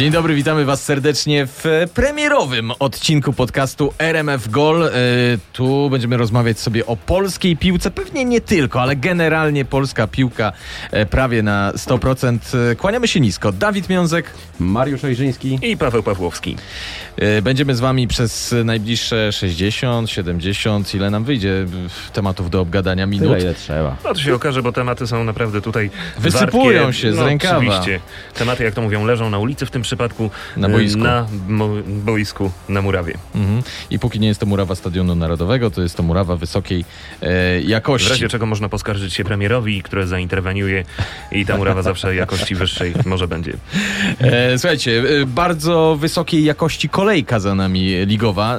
[0.00, 4.84] Dzień dobry, witamy Was serdecznie w premierowym odcinku podcastu RMF Gol.
[4.84, 4.90] E,
[5.52, 10.52] tu będziemy rozmawiać sobie o polskiej piłce, pewnie nie tylko, ale generalnie polska piłka
[10.90, 12.38] e, prawie na 100%.
[12.72, 13.52] E, Kłaniamy się nisko.
[13.52, 14.30] Dawid Miązek.
[14.58, 15.58] Mariusz Ojrzyński.
[15.62, 16.56] I Paweł Pawłowski.
[17.42, 21.66] Będziemy z Wami przez najbliższe 60, 70, ile nam wyjdzie
[22.12, 23.28] tematów do obgadania minut.
[23.28, 23.96] Tyle ile trzeba.
[24.04, 27.00] No to się okaże, bo tematy są naprawdę tutaj Wysypują wartkie.
[27.00, 27.56] się z no, rękawa.
[27.56, 28.00] Oczywiście.
[28.34, 30.30] Tematy, jak to mówią, leżą na ulicy w tym przypadku.
[30.56, 30.98] Na y, boisku.
[31.00, 31.26] Na
[31.86, 33.14] boisku, na murawie.
[33.34, 33.62] Mhm.
[33.90, 37.64] I póki nie jest to murawa Stadionu Narodowego, to jest to murawa wysokiej e, W
[37.68, 38.08] jakości.
[38.10, 40.84] razie czego można poskarżyć się premierowi, który zainterweniuje
[41.32, 43.52] i ta murawa zawsze jakości wyższej może będzie.
[44.20, 48.58] E, słuchajcie, e, bardzo wysokiej jakości kolejka za nami ligowa.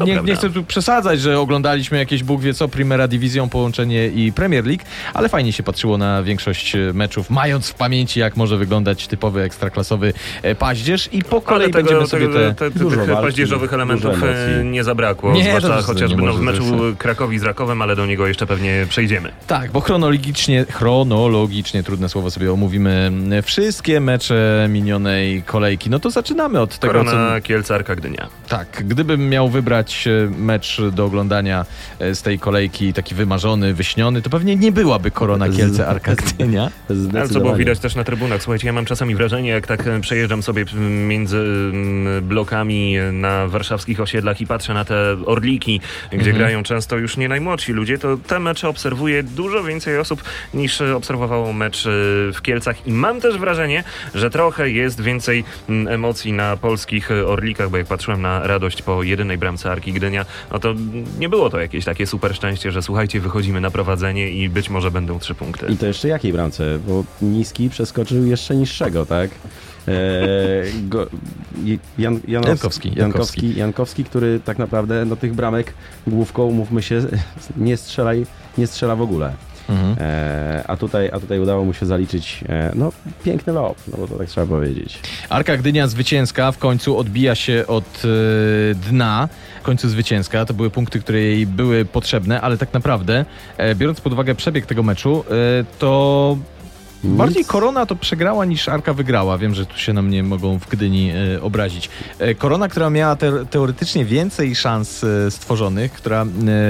[0.00, 4.08] E, Nie, nie chcę tu przesadzać, że oglądaliśmy jakieś Bóg wie co, Primera Division, połączenie
[4.08, 4.82] i Premier League,
[5.14, 10.12] ale fajnie się patrzyło na większość meczów, mając w pamięci, jak może wyglądać typowy ekstraklasowy
[10.58, 12.54] paździerz i po kolei Ale tego, będziemy sobie tego, te...
[12.54, 15.32] te, te, Dużo tych walki, paździerzowych elementów e, nie zabrakło.
[15.32, 16.96] Nie, zwłaszcza to nie chociażby no, w meczu zresztą.
[16.98, 19.32] Krakowi z Rakowem, ale do niego jeszcze pewnie przejdziemy.
[19.46, 23.10] Tak, bo chronologicznie, chronologicznie, trudne słowo sobie omówimy
[23.42, 25.90] wszystkie mecze minionej kolejki.
[25.90, 27.10] No to zaczynamy od tego, co...
[27.10, 28.28] Korona Kielce Arka Gdynia.
[28.48, 31.66] Tak, gdybym miał wybrać e, mecz do oglądania
[31.98, 36.70] e, z tej kolejki, taki wymarzony, wyśniony, to pewnie nie byłaby Korona Kielce Arka Gdynia.
[37.14, 38.42] Ale co było widać też na trybunach.
[38.42, 40.64] Słuchajcie, ja mam czasami wrażenie, jak tak e, przejeżdżam sobie
[41.08, 46.36] między m, blokami na warszawskich osiedlach i patrzę na te orliki, gdzie Mhm.
[46.36, 50.22] grają często już nie najmłodsi ludzie, to te mecze obserwuje dużo więcej osób
[50.54, 51.90] niż obserwowało mecz e,
[52.32, 57.26] w Kielcach i mam też wrażenie, że trochę jest więcej m, emocji na polskich e,
[57.26, 60.74] orlikach, bo jak patrzyłem na radość po jedynej bramce Arki Gdynia, no to
[61.18, 64.90] nie było to jakieś takie super szczęście, że słuchajcie, wychodzimy na prowadzenie i być może
[64.90, 65.66] będą trzy punkty.
[65.66, 66.78] I to jeszcze jakiej bramce?
[66.86, 69.30] Bo niski przeskoczył jeszcze niższego, tak?
[69.88, 71.06] Eee, go,
[71.98, 75.74] Jan, Janos- Jankowski, Jankowski, Jankowski, który tak naprawdę no, tych bramek
[76.06, 77.02] główką, mówmy się,
[77.56, 78.26] nie, strzelaj,
[78.58, 79.32] nie strzela w ogóle.
[79.68, 79.96] Mhm.
[80.00, 82.92] Eee, a, tutaj, a tutaj udało mu się zaliczyć e, no,
[83.24, 84.98] piękny lob, no bo to tak trzeba powiedzieć.
[85.28, 89.28] Arka Gdynia zwycięska w końcu odbija się od e, dna.
[89.60, 90.44] W końcu zwycięska.
[90.44, 93.24] To były punkty, które jej były potrzebne, ale tak naprawdę,
[93.58, 96.36] e, biorąc pod uwagę przebieg tego meczu, e, to
[97.06, 97.18] Nic.
[97.18, 99.38] Bardziej Korona to przegrała niż Arka wygrała.
[99.38, 101.90] Wiem, że tu się na mnie mogą w Gdyni e, obrazić.
[102.18, 106.22] E, Korona, która miała te, teoretycznie więcej szans e, stworzonych, która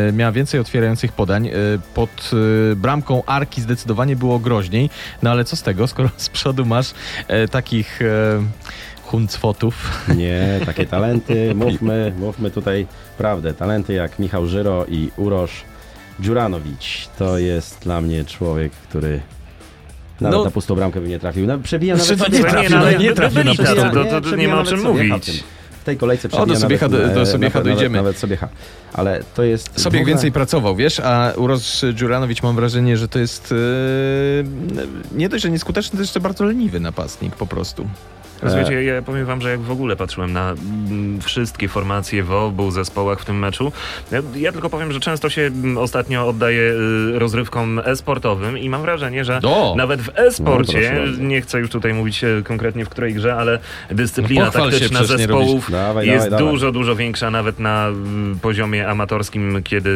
[0.09, 1.53] e, miała więcej otwierających podań, e,
[1.95, 2.31] pod
[2.73, 4.91] e, bramką Arki zdecydowanie było groźniej.
[5.23, 6.95] No ale co z tego, skoro z przodu masz
[7.51, 8.01] takich
[9.03, 10.05] huncwotów.
[10.17, 12.87] Nie, takie talenty, mówmy, mówmy tutaj
[13.19, 13.55] prawdę.
[13.55, 15.65] Talenty jak Michał Żyro i Urosz
[16.21, 17.09] Dziuranowicz.
[17.19, 19.21] To jest dla mnie człowiek, który
[20.21, 20.45] nawet No.
[20.45, 21.47] na pustą bramkę by nie trafił.
[21.47, 23.75] No, przebija Znaczy, nawet to nie trafił, Nie, no, nie trafił na pustą.
[23.75, 25.45] to- to- przebija nie ma o czym mówić.
[25.81, 27.97] w tej kolejce O, do przebija Sobiecha nawet, do- do e, Sobiecha nawet, dojdziemy.
[27.97, 28.49] Nawet, nawet Sobiecha.
[28.93, 29.69] Ale to jest...
[29.75, 33.57] w Sobie ogóle- więcej pracował, wiesz, a Urosz Dziuranowicz mam wrażenie, że to jest e,
[35.19, 37.89] nie dość, że nieskuteczny, to jeszcze bardzo leniwy napastnik po prostu.
[38.43, 42.71] Rozumiecie, ja powiem wam, że jak w ogóle patrzyłem na mm, wszystkie formacje w obu
[42.71, 43.73] zespołach w tym meczu,
[44.35, 46.61] ja, tylko powiem, że często się mm, ostatnio oddaję
[47.15, 49.75] y, rozrywkom e-sportowym i mam wrażenie, że O!
[49.77, 51.23] nawet w No, e-sporcie, bardzo.
[51.23, 53.59] nie chcę już tutaj mówić e, konkretnie w której grze, ale
[53.91, 56.53] dyscyplina No taktyczna zespołów Dawaj, jest dawaj, dawaj.
[56.53, 59.91] dużo, dużo większa nawet na y, poziomie amatorskim, kiedy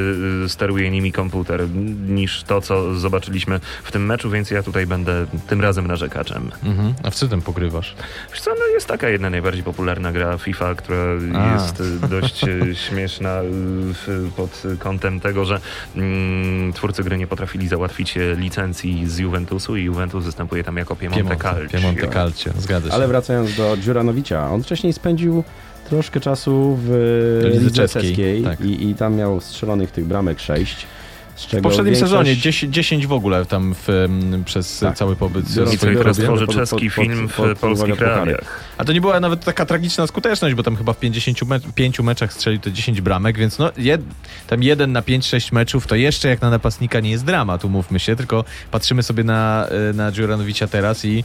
[0.44, 1.68] y, steruje nimi komputer,
[2.08, 6.50] niż to, co zobaczyliśmy w tym meczu, więc ja tutaj będę tym razem narzekaczem.
[6.64, 6.94] Mhm.
[7.02, 7.94] A w co tym pokrywasz?
[8.32, 10.96] Wiesz co, no jest taka jedna najbardziej popularna gra FIFA, która
[11.34, 11.54] A.
[11.54, 13.44] jest y, dość y, śmieszna y,
[13.94, 15.60] w- pod kątem tego, że
[15.96, 21.36] mm, twórcy gry nie potrafili załatwić licencji z Juventusu i Juventus występuje tam jako Piemonte
[21.36, 21.68] Calcio.
[21.78, 22.94] Piemonte Calcio, zgadza się.
[22.94, 25.44] Ale wracając do Dziuranowicza, on wcześniej spędził
[25.88, 26.91] troszkę czasu w
[27.62, 28.60] Lidze czeskiej tak.
[28.60, 30.86] i, i tam miał strzelonych tych bramek sześć.
[31.40, 34.08] Z w poprzednim większość- sezonie 10, 10 w ogóle tam w,
[34.44, 34.97] przez Tak.
[34.97, 38.60] cały pobyt Robię, tworzy czeski film w pod- polskich realiach.
[38.78, 42.60] A to nie była nawet taka tragiczna skuteczność, bo tam chyba w 55 meczach strzelił
[42.60, 44.00] te 10 bramek, więc no jed,
[44.47, 48.16] tam jeden na 5-6 meczów to jeszcze jak na napastnika nie jest dramat, umówmy się,
[48.16, 51.24] tylko patrzymy sobie na, e, na Dziuranowicza teraz i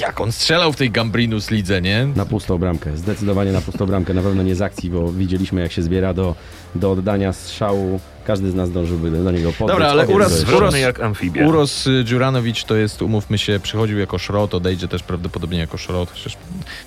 [0.00, 2.08] jak on strzelał w tej Gambrinus lidze, nie?
[2.16, 5.72] Na pustą bramkę, zdecydowanie na pustą bramkę, na pewno nie z akcji, bo widzieliśmy jak
[5.72, 6.34] się zbiera do,
[6.74, 9.68] do oddania strzału każdy z nas dążyłby do niego podbiec.
[9.68, 11.46] Dobra, ale Zwrotny Uros- jak amfibia.
[11.46, 16.10] Uros y, Dziuranowicz to jest, umówmy się, przychodził jako szrot, odejdzie też prawdopodobnie jako szrot,
[16.10, 16.36] chociaż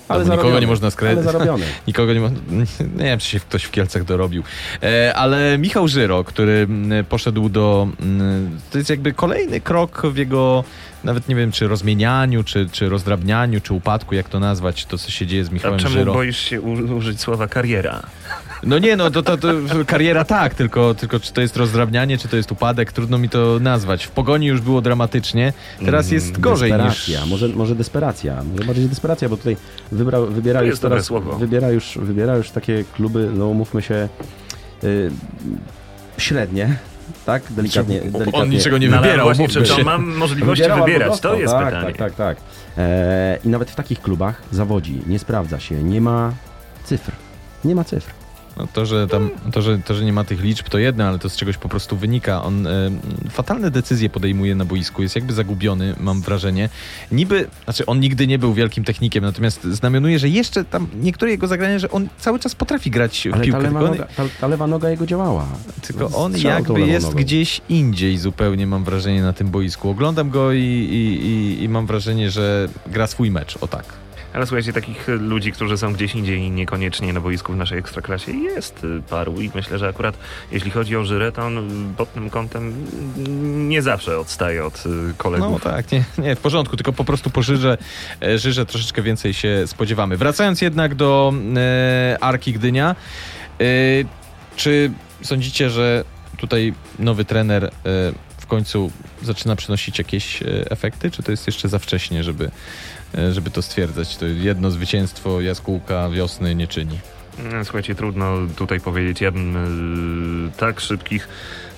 [0.08, 1.32] Ale nikogo nie można Ale skredytować.
[1.32, 1.64] zarobiony.
[1.88, 2.30] Nikogo nie, mo-
[2.98, 4.42] nie wiem, czy się ktoś w Kielcach dorobił.
[4.82, 7.88] E, ale Michał Żyro, który mm, poszedł do...
[8.00, 10.64] mm, To jest jakby kolejny krok w jego,
[11.04, 15.10] nawet nie wiem, czy rozmienianiu, czy, czy rozdrabnianiu, czy upadku, jak to nazwać, to co
[15.10, 16.12] się dzieje z A Michałem czemu Żyro.
[16.12, 18.02] boisz się u- użyć słowa kariera?
[18.62, 19.48] No nie, no to, to, to
[19.86, 23.58] kariera tak, tylko, tylko czy to jest rozdrabnianie, czy to jest upadek, trudno mi to
[23.60, 24.04] nazwać.
[24.04, 25.52] W Pogoni już było dramatycznie,
[25.84, 26.80] teraz Mm, jest gorzej niż...
[26.82, 29.56] Desperacja, może, może desperacja, może bardziej desperacja, bo tutaj
[29.92, 31.32] wybrał, wybiera To już teraz, słowo.
[31.38, 34.08] wybiera już, wybiera już takie kluby, no umówmy się,
[34.84, 35.10] y,
[36.18, 36.76] średnie,
[37.26, 37.42] tak?
[37.50, 38.48] Delikatnie, On delikatnie.
[38.48, 39.84] niczego nie No, wybierał, właśnie, mówmy czy się.
[39.84, 41.08] mam możliwości Wybierał albo wybierać?
[41.08, 41.86] dostał, To jest tak, pytanie.
[41.86, 42.36] Tak, tak, tak.
[42.78, 46.32] E, I nawet w takich klubach zawodzi, nie sprawdza się, nie ma
[46.84, 47.12] cyfr.
[47.64, 48.10] Nie ma cyfr.
[48.60, 51.18] No to, że tam, to, że, to, że nie ma tych liczb, to jedno, ale
[51.18, 52.42] to z czegoś po prostu wynika.
[52.42, 52.70] On e,
[53.30, 56.68] fatalne decyzje podejmuje na boisku, jest jakby zagubiony, mam wrażenie.
[57.12, 61.46] Niby, znaczy on nigdy nie był wielkim technikiem, natomiast znamionuje, że jeszcze tam niektóre jego
[61.46, 64.06] zagrania, że on cały czas potrafi grać w Ale ta piłkę, lewa, tylko on, noga,
[64.16, 65.46] ta, ta lewa noga jego działała.
[65.82, 67.18] tylko on Strzał jakby jest nogą.
[67.18, 69.90] gdzieś indziej zupełnie, mam wrażenie, na tym boisku.
[69.90, 73.84] Oglądam go i, i, i, i mam wrażenie, że gra swój mecz, o tak.
[74.32, 78.32] Ale słuchajcie, takich y, ludzi, którzy są gdzieś indziej niekoniecznie na boisku w naszej ekstraklasie
[78.32, 80.18] jest y, paru i myślę, że akurat
[80.52, 82.86] jeśli chodzi o Żyrę, to on pod tym kątem
[83.68, 85.62] nie zawsze odstaje od No kolegów.
[85.62, 87.78] tak, nie, nie, w porządku, tylko po prostu po Żyrze,
[88.22, 90.16] e, Żyrze troszeczkę więcej się spodziewamy.
[90.16, 92.96] Wracając jednak do e, Arki Gdynia,
[93.60, 93.64] e,
[94.56, 94.90] czy
[95.22, 96.04] sądzicie, że
[96.38, 97.68] tutaj nowy trener e,
[98.38, 98.90] w końcu
[99.22, 102.50] zaczyna przynosić jakieś e, efekty, czy to jest jeszcze za wcześnie, żeby, e,
[103.32, 104.16] żeby to stwierdzać?
[104.16, 106.98] To jedno zwycięstwo jaskółka wiosny nie czyni.
[107.38, 109.20] Mm, Słuchajcie, trudno tutaj powiedzieć.
[109.20, 109.56] Ja bym
[110.48, 111.28] y, tak szybkich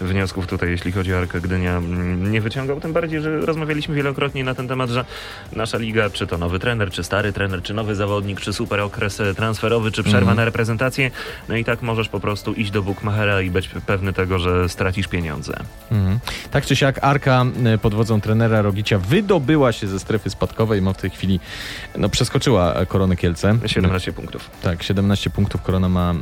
[0.02, 2.81] wniosków tutaj, jeśli chodzi o Arkę Gdynia, mm, nie wyciągał.
[2.81, 5.04] Tym bardziej, że rozmawialiśmy wielokrotnie na ten temat, że
[5.52, 9.20] nasza liga, czy to nowy trener, czy stary trener, czy nowy zawodnik, czy super okres
[9.20, 10.37] e, transferowy, czy przerwa Mhm.
[10.37, 11.10] na reprezentację,
[11.49, 15.08] no i tak możesz po prostu iść do Bookmachera i być pewny tego, że stracisz
[15.08, 15.56] pieniądze.
[15.90, 16.19] Mhm.
[16.50, 20.93] Tak czy siak Arka e, pod wodzą trenera Rogicia wydobyła się ze strefy spadkowej, ma
[20.93, 21.40] w tej chwili,
[21.99, 23.58] no przeskoczyła e, Koronę Kielce.
[23.66, 24.50] 17 punktów.
[24.62, 26.14] Tak, 17 punktów, Korona ma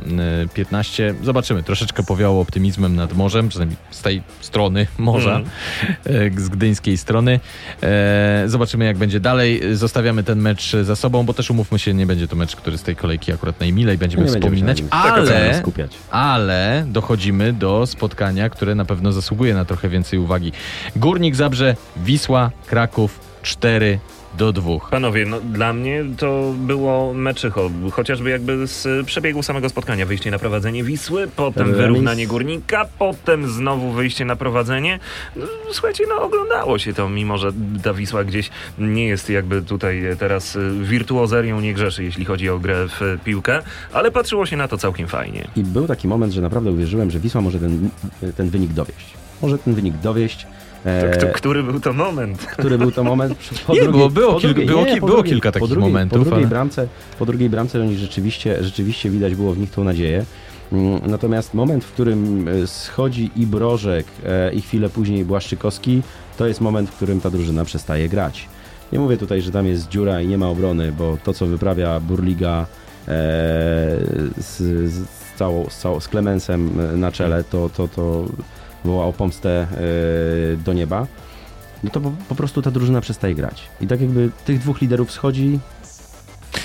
[0.45, 1.15] y, 15.
[1.23, 6.37] Zobaczymy, troszeczkę powiało optymizmem nad morzem, przynajmniej z tej strony morza, Mm.
[6.37, 7.39] y, z gdyńskiej strony.
[7.83, 9.61] E, zobaczymy, jak będzie dalej.
[9.75, 12.83] Zostawiamy ten mecz za sobą, bo też umówmy się, nie będzie to mecz, który z
[12.83, 15.91] tej kolejki akurat najmilej będziemy Nie wspominać, ale, skupiać.
[16.11, 20.51] ale dochodzimy do spotkania, które na pewno zasługuje na trochę więcej uwagi.
[20.95, 23.99] Górnik Zabrze, Wisła, Kraków 4
[24.37, 24.79] do 2.
[24.91, 30.05] Panowie, no dla mnie to było meczycho, chociażby jakby z przebiegu samego spotkania.
[30.05, 31.77] Wyjście na prowadzenie Wisły, potem Remis.
[31.77, 34.99] wyrównanie Górnika, potem znowu wyjście na prowadzenie.
[35.35, 37.51] No, Słuchajcie, no oglądało się to, mimo że
[37.83, 38.49] ta Wisła gdzieś
[38.79, 43.61] nie jest jakby tutaj teraz y, wirtuozerią, nie grzeszy, jeśli chodzi o grę w piłkę,
[43.93, 45.47] ale patrzyło się na to całkiem fajnie.
[45.55, 47.89] I był taki moment, że naprawdę uwierzyłem, że Wisła może ten,
[48.37, 49.13] ten wynik dowieść.
[49.41, 50.47] Może ten wynik dowieść.
[50.85, 52.45] E, To, który był to moment?
[52.45, 53.33] który był to moment?
[53.67, 56.17] Po Nie, było- było po kilka- było ki- po było kilka po takich drugiej, momentów,
[56.19, 56.87] Po drugiej, ale- bramce,
[57.19, 60.25] po drugiej bramce oni rzeczywiście, rzeczywiście widać było w nich tą nadzieję.
[60.71, 66.01] Mm, Natomiast moment, w którym e, schodzi i Brożek e, i chwilę później Błaszczykowski,
[66.37, 68.47] to jest moment, w którym ta drużyna przestaje grać.
[68.91, 71.99] Nie mówię tutaj, że tam jest dziura i nie ma obrony, bo to, co wyprawia
[71.99, 72.65] Burliga e,
[74.37, 74.57] z,
[74.93, 75.03] z,
[75.37, 76.69] całą, z, całą, z Klemensem
[76.99, 78.25] na czele, to, to, to
[78.85, 79.67] woła o pomstę
[80.53, 81.07] e, do nieba
[81.83, 83.63] no to po, po prostu ta drużyna przestaje grać.
[83.81, 85.59] I tak jakby tych dwóch liderów schodzi.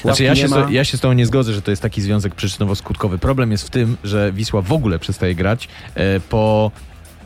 [0.03, 3.19] Znaczy ja się, ja się z tobą nie zgodzę, że to jest taki związek przyczynowo-skutkowy.
[3.19, 6.71] Problem jest w tym, że Wisła w ogóle przestaje grać e, po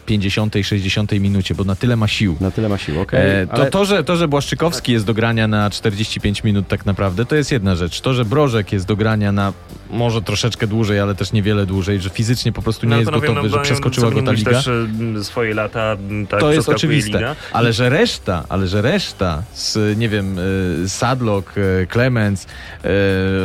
[0.06, 2.36] 50, 60 minucie, bo na tyle ma sił.
[2.40, 3.42] Na tyle ma sił, okej.
[3.42, 6.86] E, to, ale to, że, to, że Błaszczykowski jest do grania na 45 minut tak
[6.86, 8.00] naprawdę, to jest jedna rzecz.
[8.00, 9.52] To, że Brożek jest do grania na
[9.90, 13.42] może troszeczkę dłużej, ale też niewiele dłużej, że fizycznie po prostu nie No, jest gotowy,
[13.42, 14.50] no, że przeskoczyła go ta liga.
[14.50, 17.18] też y, swoje lata, m, tak to jest oczywiste.
[17.18, 17.36] Liga.
[17.52, 20.38] Ale że reszta, ale że reszta z, nie wiem,
[20.84, 22.88] y, Sadlock, y, Clemens, y,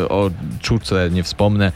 [0.10, 1.72] o Czurce nie wspomnę,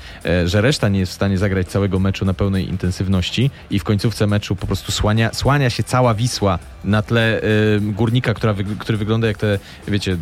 [0.46, 4.28] że reszta nie jest w stanie zagrać całego meczu na pełnej intensywności i w końcówce
[4.28, 7.42] meczu po prostu słania, słania się cała Wisła na tle
[7.82, 10.18] Górnika, która który wygląda jak te, wiecie,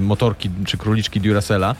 [0.00, 1.74] motorki czy króliczki Duracella,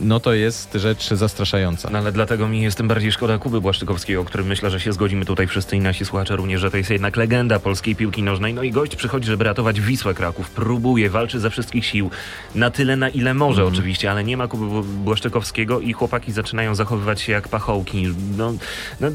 [0.00, 1.90] no to jest rzecz zastraszająca.
[1.92, 4.92] No ale dlatego mi jest tym bardziej szkoda Kuby Błaszczykowskiego, o którym myślę, że się
[4.92, 8.54] zgodzimy tutaj wszyscy i nasi słuchacze również, że to jest jednak legenda polskiej piłki nożnej.
[8.54, 12.10] No i gość przychodzi, żeby ratować Wisłę Kraków, próbuje, walczy ze wszystkich sił,
[12.54, 13.74] na tyle na ile może Mhm.
[13.74, 18.08] oczywiście, ale nie ma Kuby Bł- Błaszczykowskiego i chłopaki zaczynają zachowywać się jak pachołki.
[18.36, 18.52] No,
[19.00, 19.08] no,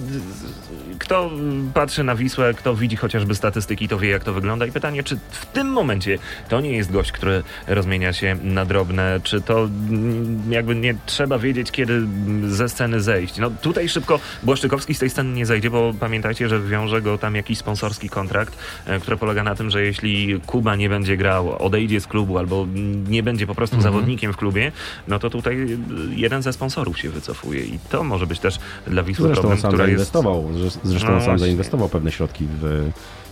[1.01, 1.29] kto
[1.73, 5.17] patrzy na Wisłę, kto widzi chociażby statystyki, to wie jak to wygląda i pytanie, czy
[5.31, 6.17] w tym momencie
[6.49, 11.39] to nie jest gość, który rozmienia się na drobne, czy to mm, jakby nie trzeba
[11.39, 12.01] wiedzieć, kiedy
[12.47, 13.37] ze sceny zejść.
[13.37, 17.35] No tutaj szybko Błaszczykowski z tej sceny nie zejdzie, bo pamiętajcie, że wiąże go tam
[17.35, 22.01] jakiś sponsorski kontrakt, e, który polega na tym, że jeśli Kuba nie będzie grał, odejdzie
[22.01, 22.67] z klubu albo
[23.09, 23.93] nie będzie po prostu Mhm.
[23.93, 24.71] zawodnikiem w klubie,
[25.07, 25.77] no to tutaj y,
[26.15, 29.71] jeden ze sponsorów się wycofuje i to może być też dla Wisły Zresztą problem, sam
[29.71, 29.95] która jest...
[29.97, 31.39] zainwestował, zresz- zresztą No sam właśnie.
[31.39, 32.89] zainwestował pewne środki w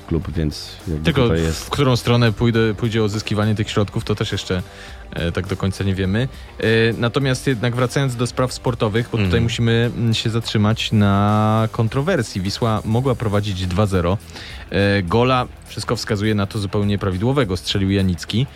[0.07, 1.69] klub, więc Tylko tutaj w jest...
[1.69, 4.63] którą stronę pójdę, pójdzie uzyskiwanie tych środków, to też jeszcze
[5.13, 6.27] e, tak do końca nie wiemy.
[6.59, 6.63] E,
[6.97, 9.43] natomiast jednak wracając do spraw sportowych, bo tutaj Mhm.
[9.43, 12.41] musimy mm, się zatrzymać na kontrowersji.
[12.41, 14.17] Wisła mogła prowadzić 2-0.
[14.69, 18.47] E, gola, wszystko wskazuje na to zupełnie prawidłowego, strzelił Janicki.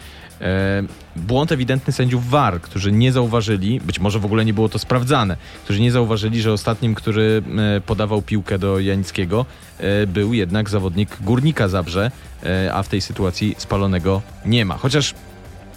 [0.43, 0.83] E,
[1.15, 5.37] błąd ewidentny sędziów VAR, którzy nie zauważyli, być może w ogóle nie było to sprawdzane,
[5.63, 7.43] którzy nie zauważyli, że ostatnim, który
[7.77, 9.45] e, podawał piłkę do Janickiego,
[9.79, 12.11] e, był jednak zawodnik Górnika Zabrze,
[12.73, 14.77] a w tej sytuacji spalonego nie ma.
[14.77, 15.13] Chociaż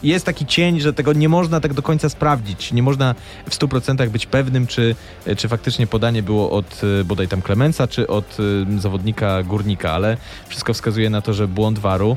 [0.03, 2.73] jest taki cień, że tego nie można tak do końca sprawdzić.
[2.73, 3.15] Nie można
[3.51, 4.95] w 100% być pewnym, czy,
[5.37, 8.37] czy faktycznie podanie było od bodaj tam Klemensa, czy od
[8.79, 10.17] zawodnika Górnika, ale
[10.49, 12.17] wszystko wskazuje na to, że błąd waru.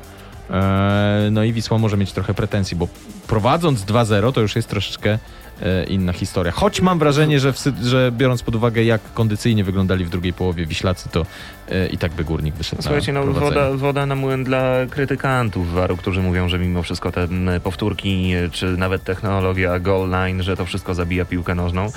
[0.50, 2.88] E, No i Wisła może mieć trochę pretensji, bo
[3.27, 5.20] prowadząc 2-0 to już jest troszeczkę
[5.88, 6.51] inna historia.
[6.51, 10.66] Choć mam wrażenie, że, w, że biorąc pod uwagę jak kondycyjnie wyglądali w drugiej połowie
[10.66, 11.25] Wiślacy, to
[11.70, 15.74] e, i tak by Górnik wyszedł Słuchajcie, na no woda, woda na młyn dla krytykantów
[15.74, 17.28] waru, którzy mówią, że mimo wszystko te
[17.63, 21.92] powtórki, e, czy nawet technologia goal line, że to wszystko zabija piłkę nożną.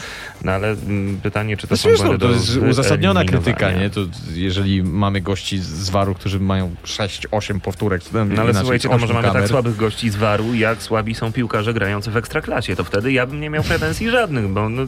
[0.44, 3.90] No ale m, pytanie, czy to Znaczy, są wiesz, no, to jest uzasadniona krytyka, nie?
[3.90, 4.00] To
[4.34, 9.00] jeżeli mamy gości z- waru, którzy mają 6-8 powtórek, No ale inaczej, słuchajcie, to 8
[9.00, 9.42] może mamy kamer.
[9.42, 12.76] tak słabych gości z waru, jak słabi są piłkarze grający w ekstraklasie.
[12.76, 14.82] To wtedy ja bym nie miał pretensji żadnych, bo no,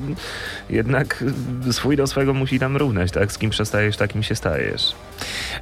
[0.70, 1.24] jednak
[1.70, 3.32] swój do swego musi tam równać, tak?
[3.32, 4.92] Z kim przestajesz, takim się stajesz.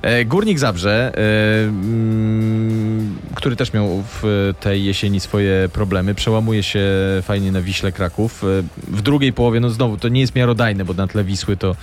[0.03, 6.81] E, Górnik Zabrze, e, mm, który też miał w tej jesieni swoje problemy, przełamuje się
[7.23, 8.45] fajnie na Wiśle Kraków.
[8.45, 8.47] E,
[8.89, 11.77] W drugiej połowie, no znowu, to nie jest miarodajne, bo na tle Wisły to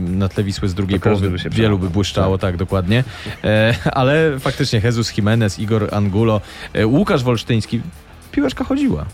[0.00, 3.04] na tle Wisły z drugiej To połowy by wielu by błyszczało, tak, dokładnie.
[3.44, 6.40] E, ale faktycznie Jesus Jimenez, Igor Angulo,
[6.84, 7.80] Łukasz Wolsztyński,
[8.32, 9.06] piłeczka chodziła.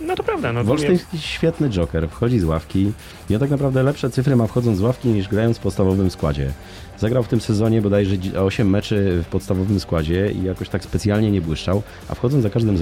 [0.00, 0.52] No to prawda.
[0.52, 2.92] No, to Wolsztyński świetny joker, wchodzi z ławki
[3.30, 6.52] i on tak naprawdę lepsze cyfry ma wchodząc z ławki niż grając w podstawowym składzie.
[7.00, 11.40] Zagrał w tym sezonie bodajże 8 meczy w podstawowym składzie i jakoś tak specjalnie nie
[11.40, 12.78] błyszczał, a wchodząc za każdym,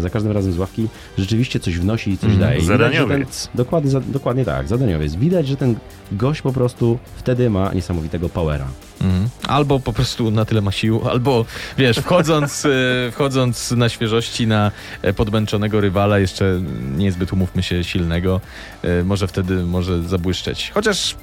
[0.00, 0.88] za każdym razem z ławki
[1.18, 2.40] rzeczywiście coś wnosi i coś Mhm.
[2.50, 2.60] daje.
[2.62, 3.48] Zadaniowiec.
[3.54, 5.14] dokładnie, za, dokładnie tak, zadaniowiec.
[5.14, 5.76] Widać, że ten
[6.12, 8.66] gość po prostu wtedy ma niesamowitego powera.
[9.00, 9.28] Mhm.
[9.48, 11.44] Albo po prostu na tyle ma sił, albo
[11.78, 14.70] wiesz, wchodząc, e, wchodząc na świeżości na
[15.02, 16.60] e, podmęczonego rywala, jeszcze
[16.96, 18.40] niezbyt umówmy się silnego,
[18.82, 20.70] e, może wtedy może zabłyszczeć.
[20.74, 21.16] Chociaż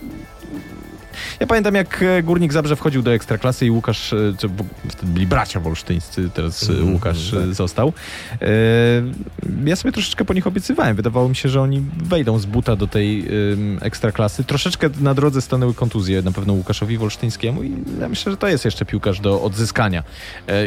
[1.40, 4.50] ja pamiętam jak e, Górnik Zabrze wchodził do Ekstraklasy i Łukasz, e, czy
[5.04, 7.54] byli bracia wolsztyńscy, teraz Mhm, Łukasz tak.
[7.54, 7.94] został.
[9.66, 10.96] Ja sobie troszeczkę po nich obiecywałem.
[10.96, 13.28] Wydawało mi się, że oni wejdą z buta do tej
[13.82, 14.44] ekstraklasy.
[14.44, 18.66] Troszeczkę na drodze stanęły kontuzje na pewno Łukaszowi Wolsztyńskiemu i ja myślę, że to jest
[18.66, 20.04] jeszcze piłkarz do odzyskania.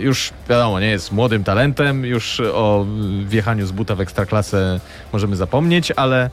[0.02, 2.86] Już wiadomo, nie jest młodym talentem, już o
[3.26, 4.80] wjechaniu z buta w ekstraklasę
[5.12, 6.30] możemy zapomnieć, ale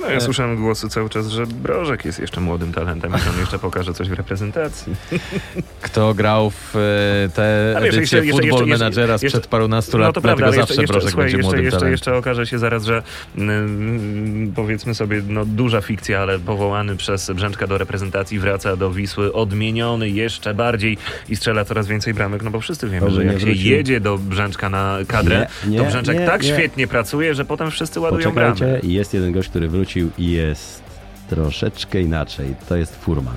[0.00, 0.20] No ja E.
[0.20, 4.08] słyszałem głosy cały czas, że Brożek jest jeszcze młodym talentem i on jeszcze pokaże coś
[4.08, 4.92] w reprezentacji.
[5.82, 9.98] kto grał w e, te Ale jeszcze- edycje jeszcze- jeszcze- Football Managera jeszcze- sprzed parunastu
[9.98, 11.92] No lat, to prawda, dlatego ale zawsze jeszcze, Brożek słuchaj, będzie młodym jeszcze, talentem.
[11.92, 13.02] jeszcze okaże się zaraz, że
[13.38, 19.32] mm, powiedzmy sobie, no duża fikcja, ale powołany przez Brzęczka do reprezentacji wraca do Wisły,
[19.32, 20.98] odmieniony jeszcze bardziej
[21.28, 23.70] i strzela coraz więcej bramek, no bo wszyscy wiemy, że jak się wrócił.
[23.70, 26.48] jedzie do Brzęczka na kadrę, Nie, nie, to Brzęczek nie, tak nie.
[26.48, 28.80] świetnie pracuje, że potem wszyscy ładują bramy.
[28.82, 29.85] Jest jeden gość, który wrócił
[30.18, 30.82] i jest
[31.28, 32.54] troszeczkę inaczej.
[32.68, 33.36] To jest Furman.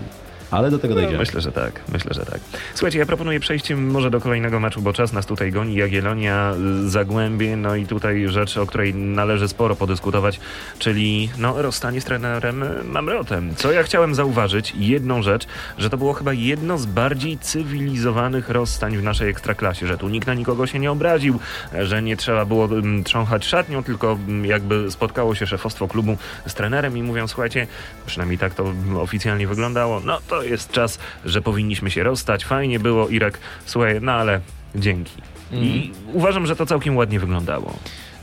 [0.52, 1.20] Ale do tego No, dojdziemy.
[1.20, 1.82] myślę, że tak.
[1.94, 2.40] Myślę, że tak.
[2.76, 5.76] Słuchajcie, ja proponuję przejść może do kolejnego meczu, bo czas nas tutaj goni.
[5.76, 6.54] Jagiellonia,
[6.86, 10.40] y, Zagłębie, no i tutaj rzecz, o której należy sporo podyskutować,
[10.80, 13.56] czyli no, rozstanie z trenerem y, Mamrotem.
[13.56, 18.98] Co ja chciałem zauważyć, jedną rzecz, że to było chyba jedno z bardziej cywilizowanych rozstań
[18.98, 21.40] w naszej ekstraklasie, że tu nikt na nikogo się nie obraził,
[21.82, 26.98] że nie trzeba było mm, trząchać szatnią, tylko jakby spotkało się szefostwo klubu z trenerem
[26.98, 27.68] i mówią, słuchajcie,
[28.06, 33.10] przynajmniej tak to oficjalnie wyglądało, no to jest czas, że powinniśmy się rozstać, fajnie było,
[33.10, 34.42] Irek, słuchaj, no ale
[34.76, 35.12] dzięki.
[35.52, 37.74] I uważam, że to całkiem ładnie wyglądało.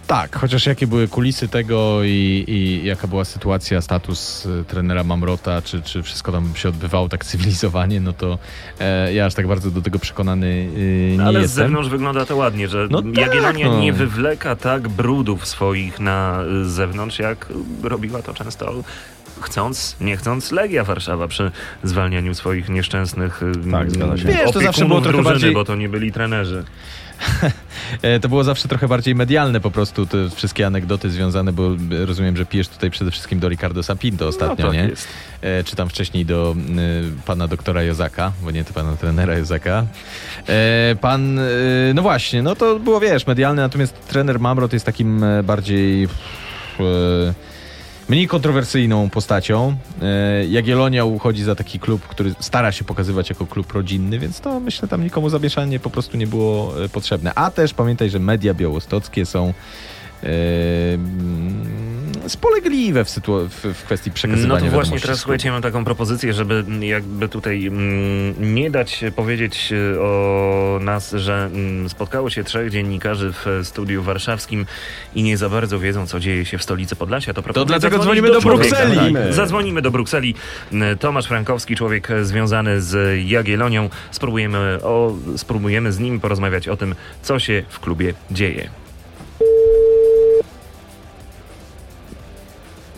[0.06, 5.62] Tak, chociaż jakie były kulisy tego i, i jaka była sytuacja, status y, trenera Mamrota,
[5.62, 8.38] czy, czy wszystko tam się odbywało tak cywilizowanie, no to
[8.80, 10.46] e, ja aż tak bardzo do tego przekonany
[10.76, 11.64] y, nie Ale z jestem.
[11.64, 13.80] zewnątrz wygląda to ładnie, że No tak, Jagiellonia no.
[13.80, 17.46] nie wywleka tak brudów swoich na y, zewnątrz, jak
[17.82, 18.74] robiła to często
[19.40, 21.50] chcąc, nie chcąc Legia Warszawa przy
[21.82, 24.24] zwalnianiu swoich nieszczęsnych y, Tak, zgadza się.
[24.28, 26.64] Wiesz, to zawsze było trochę drużyny, bardziej- bo to nie byli trenerzy.
[28.22, 31.70] To było zawsze trochę bardziej medialne po prostu, te wszystkie anegdoty związane, bo
[32.06, 34.88] rozumiem, że pijesz tutaj przede wszystkim do Ricardo Sapinto ostatnio, no, tak nie?
[34.88, 35.08] jest.
[35.40, 39.86] E, czy tam wcześniej do y, pana doktora Jozaka, bo nie to pana trenera Jozaka.
[40.48, 45.24] E, pan, y, no właśnie, no to było, wiesz, medialne, natomiast trener Mamrot jest takim
[45.24, 46.04] e, bardziej...
[46.04, 46.06] e,
[48.08, 49.76] Mniej kontrowersyjną postacią.
[50.02, 54.60] E, Jagiellonia uchodzi za taki klub, który stara się pokazywać jako klub rodzinny, więc to
[54.60, 57.34] myślę tam nikomu zamieszanie po prostu nie było e, potrzebne.
[57.34, 59.48] A też pamiętaj, że media białostockie są
[60.22, 60.26] e,
[62.28, 66.32] spolegliwe w, sytu- w, w kwestii przekazywania No to właśnie teraz słuchajcie, mam taką propozycję,
[66.32, 72.70] żeby jakby tutaj mm, nie dać powiedzieć y, o nas, że mm, spotkało się trzech
[72.70, 74.66] dziennikarzy w e, studiu warszawskim
[75.14, 77.34] i nie za bardzo wiedzą, co dzieje się w stolicy Podlasia.
[77.34, 78.76] To, proponuję dlatego dzwonimy do człowieka.
[78.76, 79.14] Brukseli.
[79.14, 80.34] Tak, Zadzwonimy do Brukseli.
[80.72, 83.90] Mm, Tomasz Frankowski, człowiek e, związany z Jagiellonią.
[84.10, 88.85] Spróbujemy, o, spróbujemy z nim porozmawiać o tym, co się w klubie dzieje.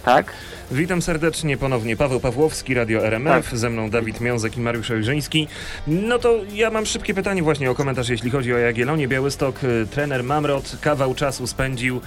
[0.09, 0.33] Tak?
[0.71, 1.97] Witam serdecznie ponownie.
[1.97, 5.49] Paweł Pawłowski, Radio RMF, ze mną Dawid Miązek i Mariusz Ojrzyński.
[5.87, 9.09] No to ja mam szybkie pytanie właśnie o komentarz, jeśli chodzi o Jagiellonię.
[9.09, 12.01] Białystok, y, trener Mamrot kawał czasu spędził y,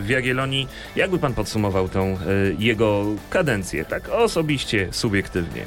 [0.00, 0.68] w Jagiellonii.
[0.96, 2.16] Jakby pan podsumował tą y,
[2.58, 5.64] jego kadencję, tak osobiście, subiektywnie?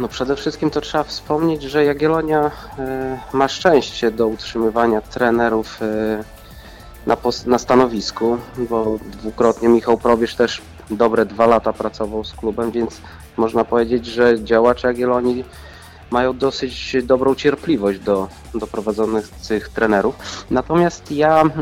[0.00, 2.50] No przede wszystkim to trzeba wspomnieć, że Jagiellonia
[3.32, 5.80] ma szczęście do utrzymywania trenerów
[7.08, 8.38] na, na stanowisku,
[8.70, 13.00] bo dwukrotnie Michał Probierz też dobre dwa lata pracował z klubem, więc
[13.36, 15.44] można powiedzieć, że działacze Jagiellonii
[16.10, 20.14] mają dosyć dobrą cierpliwość do, do prowadzonych tych trenerów.
[20.50, 21.54] Natomiast ja, mm,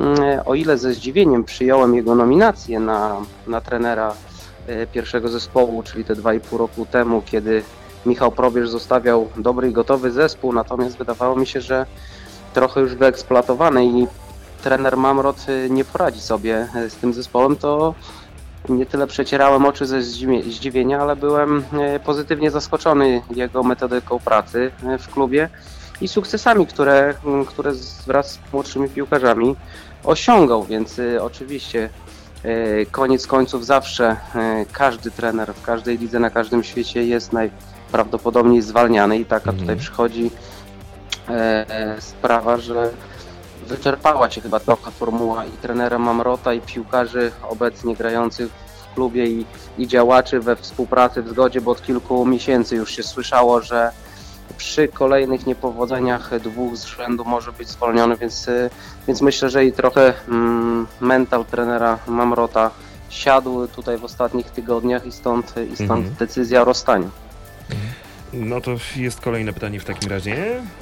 [0.44, 4.14] o ile ze zdziwieniem przyjąłem jego nominację na, na trenera
[4.66, 7.62] e, pierwszego zespołu, czyli te dwa i pół roku temu, kiedy
[8.06, 11.86] Michał Probierz zostawiał dobry i gotowy zespół, natomiast wydawało mi się, że
[12.54, 14.06] trochę już wyeksploatowany i
[14.62, 17.94] trener Mamrot y, nie poradzi sobie y, z tym zespołem, to
[18.68, 21.58] nie tyle przecierałem oczy ze zdziwie- zdziwienia, ale byłem
[21.96, 25.48] y, pozytywnie zaskoczony jego metodyką pracy w klubie
[26.00, 27.72] i sukcesami, które, mm, które
[28.06, 29.56] wraz z młodszymi piłkarzami
[30.04, 31.88] osiągał, więc oczywiście
[32.90, 34.16] koniec końców zawsze
[34.72, 39.58] każdy trener w każdej lidze na każdym świecie jest najprawdopodobniej zwalniany i taka Mhm.
[39.58, 40.30] tutaj przychodzi
[41.28, 41.32] e,
[41.70, 42.90] e, sprawa, że
[43.66, 49.46] wyczerpała się chyba trochę formuła i trenera Mamrota i piłkarzy obecnie grających w klubie i,
[49.78, 53.90] i działaczy we współpracy, w zgodzie, bo od kilku miesięcy już się słyszało, że
[54.56, 58.70] przy kolejnych niepowodzeniach dwóch z rzędu może być zwolniony, więc, y,
[59.06, 62.70] więc myślę, że i trochę mm, mental trenera Mamrota
[63.08, 66.14] siadł tutaj w ostatnich tygodniach i stąd, i stąd Mhm.
[66.18, 67.10] decyzja o rozstaniu.
[68.32, 70.36] No to jest kolejne pytanie w takim razie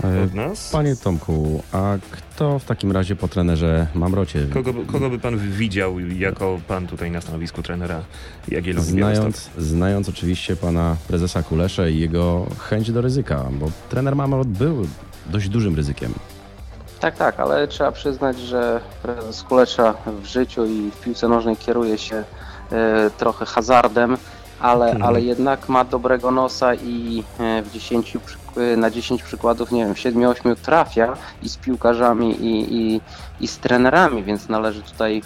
[0.04, 0.70] E, od nas.
[0.72, 4.46] Panie Tomku, a kto w takim razie po trenerze Mamrocie?
[4.54, 8.00] Kogo, by- kogo by pan widział jako pan tutaj na stanowisku trenera
[8.48, 8.90] Jagiellonii?
[8.90, 14.86] Znając, znając oczywiście pana prezesa Kuleszę i jego chęć do ryzyka, bo trener Mamrot był
[15.26, 16.12] dość dużym ryzykiem.
[17.00, 21.98] Tak, tak, ale trzeba przyznać, że prezes Kulesza w życiu i w piłce nożnej kieruje
[21.98, 22.24] się
[22.72, 24.16] e, trochę hazardem,
[24.60, 25.02] ale, Mhm.
[25.02, 29.84] ale jednak ma dobrego nosa i e, w 10, przyk- e, na 10 przykładów, nie
[29.84, 33.00] wiem, 7-8 trafia i z piłkarzami i, i,
[33.40, 35.22] i z trenerami, więc należy tutaj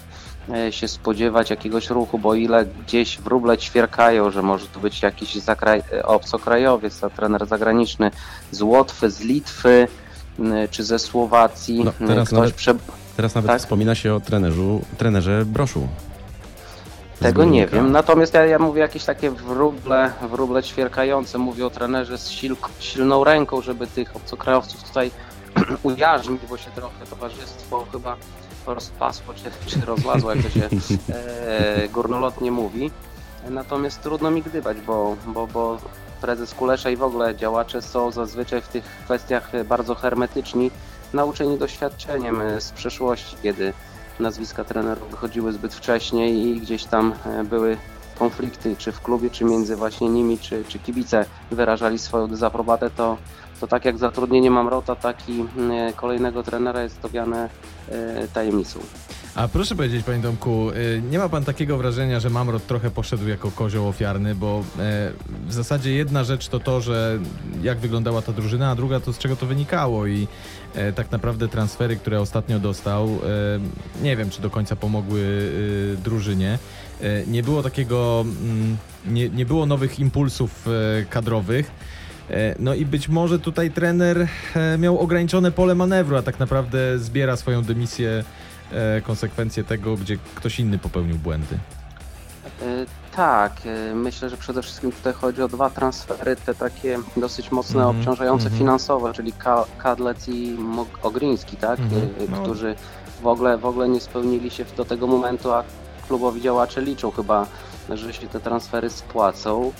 [0.54, 5.34] e, się spodziewać jakiegoś ruchu, bo ile gdzieś wróble ćwierkają, że może to być jakiś
[5.34, 8.10] zakraj, obcokrajowiec, a trener zagraniczny
[8.50, 9.88] z Łotwy, z Litwy,
[10.70, 11.84] czy ze Słowacji.
[11.84, 12.74] No, teraz Ktoś nawet- prze...
[13.16, 13.60] Teraz nawet Tak?
[13.60, 15.88] wspomina się o trenerzu, trenerze Broszu.
[17.20, 17.92] Tego nie wiem.
[17.92, 21.38] Natomiast ja, ja mówię jakieś takie wróble, wróble ćwierkające.
[21.38, 25.10] Mówię o trenerze z sil, silną ręką, żeby tych obcokrajowców tutaj
[25.82, 28.16] ujarzmić, bo się trochę towarzystwo chyba
[28.66, 30.64] rozpasło, czy, czy rozlazło, jak to się
[31.14, 32.90] e, górnolotnie mówi.
[33.50, 35.78] Natomiast trudno mi gdybać, bo, bo, bo
[36.20, 40.70] prezes Kulesza i w ogóle działacze są zazwyczaj w tych kwestiach bardzo hermetyczni,
[41.12, 43.72] nauczeni doświadczeniem z przeszłości, kiedy
[44.20, 47.76] nazwiska trenerów wychodziły zbyt wcześnie i gdzieś tam e, były
[48.18, 53.16] konflikty, czy w klubie, czy między właśnie nimi, czy, czy kibice wyrażali swoją dezaprobatę, to,
[53.60, 57.48] to tak jak zatrudnienie Mamrota, tak i mm, kolejnego trenera jest owiane
[57.88, 58.80] e, tajemnicą.
[59.38, 63.28] A proszę powiedzieć, panie Tomku, y, nie ma pan takiego wrażenia, że Mamrot trochę poszedł
[63.28, 65.12] jako kozioł ofiarny, bo e,
[65.46, 67.18] w zasadzie jedna rzecz to to, że
[67.62, 70.28] jak wyglądała ta drużyna, a druga to z czego to wynikało i
[70.74, 73.18] e, tak naprawdę transfery, które ostatnio dostał,
[74.02, 76.58] nie wiem, czy do końca pomogły y, drużynie.
[77.26, 80.66] Nie było takiego, mm, nie, nie było nowych impulsów
[81.10, 81.70] kadrowych.
[82.58, 84.28] No i być może tutaj trener
[84.78, 88.24] miał ograniczone pole manewru, a tak naprawdę zbiera swoją dymisję
[89.06, 91.58] konsekwencje tego, gdzie ktoś inny popełnił błędy.
[92.62, 92.64] E,
[93.16, 97.80] Tak, e, myślę, że przede wszystkim tutaj chodzi o dwa transfery, te takie dosyć mocne,
[97.80, 98.58] Mhm, obciążające mhm.
[98.58, 101.80] finansowo, czyli Ka- Kadlec i Mo- Ogryński, tak?
[101.80, 102.42] Mhm, E, no.
[102.42, 102.74] którzy
[103.22, 105.64] w ogóle, w ogóle nie spełnili się do tego momentu, a
[106.08, 107.46] klubowi działacze liczą chyba,
[107.94, 109.72] że się te transfery spłacą.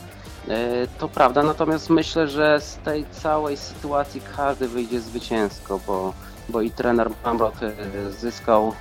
[0.48, 6.12] E, To prawda, natomiast myślę, że z tej całej sytuacji każdy wyjdzie zwycięsko, bo,
[6.49, 7.73] bo i trener Mamrot e,
[8.13, 8.73] zyskał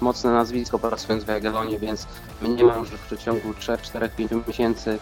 [0.00, 2.06] mocne nazwisko pracując w Jagiellonie, więc
[2.42, 4.98] mniemam, że w przeciągu 3, 4, 5 miesięcy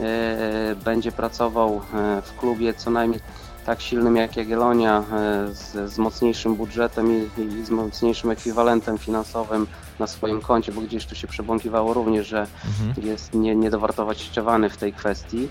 [0.00, 3.20] e, będzie pracował e, w klubie co najmniej
[3.66, 5.04] tak silnym jak Jagiellonia,
[5.52, 9.66] z, z mocniejszym budżetem i, i z mocniejszym ekwiwalentem finansowym
[9.98, 12.46] na swoim koncie, bo gdzieś tu się przebąkiwało również, że
[12.80, 13.06] Mhm.
[13.06, 15.48] jest nie, niedowartościowany w tej kwestii.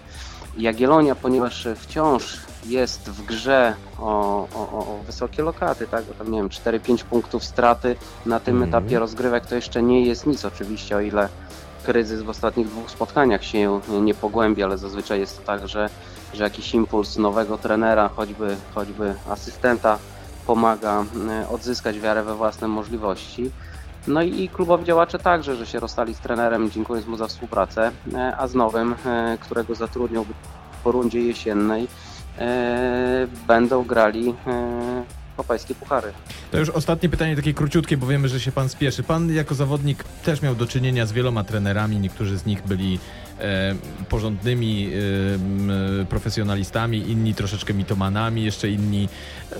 [0.57, 6.05] Jagiellonia, ponieważ wciąż jest w grze o, o, o- wysokie lokaty, tak?
[6.05, 7.95] Bo tam nie wiem, 4-5 punktów straty
[8.25, 8.69] na tym Mhm.
[8.83, 11.29] etapie rozgrywek to jeszcze nie jest nic oczywiście, o ile
[11.83, 15.89] kryzys w ostatnich dwóch spotkaniach się nie pogłębi, ale zazwyczaj jest to tak, że,
[16.33, 19.97] że jakiś impuls nowego trenera, choćby, choćby asystenta
[20.47, 23.51] pomaga e, odzyskać wiarę we własne możliwości.
[24.07, 28.37] No i klubowi działacze także, że się rozstali z trenerem, dziękując mu za współpracę, e,
[28.37, 30.25] a z nowym, e, którego zatrudnił
[30.83, 31.87] po rundzie jesiennej,
[33.47, 35.03] będą grali e,
[35.39, 36.11] europejskie puchary.
[36.51, 39.03] To już ostatnie pytanie, takie króciutkie, bo wiemy, że się pan spieszy.
[39.03, 42.99] Pan jako zawodnik też miał do czynienia z wieloma trenerami, niektórzy z nich byli
[43.39, 43.75] e,
[44.09, 44.89] porządnymi
[46.01, 49.09] e, profesjonalistami, inni troszeczkę mitomanami, jeszcze inni,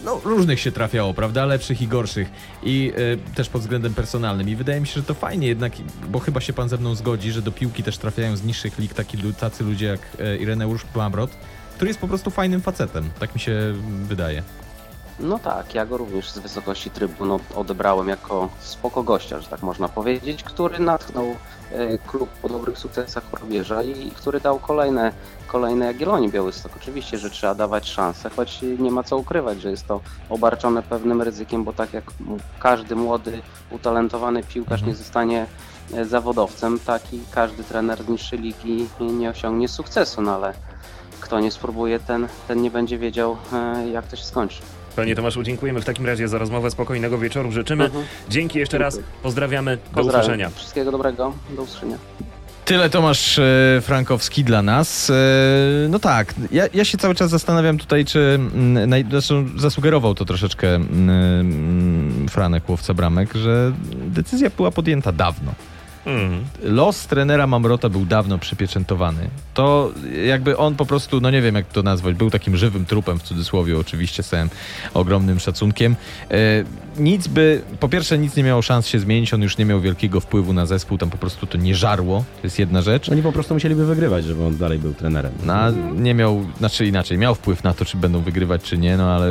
[0.06, 2.30] no różnych się trafiało, prawda, lepszych i gorszych.
[2.64, 2.94] I
[3.32, 4.50] e, też pod względem personalnym.
[4.50, 5.74] I wydaje mi się, że to fajnie jednak,
[6.10, 8.94] bo chyba się pan ze mną zgodzi, że do piłki też trafiają z niższych lig
[8.94, 11.32] taki, tacy ludzie jak e, Ireneusz Mamrot,
[11.80, 14.44] który jest po prostu fajnym facetem, tak mi się wydaje.
[15.20, 19.62] No tak, ja go również z wysokości trybun od- odebrałem jako spoko gościa, że tak
[19.62, 21.26] można powiedzieć, który natchnął
[21.72, 25.12] e, klub po dobrych sukcesach Chorobierza i który dał kolejne,
[25.48, 26.72] kolejne Jagiellonii Białystok.
[26.78, 31.22] Oczywiście, że trzeba dawać szansę, choć nie ma co ukrywać, że jest to obarczone pewnym
[31.22, 32.04] ryzykiem, bo tak jak
[32.60, 34.90] każdy młody, utalentowany piłkarz Mhm.
[34.92, 35.46] nie zostanie
[35.94, 40.54] e, zawodowcem, tak i każdy trener z niższej ligi nie osiągnie sukcesu, no ale
[41.22, 44.62] kto nie spróbuje, ten, ten nie będzie wiedział, e, jak to się skończy.
[44.96, 46.72] Panie Tomaszu, dziękujemy w takim razie za rozmowę.
[46.72, 47.86] Spokojnego wieczoru życzymy.
[47.86, 48.06] Mhm.
[48.30, 49.00] Dzięki jeszcze raz.
[49.24, 49.78] Pozdrawiamy.
[49.78, 50.22] Do Pozdrawiam.
[50.22, 50.50] usłyszenia.
[50.50, 51.34] Wszystkiego dobrego.
[51.50, 51.98] Do usłyszenia.
[52.66, 55.10] Tyle Tomasz e, Frankowski dla nas.
[55.10, 55.14] E,
[55.90, 60.26] no tak, ja, ja się cały czas zastanawiam tutaj, czy mm, naj, zresztą zasugerował to
[60.26, 65.52] troszeczkę mm, mm, Franek, łowca bramek, że decyzja była podjęta dawno.
[66.10, 66.46] Mm.
[66.64, 69.30] Los trenera Mamrota był dawno przypieczętowany.
[69.54, 69.92] To
[70.26, 73.24] jakby on po prostu, no nie wiem jak to nazwać, był takim żywym trupem w
[73.24, 74.50] cudzysłowie, oczywiście z całym
[74.94, 75.96] ogromnym szacunkiem.
[76.32, 76.36] E,
[76.98, 80.20] nic by, po pierwsze nic nie miało szans się zmienić, on już nie miał wielkiego
[80.20, 83.10] wpływu na zespół, tam po prostu to nie żarło, to jest jedna rzecz.
[83.10, 85.32] Oni po prostu musieliby wygrywać, żeby on dalej był trenerem.
[85.46, 89.12] No, nie miał, znaczy inaczej, miał wpływ na to, czy będą wygrywać, czy nie, no
[89.12, 89.28] ale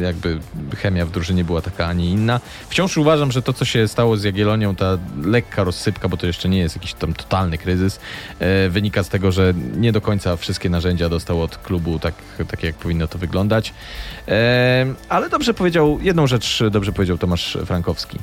[0.00, 0.38] jakby
[0.76, 2.40] chemia w drużynie była taka, a nie inna.
[2.68, 6.48] Wciąż uważam, że to, co się stało z Jagiellonią, ta lekka rozsypka, bo to jeszcze
[6.48, 8.00] nie jest jakiś tam totalny kryzys,
[8.38, 12.14] e, wynika z tego, że nie do końca wszystkie narzędzia dostał od klubu tak,
[12.50, 13.74] tak jak powinno to wyglądać.
[14.28, 18.18] E, ale dobrze powiedział, jedną rzecz dobrze powiedział Tomasz Frankowski.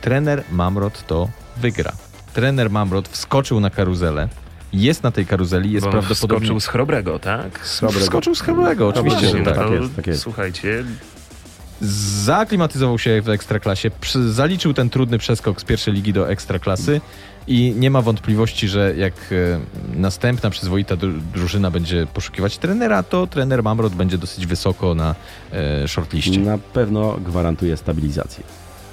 [0.00, 1.92] Trener Mamrot to wygra.
[2.32, 4.28] Trener Mamrot wskoczył na karuzelę,
[4.72, 6.40] jest na tej karuzeli, jest Bo prawdopodobnie...
[6.46, 7.60] wskoczył z chrobrego, tak?
[7.92, 9.56] Wskoczył z Chrobrego, oczywiście, Właśnie, że tak.
[9.56, 9.70] tak.
[9.70, 10.22] jest, tak jest.
[10.22, 10.84] Słuchajcie,
[12.24, 17.00] Zaklimatyzował się w Ekstraklasie, przy- zaliczył ten trudny przeskok z pierwszej ligi do Ekstraklasy
[17.46, 19.60] i nie ma wątpliwości, że jak e,
[19.98, 25.14] następna przyzwoita dru- drużyna będzie poszukiwać trenera, to trener Mamrot będzie dosyć wysoko na
[25.52, 26.40] e, shortliście.
[26.40, 28.44] Na pewno gwarantuje stabilizację.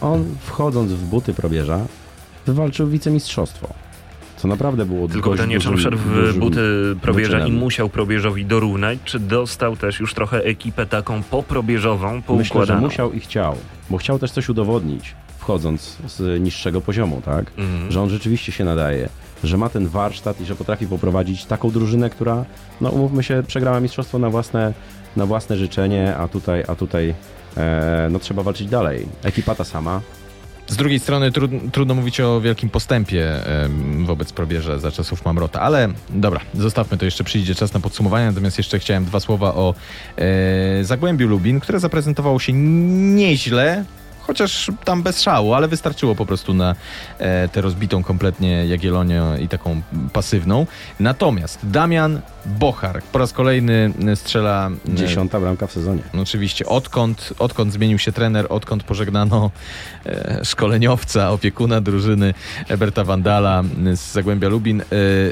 [0.02, 1.80] On wchodząc w buty probierza
[2.46, 3.74] wywalczył wicemistrzostwo.
[4.44, 6.62] Co naprawdę było tylko dość on dużym- wszedł w dużym buty
[7.02, 12.50] probierza i musiał probierzowi dorównać, czy dostał też już trochę ekipę taką poprobieżową, Myślę, że
[12.50, 12.82] poukładaną?
[12.82, 13.56] musiał i chciał,
[13.90, 17.52] bo chciał też coś udowodnić, wchodząc z niższego poziomu, tak?
[17.58, 17.92] Mhm.
[17.92, 19.10] Że on rzeczywiście się nadaje,
[19.44, 22.46] że ma ten warsztat i że potrafi poprowadzić taką drużynę, która,
[22.82, 24.74] no umówmy się, przegrała mistrzostwo na własne,
[25.16, 27.14] na własne życzenie, a tutaj, a tutaj
[27.58, 29.06] e, no trzeba walczyć dalej.
[29.24, 30.02] Ekipa ta sama,
[30.68, 33.32] Z drugiej strony trud, trudno mówić o wielkim postępie
[34.06, 38.58] wobec probierza za czasów Mamrota, ale dobra, zostawmy to, jeszcze przyjdzie czas na podsumowanie, natomiast
[38.58, 39.74] jeszcze chciałem dwa słowa o
[40.18, 43.86] e, Zagłębiu Lubin, które zaprezentowało się nieźle,
[44.28, 46.76] chociaż tam bez szału, ale wystarczyło po prostu na
[47.18, 49.82] e, tę rozbitą kompletnie Jagiellonię i taką
[50.14, 50.68] pasywną.
[51.00, 56.02] Natomiast Damian Bochar po raz kolejny strzela e, Dziesiąta bramka w sezonie.
[56.14, 59.52] no oczywiście, odkąd, odkąd zmienił się trener, odkąd pożegnano
[60.06, 62.34] e, szkoleniowca, opiekuna drużyny
[62.68, 63.64] Eberta Wandala
[63.96, 64.86] z Zagłębia Lubin, e,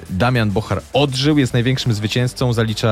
[0.10, 2.92] Damian Bochar odżył, jest największym zwycięzcą, zalicza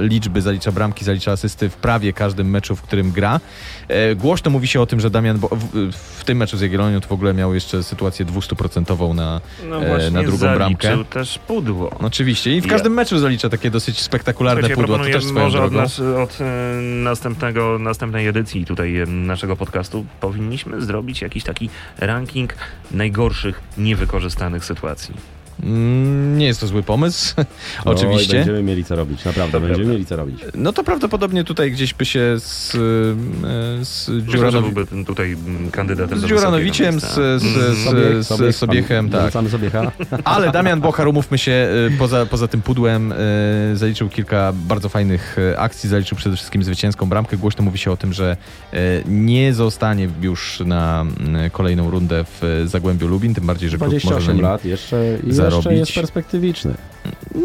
[0.00, 3.40] liczby, zalicza bramki, zalicza asysty w prawie każdym meczu, w którym gra.
[3.88, 7.00] E, głośno mówi się o tym, że Damian Bo- w, w tym meczu z Jagiellonią
[7.00, 11.04] to w ogóle miał jeszcze sytuację 200% na, No e, właśnie na drugą bramkę.
[11.10, 11.90] też pudło.
[12.00, 15.24] No oczywiście i w Ja- każdym meczu zalicza takie dosyć spektakularne Słuchajcie, pudła, to też
[15.24, 15.82] swoją może od, drogą.
[15.82, 16.44] nas, od e,
[16.80, 22.54] następnego, następnej edycji tutaj naszego podcastu powinniśmy zrobić jakiś taki ranking
[22.90, 25.14] najgorszych niewykorzystanych sytuacji.
[25.62, 27.44] Mm, Nie jest to zły pomysł, Oj,
[27.84, 28.36] oczywiście.
[28.36, 29.92] będziemy mieli co robić, naprawdę, To będziemy prawda.
[29.92, 30.40] mieli co robić.
[30.54, 32.72] No to prawdopodobnie tutaj gdzieś by się z,
[33.88, 34.10] z,
[34.62, 35.36] byłby tutaj
[35.72, 38.22] kandydatem z Dziuranowiciem, z, z, z, Mhm.
[38.22, 39.20] z, z Sobiechem, tak.
[39.22, 39.92] Wracamy Sobiecha.
[40.24, 43.16] Ale Damian Bochar, umówmy się, e, poza, poza tym pudłem e,
[43.74, 47.36] zaliczył kilka bardzo fajnych e, akcji, zaliczył przede wszystkim zwycięską bramkę.
[47.36, 48.36] Głośno mówi się o tym, że
[49.06, 51.06] nie zostanie już na
[51.52, 54.44] kolejną rundę w Zagłębiu Lubin, tym bardziej, że klub może na 28 nim...
[54.44, 55.47] lat, jeszcze, i zarobić.
[55.56, 56.74] Jeszcze jest perspektywiczny.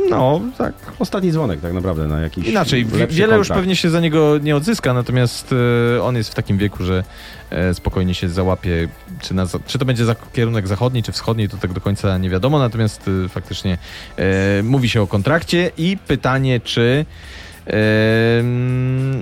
[0.09, 0.73] No, tak.
[0.99, 3.61] Ostatni dzwonek tak naprawdę na jakiś Inaczej, wiele już kontrakt.
[3.61, 5.55] pewnie się za niego nie odzyska, natomiast
[5.97, 7.03] e, on jest w takim wieku, że
[7.49, 8.87] e, spokojnie się załapie,
[9.21, 12.29] czy, na, czy to będzie za kierunek zachodni, czy wschodni, to tak do końca nie
[12.29, 13.77] wiadomo, natomiast e, faktycznie
[14.17, 17.05] e, mówi się o kontrakcie i pytanie, czy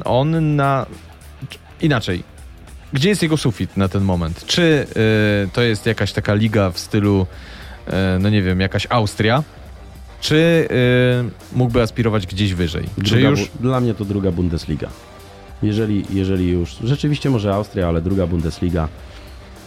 [0.05, 0.85] on na...
[1.81, 2.23] Inaczej,
[2.93, 4.45] gdzie jest jego sufit na ten moment?
[4.45, 4.87] Czy
[5.45, 7.27] e, to jest jakaś taka liga w stylu,
[8.19, 9.43] no nie wiem, jakaś Austria,
[10.21, 10.67] czy
[11.53, 12.83] e, mógłby aspirować gdzieś wyżej?
[13.03, 13.39] Czy Druga, już...
[13.41, 14.89] bu- Dla mnie to druga Bundesliga.
[15.63, 18.87] Jeżeli, jeżeli już, rzeczywiście może Austria, ale druga Bundesliga.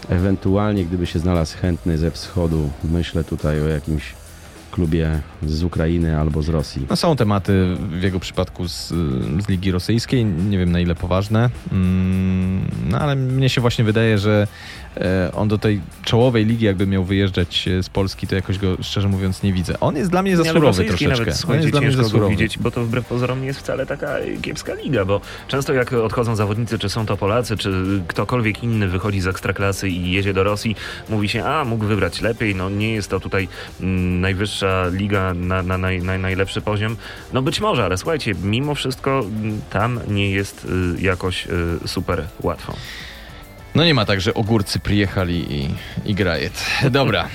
[0.09, 4.03] Ewentualnie, gdyby się znalazł chętny ze wschodu, myślę tutaj o jakimś
[4.71, 6.87] klubie z Ukrainy albo z Rosji.
[6.91, 8.89] No są tematy w jego przypadku z,
[9.45, 14.19] z Ligi Rosyjskiej, nie wiem na ile poważne, mm, no ale mnie się właśnie wydaje,
[14.19, 14.84] że e,
[15.33, 19.09] on do tej czołowej ligi jakby miał wyjeżdżać e, z Polski, to jakoś go szczerze
[19.09, 19.81] mówiąc nie widzę.
[19.81, 21.21] On jest dla mnie za Nie, ale surowy rosyjski troszeczkę.
[21.21, 22.31] Nawet, on słuchajcie, jest dla mnie za ciężko go surowy.
[22.31, 26.37] widzieć, bo to wbrew pozorom nie jest wcale taka kiepska liga, bo często jak odchodzą
[26.37, 30.77] zawodnicy, czy są to Polacy, czy ktokolwiek inny wychodzi z ekstraklasy i jedzie do Rosji,
[31.09, 33.49] mówi się, a mógł wybrać lepiej, no nie jest to tutaj
[33.81, 36.97] mm, najwyższa liga na, na, naj, naj, najlepszy poziom.
[37.33, 40.65] No być może, ale słuchajcie, mimo wszystko mm, tam nie jest
[40.99, 42.75] y, jakoś y, super łatwo.
[43.75, 45.75] No nie ma tak, że ogórcy przyjechali i,
[46.11, 46.15] i.
[46.91, 47.29] Dobra,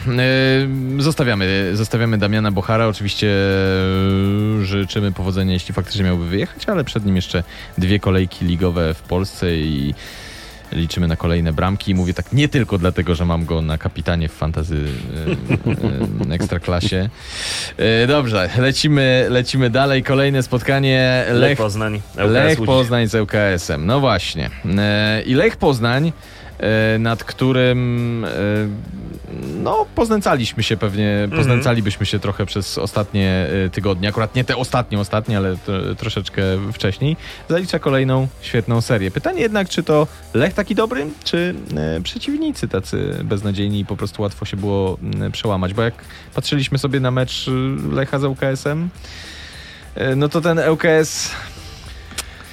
[0.98, 2.88] e, zostawiamy, zostawiamy Damiana Bochara.
[2.88, 3.28] Oczywiście
[4.62, 7.44] e, życzymy powodzenia, jeśli faktycznie miałby wyjechać, ale przed nim jeszcze
[7.78, 9.94] dwie kolejki ligowe w Polsce i
[10.72, 11.96] liczymy na kolejne bramki.
[11.96, 14.86] Mówię tak nie tylko dlatego, że mam go na kapitanie w fantazy
[16.30, 17.10] e, e, ekstraklasie.
[17.78, 20.04] E, dobrze, lecimy, lecimy dalej.
[20.04, 22.62] Kolejne spotkanie Lech Lech Poznań, LKS Lech.
[22.66, 23.86] Poznań z ŁKS-em.
[23.86, 24.50] No właśnie.
[25.26, 26.14] I Lech Poznań,
[27.00, 28.26] nad którym
[29.64, 31.42] no poznęcaliśmy się pewnie, Mhm.
[31.42, 34.10] poznęcalibyśmy się trochę przez ostatnie e, tygodnie.
[34.10, 35.58] Akurat nie te ostatnie, ostatnie, ale
[35.98, 36.42] troszeczkę
[36.74, 37.18] wcześniej.
[37.50, 39.12] Zalicza kolejną świetną serię.
[39.12, 44.22] Pytanie jednak, czy to Lech taki dobry, czy e, przeciwnicy tacy beznadziejni i po prostu
[44.22, 45.74] łatwo się było m, przełamać.
[45.74, 45.94] Bo jak
[46.36, 48.90] patrzyliśmy sobie na mecz e, Lecha z ŁKS-em,
[49.96, 51.32] e, no to ten ŁKS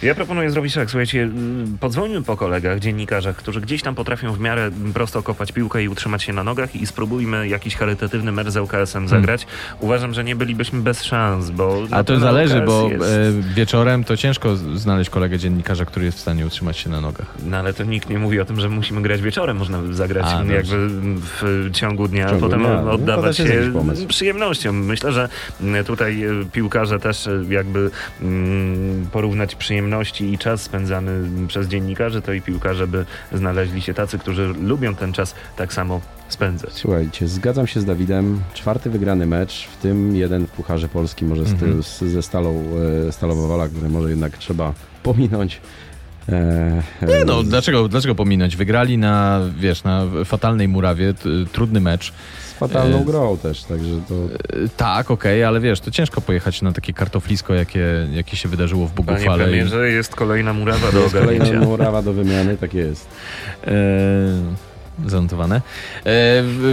[0.02, 4.40] Ja proponuję zrobić tak, słuchajcie, mm, podzwońmy po kolegach, dziennikarzach, którzy gdzieś tam potrafią w
[4.40, 8.56] miarę prosto kopać piłkę i utrzymać się na nogach i spróbujmy jakiś charytatywny mecz z
[8.56, 9.46] ŁKS-em zagrać.
[9.80, 11.82] Uważam, że nie bylibyśmy bez szans, bo...
[11.90, 13.04] A no, to zależy, bo Jest...
[13.04, 17.34] e, wieczorem to ciężko znaleźć kolegę dziennikarza, który jest w stanie utrzymać się na nogach.
[17.44, 20.52] No ale to nikt nie mówi o tym, że musimy grać wieczorem, można zagrać A,
[20.52, 20.88] jakby
[21.40, 24.06] w ciągu dnia, ciągu potem dnia, no, oddawać jest się pomysł.
[24.06, 24.72] przyjemnością.
[24.72, 25.28] Myślę, że
[25.60, 27.90] mm, tutaj e, piłkarze też e, jakby
[28.22, 29.54] mm, porównać
[29.90, 31.10] przyjemności i czas spędzany
[31.48, 36.00] przez dziennikarzy, to i piłkarze by znaleźli się tacy, którzy lubią ten czas tak samo
[36.28, 36.72] spędzać.
[36.72, 38.40] Słuchajcie, zgadzam się z Dawidem.
[38.54, 41.82] Czwarty wygrany mecz, w tym jeden w Pucharze Polski, może z, Mhm.
[41.82, 42.64] z, ze Stalą,
[43.08, 44.72] e, Stalową Wola, które może jednak trzeba
[45.02, 45.60] pominąć.
[46.28, 48.56] E, Nie no, e, dlaczego, dlaczego pominąć?
[48.56, 52.12] Wygrali na, wiesz, na fatalnej murawie, t, trudny mecz.
[52.56, 54.14] Fatalną e, grą też, także to...
[54.14, 58.86] E, Tak, okej, ale wiesz, to ciężko pojechać na takie kartoflisko, jakie, jakie się wydarzyło
[58.86, 59.42] w Panie Bogufale.
[59.44, 61.68] i- premierze, jest kolejna murawa To do jest kolejna ogarnięcia.
[61.68, 63.08] murawa do wymiany, tak jest.
[63.66, 63.72] E,
[65.06, 65.56] zanotowane.
[65.56, 65.60] E,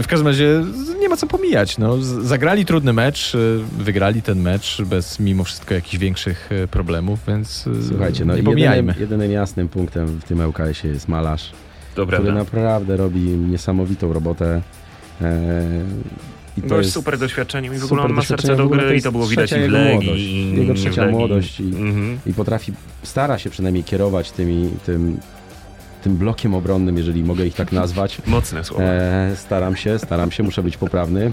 [0.02, 0.63] w, każdym razie
[1.00, 1.78] nie ma co pomijać.
[1.78, 1.98] No.
[2.02, 3.38] Zagrali trudny mecz, e,
[3.84, 8.96] wygrali ten mecz bez mimo wszystko jakichś większych problemów, więc Słuchajcie, no nie jedynym, pomijajmy.
[9.00, 11.52] jedynym jasnym punktem w tym LKS-ie jest malarz,
[11.96, 14.62] Dobra, który naprawdę robi niesamowitą robotę.
[15.21, 15.62] E,
[16.58, 18.97] I to Gość jest super doświadczeniem i w ogóle on ma serce doświadczenie, do gry
[18.97, 19.93] i to było widać i w jego Legii.
[20.08, 20.23] młodość.
[20.23, 22.19] i- Jego trzecia młodość i- Mhm.
[22.26, 22.73] i potrafi,
[23.04, 25.17] stara się przynajmniej kierować tymi, tym,
[26.04, 28.17] tym blokiem obronnym, jeżeli mogę ich tak nazwać.
[28.28, 28.84] Mocne słowa.
[28.84, 31.32] E, staram się, staram się, muszę być poprawny.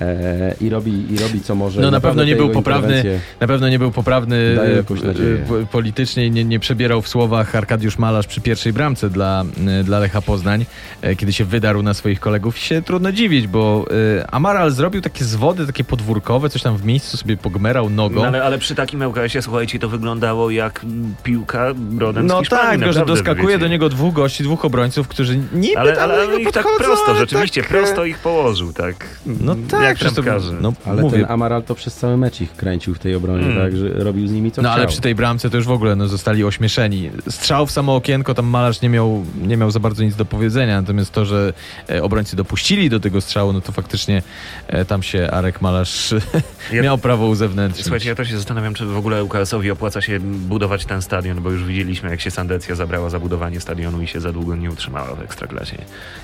[0.00, 1.80] E, i, robi, I robi co może.
[1.80, 3.20] No, na Naprawdę pewno nie był poprawny.
[3.40, 4.36] Na pewno nie był poprawny
[4.78, 9.44] e, p- politycznie nie, nie przebierał w słowach Arkadiusz Malarz przy pierwszej bramce dla,
[9.80, 10.66] e, dla Lecha Poznań,
[11.02, 12.58] e, kiedy się wydarł na swoich kolegów.
[12.58, 13.84] I się trudno dziwić, bo
[14.20, 18.16] e, Amaral zrobił takie zwody, takie podwórkowe, coś tam w miejscu sobie pogmerał nogą.
[18.20, 20.86] No, ale, ale przy takim LKS-ie, słuchajcie, to wyglądało jak
[21.22, 21.66] piłka
[21.98, 25.08] rodem z No Hiszpanii, tak, tylko że naprawdę, doskakuje do niego dwóch gości, dwóch obrońców,
[25.08, 28.72] którzy niby Ale, tam ale, do ale ich tak prosto, rzeczywiście, tak, prosto ich położył,
[28.72, 29.06] tak.
[29.26, 30.52] No tak, jak przecież to- trampkarze.
[30.60, 33.56] no, Ale mówię, ten Amaral to przez cały mecz ich kręcił w tej obronie, Mm.
[33.58, 34.78] tak, że robił z nimi co No chciał.
[34.78, 37.10] ale przy tej bramce to już w ogóle no, zostali ośmieszeni.
[37.30, 40.80] Strzał w samo okienko, tam malarz nie miał, nie miał za bardzo nic do powiedzenia,
[40.80, 41.52] natomiast to, że
[41.90, 44.22] e, obrońcy dopuścili do tego strzału, no to faktycznie
[44.68, 46.14] e, tam się Arek Malarz
[46.72, 47.84] Ja- miał prawo uzewnętrznić.
[47.86, 51.50] Słuchajcie, ja też się zastanawiam, czy w ogóle UKS-owi opłaca się budować ten stadion, bo
[51.50, 55.14] już widzieliśmy, jak się Sandecja zabrała za budowanie stadionu i się za długo nie utrzymała
[55.14, 55.76] w Ekstraklasie.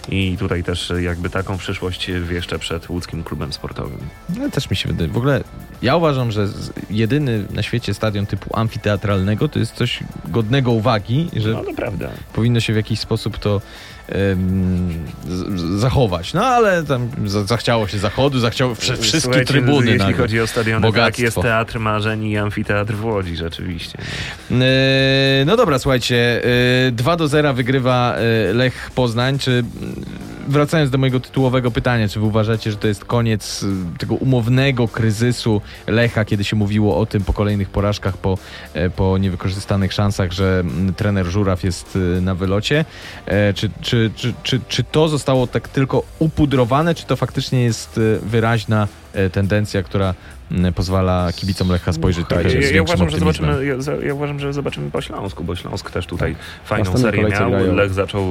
[0.09, 3.99] I tutaj też jakby taką przyszłość jeszcze przed łódzkim klubem sportowym.
[4.39, 5.11] No, też mi się wydaje.
[5.11, 5.45] W ogóle
[5.83, 6.49] ja uważam, że
[6.91, 11.63] jedyny na świecie stadion typu amfiteatralnego to jest coś godnego uwagi, że No
[12.33, 13.61] powinno się w jakiś sposób to
[15.79, 16.35] zachować.
[16.35, 19.87] No ale tam za, zachciało się zachodu, zachciało wszystkie Słuchajcie, trybuny.
[19.87, 20.17] Jeśli nagle.
[20.17, 21.11] chodzi o stadiony, Bogactwo.
[21.11, 23.99] tak jest Teatr Marzeń i Amfiteatr w Łodzi rzeczywiście.
[24.51, 24.55] E,
[25.47, 26.43] No dobra, słuchajcie.
[26.89, 29.39] e, 2 do 0 wygrywa e, Lech Poznań.
[29.39, 29.65] Czy
[30.51, 33.63] wracając do mojego tytułowego pytania, czy wy uważacie, że to jest koniec
[33.95, 38.39] e, tego umownego kryzysu Lecha, kiedy się mówiło o tym po kolejnych porażkach, po,
[38.75, 42.85] e, po niewykorzystanych szansach, że mm, trener Żuraw jest e, na wylocie?
[43.27, 47.99] E, Czy, czy, czy, czy, czy to zostało tak tylko upudrowane, czy to faktycznie jest
[47.99, 50.40] e, wyraźna e, tendencja, która mm,
[50.75, 54.15] pozwala kibicom Lecha spojrzeć trochę Słuchajcie, z Ja, ja, większym uważam, że zobaczymy, ja, ja
[54.15, 57.51] uważam, że zobaczymy po Śląsku, bo Śląsk też tutaj fajną następnej serię miał.
[57.51, 57.75] grają.
[57.75, 58.25] Lech zaczął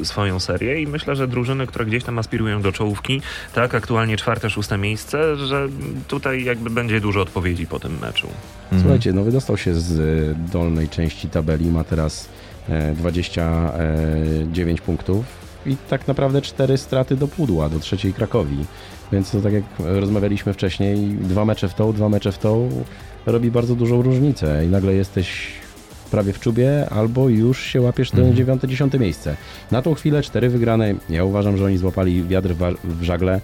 [0.00, 3.22] y, swoją serię i myślę, że drużyny, które gdzieś tam aspirują do czołówki,
[3.54, 5.68] tak, aktualnie czwarte, szóste miejsce, że
[6.08, 8.26] tutaj jakby będzie dużo odpowiedzi po tym meczu.
[8.64, 8.82] Mhm.
[8.82, 12.28] Słuchajcie, no wydostał się z y, dolnej części tabeli, ma teraz
[12.68, 15.24] e, 29 punktów
[15.66, 18.56] i tak naprawdę cztery straty do pudła, do trzeciej Krakowi.
[19.12, 22.70] Więc to tak jak rozmawialiśmy wcześniej, dwa mecze w tą, dwa mecze w tą
[23.26, 25.46] robi bardzo dużą różnicę i nagle jesteś
[26.10, 28.36] prawie w czubie, albo już się łapiesz do Mhm.
[28.36, 29.36] dziewiąte, dziesiąte miejsce.
[29.70, 30.94] Na tą chwilę cztery wygrane.
[31.10, 33.40] Ja uważam, że oni złapali wiatr w, żagle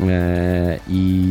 [0.00, 1.24] e, i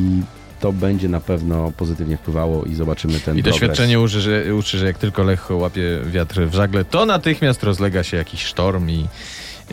[0.59, 4.85] to będzie na pewno pozytywnie wpływało i zobaczymy ten I doświadczenie uczy że, uczy, że
[4.85, 9.07] jak tylko Lech łapie wiatr w żagle, to natychmiast rozlega się jakiś sztorm i,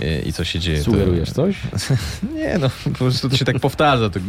[0.03, 0.83] i, i co się dzieje.
[0.83, 1.57] Sugerujesz to, coś?
[2.37, 4.11] Nie, no po prostu to się tak powtarza.
[4.11, 4.21] To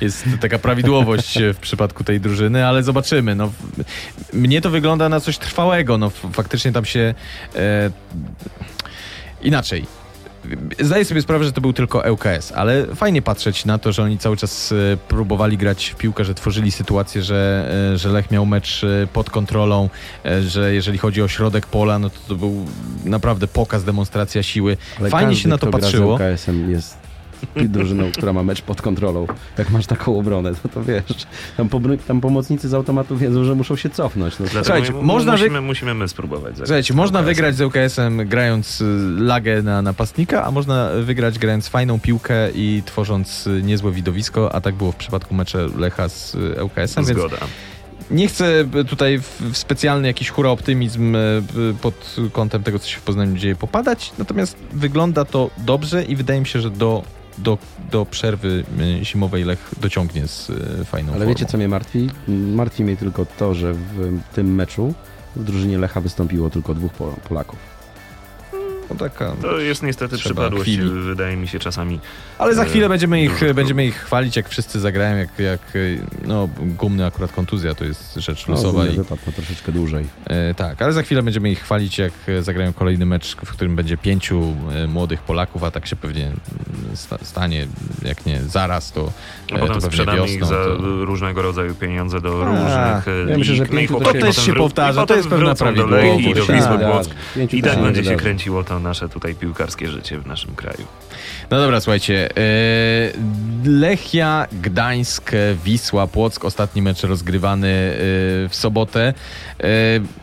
[0.00, 3.34] jest taka prawidłowość w przypadku tej drużyny, ale zobaczymy.
[3.34, 3.52] No,
[4.32, 5.98] mnie to wygląda na coś trwałego.
[5.98, 7.14] No, faktycznie tam się
[7.56, 7.90] e,
[9.42, 9.99] inaczej.
[10.80, 14.18] Zdaję sobie sprawę, że to był tylko ŁKS, ale fajnie patrzeć na to, że oni
[14.18, 18.46] cały czas e, próbowali grać w piłkę, że tworzyli sytuację, że, e, że Lech miał
[18.46, 19.88] mecz e, pod kontrolą,
[20.46, 22.66] że jeżeli chodzi o środek pola, no to to był
[23.04, 24.76] naprawdę pokaz, demonstracja siły.
[25.00, 26.18] Ale Fajnie każdy, się na to kto gra z patrzyło.
[27.42, 29.26] UKS-em jest drużyną, która ma mecz pod kontrolą.
[29.58, 31.26] Jak masz taką obronę, to, to wiesz,
[31.56, 34.38] tam, pobry- tam pomocnicy z automatu wiedzą, że muszą się cofnąć.
[34.38, 36.56] No, Słuchajcie, my- można wy- musimy, musimy my spróbować.
[36.56, 37.26] Słuchajcie, można UKS-em.
[37.34, 38.84] wygrać z ŁKS-em grając y,
[39.18, 44.60] lagę na napastnika, a można wygrać grając fajną piłkę i tworząc y, niezłe widowisko, a
[44.60, 47.36] tak było w przypadku mecze Lecha z y, ŁKS-em, więc Zgoda.
[48.10, 52.88] nie chcę y, tutaj w, specjalny jakiś hura optymizm y, y, pod kątem tego, co
[52.88, 57.02] się w Poznaniu dzieje, popadać, natomiast wygląda to dobrze i wydaje mi się, że do,
[57.42, 57.58] do,
[57.90, 58.64] do przerwy
[59.00, 61.28] y, zimowej Lech dociągnie z y, fajną Ale formą.
[61.34, 62.08] wiecie, co mnie martwi?
[62.54, 64.94] Martwi mnie tylko to, że w tym meczu
[65.36, 67.58] w drużynie Lecha wystąpiło tylko dwóch Pol- Polaków.
[68.90, 69.32] No, taka...
[69.42, 70.90] To jest niestety przypadłość, chwili.
[70.90, 72.00] wydaje mi się czasami.
[72.38, 75.60] Ale za E, chwilę będziemy ich, dużo będziemy ich chwalić, jak wszyscy zagrają, jak, jak
[75.60, 75.78] e,
[76.26, 78.68] no, gumny akurat kontuzja to jest rzecz No, losowa.
[78.82, 80.06] ogólnie i, na troszeczkę dłużej.
[80.26, 83.76] e, tak, ale za chwilę będziemy ich chwalić, jak e, zagrają kolejny mecz, w którym
[83.76, 84.56] będzie pięciu
[84.88, 86.40] młodych Polaków, a tak się pewnie mm,
[86.96, 87.66] sta, stanie,
[88.04, 89.12] jak nie zaraz, to,
[89.54, 90.76] A potem sprzedamy ich za to...
[91.04, 94.46] różnego rodzaju pieniądze do A, różnych ja myślę, że pięciu to chłopaki się- To też
[94.46, 96.26] się powtarza, to jest pewna prawidłowość.
[96.26, 96.90] I do Tak, Wisły tak.
[96.92, 97.10] Płock.
[97.34, 100.84] Pięciu I tak będzie się kręciło to nasze tutaj piłkarskie życie w naszym kraju.
[101.50, 102.28] No dobra, słuchajcie.
[102.36, 102.40] E,
[103.64, 105.30] Lechia, Gdańsk,
[105.64, 106.44] Wisła, Płock.
[106.44, 107.98] Ostatni mecz rozgrywany e,
[108.48, 109.14] w sobotę.
[109.60, 109.64] E,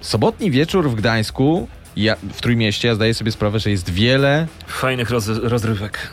[0.02, 5.10] sobotni wieczór w Gdańsku, ja, w Trójmieście, ja zdaję sobie sprawę, że jest wiele Fajnych
[5.10, 6.10] roz, rozrywek,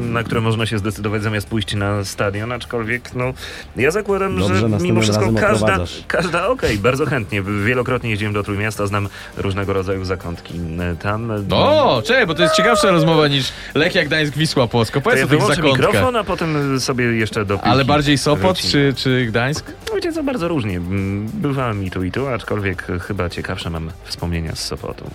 [0.00, 3.32] na które można się zdecydować zamiast pójść na stadion, aczkolwiek no,
[3.76, 5.78] ja zakładam, Dobrze, że mimo wszystko każda,
[6.08, 7.42] każda okej, bardzo chętnie.
[7.42, 11.32] Wielokrotnie jeździłem do Trójmiasta, znam różnego rodzaju zakątki e, tam.
[11.50, 15.00] O, czekaj, bo to jest ciekawsza rozmowa niż Lechia, Gdańsk, Wisła, Płocko.
[15.00, 15.72] to Powiedz ja o tych zakątkach.
[15.72, 19.72] mikrofon, a potem sobie jeszcze do piłki Ale bardziej Sopot czy, czy Gdańsk?
[19.88, 20.76] No Wiecie co, bardzo różnie.
[20.76, 25.10] Mm, Bywałem i tu i tu, aczkolwiek chyba ciekawsze mam wspomnienia z Sopotu.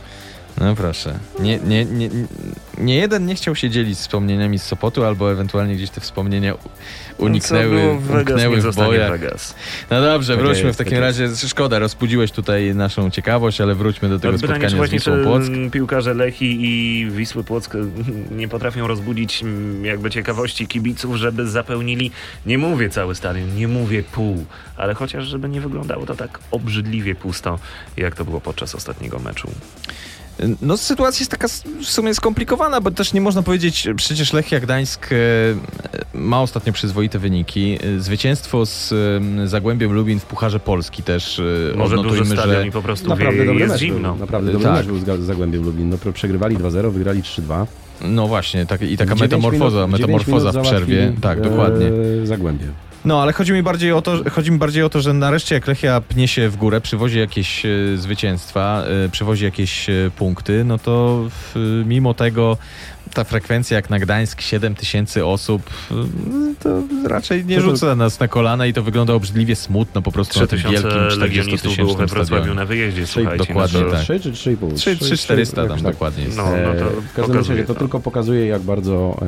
[0.58, 1.20] No proszę.
[1.40, 2.10] Nie, nie, nie,
[2.78, 6.54] nie jeden nie chciał się dzielić wspomnieniami z Sopotu, albo ewentualnie gdzieś te wspomnienia
[7.18, 9.12] uniknęły, No, Co było w Vegas, umknęły nie w bojach.
[9.90, 11.30] No dobrze, Tak wróćmy w takim tak razie.
[11.48, 15.52] Szkoda, rozbudziłeś tutaj naszą ciekawość, ale wróćmy do tego pytanie, spotkania z Wisłą Płock.
[15.72, 17.94] piłkarze Lechi i Wisły Płock mm,
[18.32, 22.12] nie potrafią rozbudzić mm, jakby ciekawości kibiców, żeby zapełnili,
[22.46, 24.46] nie mówię cały stadion, nie mówię pół,
[24.78, 27.60] ale chociaż żeby nie wyglądało to tak obrzydliwie pusto,
[27.98, 29.52] jak to było podczas ostatniego meczu.
[30.62, 31.48] No sytuacja jest taka
[31.82, 35.16] w sumie skomplikowana, bo też nie można powiedzieć, przecież Lechia Gdańsk e,
[36.14, 37.80] ma ostatnio przyzwoite wyniki.
[37.98, 38.94] Zwycięstwo z
[39.44, 43.10] e, Zagłębiem Lubin w Pucharze Polski też e, Może duży stadion że i po prostu
[43.10, 44.10] Naprawdę wie, dobry jest mecz zimno.
[44.12, 44.20] był.
[44.20, 44.76] Naprawdę dobry Tak.
[44.78, 45.90] mecz był z Zagłębiem Lublin.
[45.90, 47.66] No, przegrywali 2-0, wygrali 3-2.
[48.02, 51.14] no właśnie, tak, i taka metamorfoza, minut- metamorfoza w przerwie.
[51.22, 51.92] Tak, e, dokładnie.
[52.24, 52.66] Zagłębie.
[53.06, 55.68] No, ale chodzi mi bardziej o to, chodzi mi bardziej o to, że nareszcie jak
[55.68, 60.78] Lechia pnie się w górę, przywozi jakieś e, zwycięstwa, e, przywozi jakieś e, punkty, no
[60.78, 61.26] to
[61.86, 62.58] mimo tego
[63.14, 65.70] ta frekwencja jak na Gdańsk 7 tysięcy osób,
[66.60, 66.70] to
[67.08, 70.40] raczej nie To to- rzuca nas na kolana i to wygląda obrzydliwie smutno po prostu
[70.40, 73.46] na tym 3000 wielkim legionistów było we 40-tysięcznym Wrocławiu na wyjeździe, Trzy- słuchajcie.
[73.46, 74.02] dokładnie no to, tak.
[74.02, 74.76] 3 czy 3,5?
[74.76, 75.82] 3, 3 400 tam tak.
[75.94, 76.38] dokładnie jest.
[76.38, 77.80] No, no to w każdym razie to to.
[77.80, 79.26] tylko pokazuje, jak bardzo e,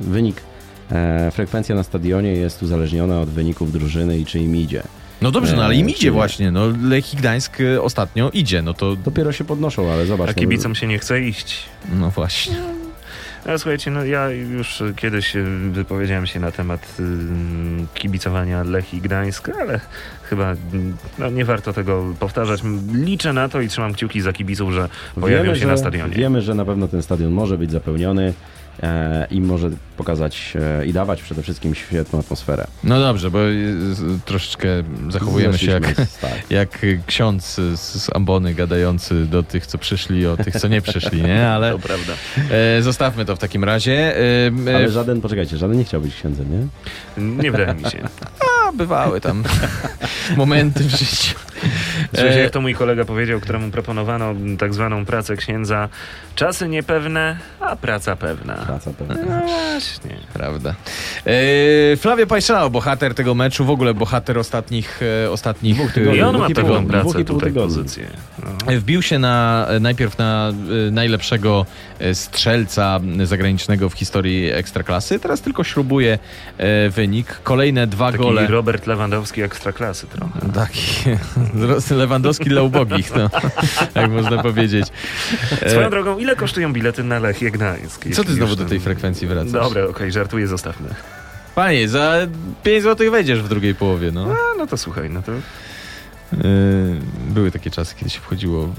[0.00, 0.40] wynik,
[1.32, 4.82] frekwencja na stadionie jest uzależniona od wyników drużyny i czy im idzie.
[5.22, 8.62] No dobrze, no ale im E, idzie czy- właśnie, no Lechii Gdańsk e, ostatnio idzie,
[8.62, 10.28] no to Dopiero się podnoszą, ale zobacz.
[10.28, 11.62] a no, kibicom się nie chce iść.
[11.98, 12.54] no właśnie.
[13.46, 15.32] Ale słuchajcie, no ja już kiedyś
[15.70, 17.02] wypowiedziałem się na temat y,
[17.94, 19.80] kibicowania Lechii Gdańsk, ale
[20.22, 20.54] chyba
[21.18, 22.60] no, nie warto tego powtarzać.
[22.94, 24.88] Liczę na to i trzymam kciuki za kibiców, że
[25.20, 26.14] pojawią wiemy, się że, na stadionie.
[26.14, 28.32] Wiemy, że na pewno ten stadion może być zapełniony
[28.82, 29.70] e, i może
[30.00, 32.66] pokazać e, i dawać przede wszystkim świetną atmosferę.
[32.84, 33.52] No dobrze, bo e,
[34.24, 34.68] troszeczkę
[35.08, 35.82] zachowujemy się jak,
[36.26, 36.50] tak.
[36.50, 41.22] jak ksiądz z, z ambony gadający do tych, co przyszli, o tych, co nie przyszli,
[41.22, 41.48] nie?
[41.48, 42.12] Ale To prawda.
[42.50, 44.16] e, zostawmy to w takim razie.
[44.16, 46.66] E, e, Ale żaden, poczekajcie, żaden nie chciał być księdzem, nie?
[47.42, 47.98] Nie wydaje mi się.
[48.68, 49.44] a, bywały tam
[50.36, 51.38] momenty w życiu.
[52.18, 55.88] E, jak to mój kolega powiedział, któremu proponowano tak zwaną pracę księdza,
[56.34, 58.54] czasy niepewne, a praca pewna.
[58.54, 59.14] Praca pewna.
[59.14, 59.46] No
[59.98, 60.16] właśnie.
[60.32, 60.74] Prawda.
[61.26, 66.18] E, Flavio Pajszao, bohater tego meczu, w ogóle bohater ostatnich, e, ostatnich Dwóch tygodni.
[66.18, 68.06] I on ma dwóch pracę tutaj, pozycję.
[68.44, 68.80] No.
[68.80, 70.52] Wbił się na, najpierw na
[70.88, 71.66] e, najlepszego
[71.98, 75.18] e, strzelca zagranicznego w historii Ekstraklasy.
[75.18, 76.18] Teraz tylko śrubuje
[76.58, 77.40] e, wynik.
[77.42, 78.46] Kolejne dwa Taki gole.
[78.46, 80.40] Robert Lewandowski ekstraklasy trochę.
[80.54, 81.10] Taki
[81.94, 83.30] Lewandowski dla ubogich, no,
[83.94, 84.86] jak można powiedzieć.
[85.68, 88.04] Swoją drogą, ile kosztują bilety na Lechię Gdańsk?
[88.12, 89.52] Co ty znowu do tej frekwencji wracasz?
[89.52, 90.88] Dobra, okej, żartuję, zostawmy.
[91.54, 92.16] Panie, za
[92.62, 94.26] 5 zł wejdziesz w drugiej połowie, no.
[94.32, 95.32] A, no to słuchaj, no to
[97.28, 98.74] Były takie czasy, kiedy się wchodziło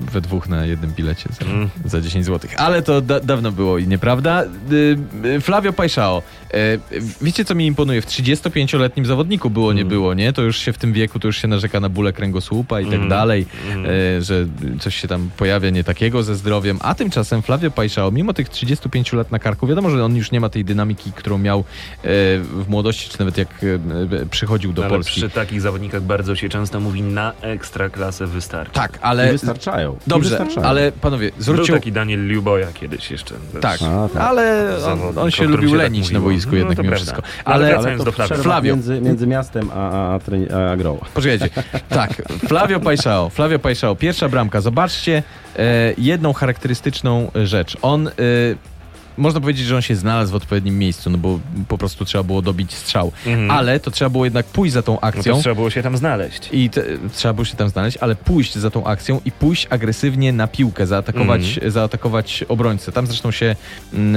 [0.00, 1.68] we dwóch na jednym bilecie za, Mm.
[1.84, 2.50] za 10 zł.
[2.56, 4.44] Ale to da dawno było i nieprawda.
[4.70, 6.22] Yy, yy, Flavio Pajszao.
[6.52, 6.58] Yy,
[7.22, 8.02] wiecie, co mi imponuje?
[8.02, 9.88] W 35-letnim zawodniku było, nie Mm.
[9.88, 10.32] było, nie?
[10.32, 12.94] To już się w tym wieku, to już się narzeka na bóle kręgosłupa i tak
[12.94, 13.08] Mm.
[13.08, 14.46] dalej, mm, yy, że
[14.80, 16.78] coś się tam pojawia nie takiego ze zdrowiem.
[16.80, 20.40] A tymczasem Flavio Pajszao, mimo tych 35 lat na karku, wiadomo, że on już nie
[20.40, 22.10] ma tej dynamiki, którą miał yy,
[22.42, 23.80] w młodości, czy nawet jak yy,
[24.10, 25.20] yy, przychodził do ale Polski.
[25.20, 28.72] przy takich zawodnikach bardzo się często mówi na ekstraklasę wystarczy.
[28.72, 29.92] Tak, I ale wystarczają.
[29.92, 30.66] I Dobrze, wystarczają.
[30.66, 33.34] ale panowie, Był zwróćcie taki Daniel Liuboja kiedyś jeszcze.
[33.60, 34.22] Tak, A, tak.
[34.22, 36.32] ale on, on się lubił się tak lenić na mówiło.
[36.32, 37.04] boisku No, jednak mimo prawda.
[37.04, 37.22] wszystko.
[37.44, 38.74] Ale Ale, wracając ale to do Flavio.
[38.74, 40.18] Między, między miastem a, a,
[40.54, 40.98] a, a grą.
[41.14, 41.48] poczekajcie,
[41.88, 44.60] tak, Flavio Pajszao, Flavio Pajszao, pierwsza bramka.
[44.60, 45.22] Zobaczcie
[45.56, 45.62] e,
[45.98, 47.76] jedną charakterystyczną rzecz.
[47.82, 48.12] On e,
[49.18, 52.42] można powiedzieć, że on się znalazł w odpowiednim miejscu, no bo po prostu trzeba było
[52.42, 53.12] dobić strzał.
[53.26, 53.50] Mhm.
[53.50, 55.34] Ale to trzeba było jednak pójść za tą No akcją.
[55.36, 56.48] to trzeba było się tam znaleźć.
[56.52, 56.82] I te,
[57.14, 60.86] trzeba było się tam znaleźć, ale pójść za tą akcją i pójść agresywnie na piłkę,
[60.86, 61.70] zaatakować, Mhm.
[61.72, 62.92] zaatakować obrońcę.
[62.92, 63.56] Tam zresztą się
[63.94, 64.16] mm,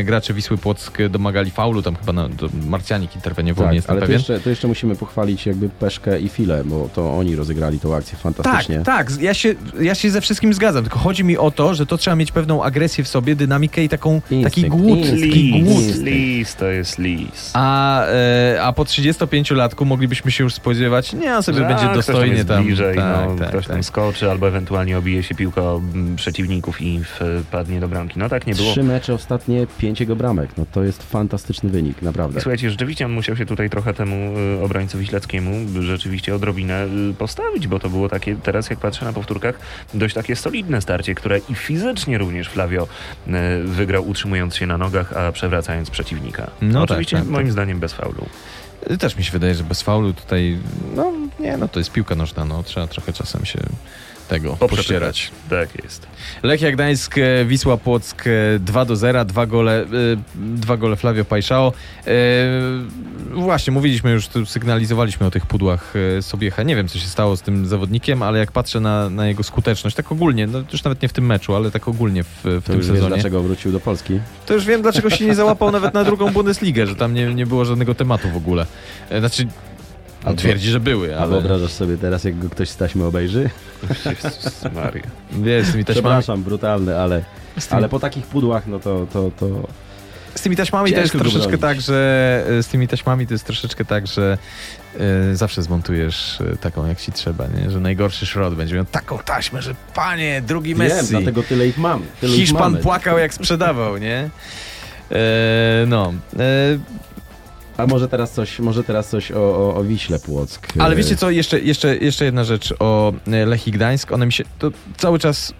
[0.00, 3.92] e, gracze Wisły Płock domagali faulu, tam chyba na, to Marcjanik interweniował, nie Tak, jestem
[3.92, 4.18] ale to pewien.
[4.18, 8.12] jeszcze, to jeszcze musimy pochwalić jakby Peszkę i Filę, bo to oni rozegrali tą akcję
[8.12, 8.80] Tak, fantastycznie.
[8.84, 11.96] tak, ja się, ja się ze wszystkim zgadzam, tylko chodzi mi o to, że to
[11.98, 15.22] trzeba mieć pewną agresję w sobie, dynamikę i taką, taki Instynkt, głód, instynkt.
[15.22, 15.96] taki głód.
[15.96, 17.50] lis, to jest lis.
[17.54, 21.96] A, e, a po 35-latku moglibyśmy się już spodziewać, nie, on sobie Że, będzie ktoś
[21.96, 22.64] dostojnie jest tam.
[22.64, 23.74] bliżej, tak, no, tak, ktoś tak.
[23.74, 25.62] tam skoczy, albo ewentualnie obije się piłka
[26.16, 27.00] przeciwników i
[27.44, 28.18] wpadnie do bramki.
[28.18, 28.72] No tak nie było.
[28.72, 30.50] Trzy mecze ostatnie, pięć jego bramek.
[30.56, 32.40] No to jest fantastyczny wynik, naprawdę.
[32.40, 37.68] Słuchajcie, rzeczywiście on musiał się tutaj trochę temu y, obrońcowi śledzkiemu rzeczywiście odrobinę y, postawić,
[37.68, 39.58] bo to było takie, teraz jak patrzę na powtórkach,
[39.94, 43.30] dość takie solidne starcie, które i fizycznie również Flavio y,
[43.64, 46.50] wygrał utrzymując się na nogach, a przewracając przeciwnika.
[46.62, 47.52] No tak, Oczywiście tak, moim tak.
[47.52, 48.26] zdaniem bez faulu.
[48.98, 50.58] Też mi się wydaje, że bez faulu tutaj,
[50.96, 53.58] no nie, no to jest piłka nożna, no trzeba trochę czasem się
[54.30, 55.30] tego pościerać.
[55.50, 56.06] Tak jest.
[56.42, 59.86] Lechia Gdańsk, e, Wisła Płock e, 2 do 0, dwa gole, e,
[60.34, 61.72] dwa gole Flavio Pajszao.
[62.06, 62.10] E,
[63.34, 66.62] Właśnie, mówiliśmy już, tu sygnalizowaliśmy o tych pudłach e, Sobiecha.
[66.62, 69.96] Nie wiem, co się stało z tym zawodnikiem, ale jak patrzę na, na jego skuteczność,
[69.96, 72.60] tak ogólnie, no już nawet nie w tym meczu, ale tak ogólnie w, w To
[72.66, 74.20] tym już wiesz, sezonie, dlaczego wrócił do Polski.
[74.46, 77.46] to już wiem, dlaczego się nie załapał nawet na drugą Bundesligę, że tam nie, nie
[77.46, 78.66] było żadnego tematu w ogóle.
[79.10, 79.46] E, Znaczy,
[80.24, 83.50] on twierdzi, że były, A ale wyobrażasz sobie teraz, jak go ktoś z taśmy obejrzy?
[84.06, 85.02] Jezus Maria.
[85.32, 89.30] wiesz, z tymi taśmami, Przepraszam, brutalny, ale, tymi, ale po takich pudłach, no to, to,
[89.40, 89.68] to
[90.34, 94.06] z tymi taśmami to jest troszeczkę tak, że z tymi taśmami to jest troszeczkę tak,
[94.06, 94.38] że
[95.00, 97.70] e, zawsze zmontujesz e, taką jak ci trzeba, nie?
[97.70, 101.10] że najgorszy szrot będzie miał taką taśmę, że panie, drugi wiem, Messi.
[101.10, 102.02] dlatego tyle ich mam.
[102.20, 102.78] Tyle ich Hiszpan mamy.
[102.78, 104.30] płakał jak sprzedawał, nie?
[105.12, 106.12] E, no.
[106.38, 106.78] E,
[107.82, 110.68] A może teraz coś, może teraz coś o, o, o Wiśle Płock.
[110.78, 114.12] Ale wiecie co, jeszcze, jeszcze, jeszcze jedna rzecz o e, Lechii Gdańsk.
[114.12, 115.54] One mi się, to cały czas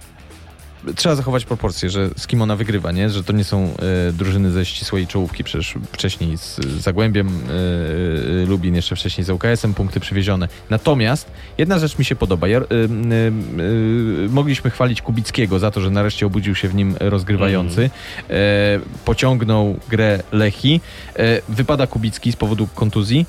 [0.96, 3.10] trzeba zachować proporcje, że z kim ona wygrywa, nie?
[3.10, 3.74] Że to nie są
[4.08, 9.74] e, drużyny ze ścisłej czołówki, przecież wcześniej z Zagłębiem e, Lubin, jeszcze wcześniej z UKS-em
[9.74, 10.48] punkty przywiezione.
[10.70, 12.48] Natomiast jedna rzecz mi się podoba.
[12.48, 12.60] Ja,
[14.28, 17.90] mogliśmy chwalić Kubickiego za to, że nareszcie obudził się w nim rozgrywający.
[18.30, 20.80] E, pociągnął grę Lechi.
[21.48, 23.26] Wypada Kubicki z powodu kontuzji.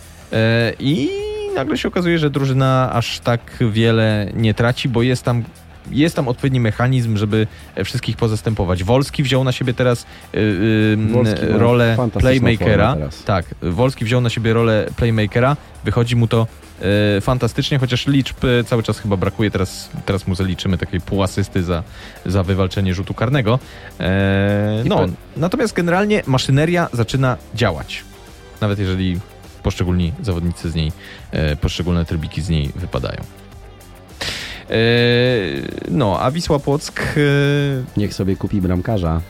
[0.80, 1.10] I
[1.56, 3.41] nagle się okazuje, że drużyna aż tak
[3.72, 5.43] wiele nie traci, bo jest tam,
[5.89, 8.84] jest tam odpowiedni mechanizm, żeby e, wszystkich pozastępować.
[8.84, 10.05] Wolski wziął na siebie teraz
[10.36, 11.19] y, y, ma
[11.57, 12.93] rolę playmakera.
[12.93, 13.23] teraz.
[13.23, 16.47] Tak, Wolski wziął na siebie rolę playmakera, wychodzi mu to
[17.17, 21.84] e, fantastycznie, chociaż liczb cały czas chyba brakuje, teraz, teraz mu zaliczymy takiej półasysty za,
[22.25, 23.59] za wywalczenie rzutu karnego.
[23.99, 25.05] E, no,
[25.38, 28.03] natomiast generalnie maszyneria zaczyna działać,
[28.61, 29.19] nawet jeżeli
[29.63, 30.91] poszczególni zawodnicy z niej,
[31.61, 33.41] poszczególne trybiki z niej wypadają.
[34.72, 34.76] E,
[35.91, 37.22] no, a Wisła Płock e,
[37.97, 39.22] Niech sobie kupi bramkarza.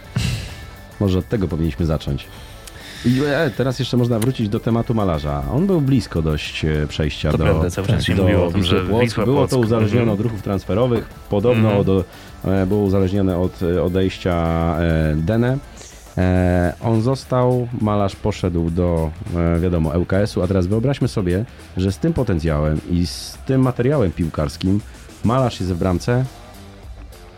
[0.99, 2.27] Może od tego powinniśmy zacząć.
[3.05, 5.43] I e, teraz jeszcze można wrócić do tematu malarza.
[5.53, 8.51] On był blisko dość e, przejścia To do, prawda, cały czas się do mówiło o
[8.51, 9.03] tym, że Płock.
[9.03, 10.19] Wisła Było to uzależnione mhm.
[10.19, 11.09] od ruchów transferowych.
[11.29, 11.97] Podobno Mhm.
[11.97, 12.05] od,
[12.45, 15.57] e, było uzależnione od odejścia e, Dene.
[16.17, 21.45] E, on został, malarz poszedł do, e, wiadomo, ŁKS-u, a teraz wyobraźmy sobie,
[21.77, 24.81] że z tym potencjałem i z tym materiałem piłkarskim
[25.25, 26.25] malarz jest w bramce,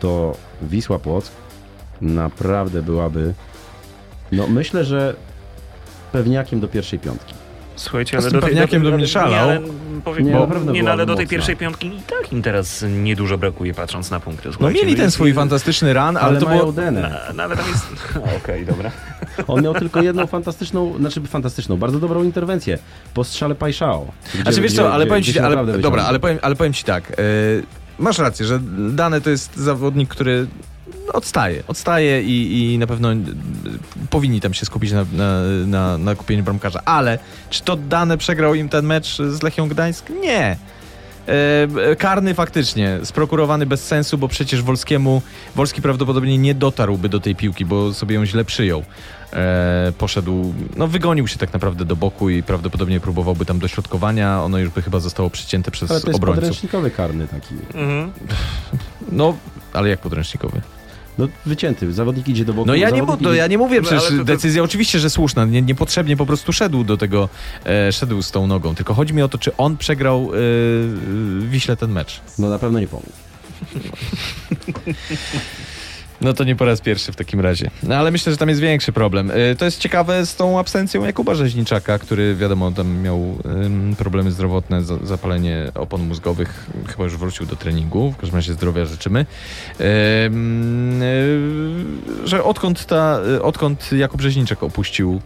[0.00, 1.32] to Wisła Płock
[2.00, 3.34] naprawdę byłaby,
[4.32, 5.16] no myślę, że
[6.12, 7.33] pewniakiem do pierwszej piątki.
[7.76, 9.40] Słuchajcie, ale tym do tej, pewniakiem do, bym nie szalał.
[9.40, 9.60] ale,
[10.04, 13.38] powiem, Nie, bo, nie, no, ale do tej pierwszej piątki i tak im teraz niedużo
[13.38, 14.48] brakuje, patrząc na punkty.
[14.48, 16.72] no Słuchajcie, mieli ten swój fantastyczny run, ale, Ale, to mają było...
[16.72, 17.00] Denę.
[17.28, 17.86] No, no, ale tam jest...
[18.42, 18.90] Okej, dobra.
[19.46, 22.78] On miał tylko jedną fantastyczną, znaczy fantastyczną, bardzo dobrą interwencję
[23.14, 24.12] po strzale Pajszao.
[24.34, 27.10] Gdzie, Znaczy wiesz co, ale powiem ci, ale, dobra, ale powiem, ale powiem ci tak.
[27.10, 27.14] e,
[27.98, 28.60] masz rację, że
[28.90, 30.46] Dane to jest zawodnik, który
[31.12, 31.62] odstaje.
[31.68, 33.16] Odstaje i, i na pewno e,
[34.10, 36.80] powinni tam się skupić na, na, na, na kupieniu bramkarza.
[36.84, 37.18] Ale
[37.50, 40.10] czy to Dane przegrał im ten mecz z Lechią Gdańsk?
[40.10, 40.56] Nie.
[41.26, 45.22] E, karny faktycznie, sprokurowany bez sensu, bo przecież Wolskiemu,
[45.56, 48.82] Wolski prawdopodobnie nie dotarłby do tej piłki, bo sobie ją źle przyjął.
[49.32, 54.58] E, poszedł, no wygonił się tak naprawdę do boku i prawdopodobnie próbowałby tam dośrodkowania, ono
[54.58, 56.42] już by chyba zostało przycięte przez Ale to jest obrońców.
[56.42, 57.54] podręcznikowy karny taki.
[57.74, 58.12] Mhm.
[59.12, 59.36] No,
[59.72, 60.60] ale jak podręcznikowy?
[61.18, 62.66] No wycięty, zawodnik idzie do boku.
[62.66, 65.10] No ja nie, mu- to idzie- ja nie mówię, przecież to- to- decyzja oczywiście, że
[65.10, 67.28] słuszna, nie, niepotrzebnie po prostu szedł do tego,
[67.66, 70.40] e, szedł z tą nogą, tylko chodzi mi o to, czy on przegrał e, e,
[71.48, 72.20] Wiśle ten mecz.
[72.38, 73.12] No na pewno nie pomógł.
[76.20, 77.70] No to nie po raz pierwszy w takim razie.
[77.82, 79.30] No ale myślę, że tam jest większy problem.
[79.30, 83.38] Y, To jest ciekawe z tą absencją Jakuba Rzeźniczaka, który wiadomo tam miał
[83.98, 86.70] problemy zdrowotne, za- zapalenie opon mózgowych.
[86.88, 88.12] Chyba już wrócił do treningu.
[88.12, 89.26] W każdym razie zdrowia życzymy.
[90.26, 95.20] Ym, y, Że odkąd, ta, y, odkąd Jakub Rzeźniczak opuścił,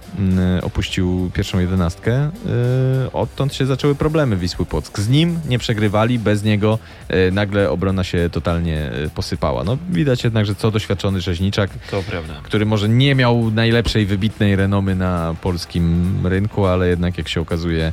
[0.63, 2.31] opuścił pierwszą jedenastkę,
[3.13, 4.99] odtąd się zaczęły problemy Wisły Płock.
[5.01, 6.79] Z nim nie przegrywali, bez niego
[7.33, 9.65] nagle obrona się totalnie posypała.
[9.65, 12.35] No widać jednak, że co doświadczony Rzeźniczak, To prawda.
[12.43, 17.93] który może nie miał najlepszej, wybitnej renomy na polskim rynku, ale jednak jak się okazuje,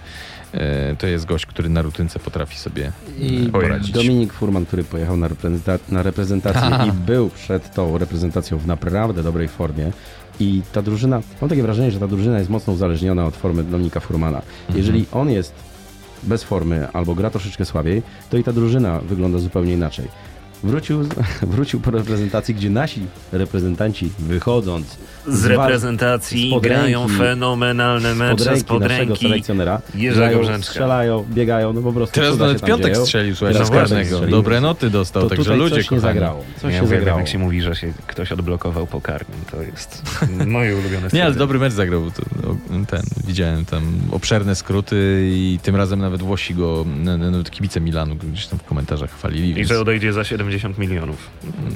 [0.56, 0.60] y,
[0.98, 3.92] to jest gość, który na rutynce potrafi sobie I poradzić.
[3.92, 6.86] Dominik Furman, który pojechał na, reprezenta- na reprezentację Aha.
[6.90, 9.92] i był przed tą reprezentacją w naprawdę dobrej formie.
[10.40, 14.00] I ta drużyna, mam takie wrażenie, że ta drużyna jest mocno uzależniona od formy Dominika
[14.00, 14.42] Furmana.
[14.76, 15.54] Jeżeli on jest
[16.24, 20.08] bez formy albo gra troszeczkę słabiej, to i ta drużyna wygląda zupełnie inaczej.
[20.64, 21.00] Wrócił,
[21.42, 23.02] wrócił po reprezentacji, gdzie nasi
[23.32, 24.98] reprezentanci wychodząc
[25.28, 29.26] Z reprezentacji spod grają fenomenalne mecze ręki spod naszego ręki.
[29.26, 33.06] selekcjonera, Jerzego grają, strzelają, biegają, no po prostu Teraz nawet piątek dzieją.
[33.06, 34.30] strzelił, słuchaj, z strzelił.
[34.32, 36.44] Dobre noty dostał, To także ludzie coś nie zagrało.
[36.62, 37.20] Coś ja się zagrało.
[37.20, 39.38] jak się mówi, że się ktoś odblokował po karnym.
[39.52, 40.04] To jest
[40.48, 42.02] moje ulubione Nie, ale dobry mecz zagrał.
[42.44, 42.56] No,
[42.88, 47.82] ten, widziałem tam obszerne skróty i tym razem nawet Włosi go, no, no, nawet kibice
[47.82, 49.50] Milanu gdzieś tam w komentarzach chwalili.
[49.50, 51.30] I Więc że odejdzie za 70 milionów.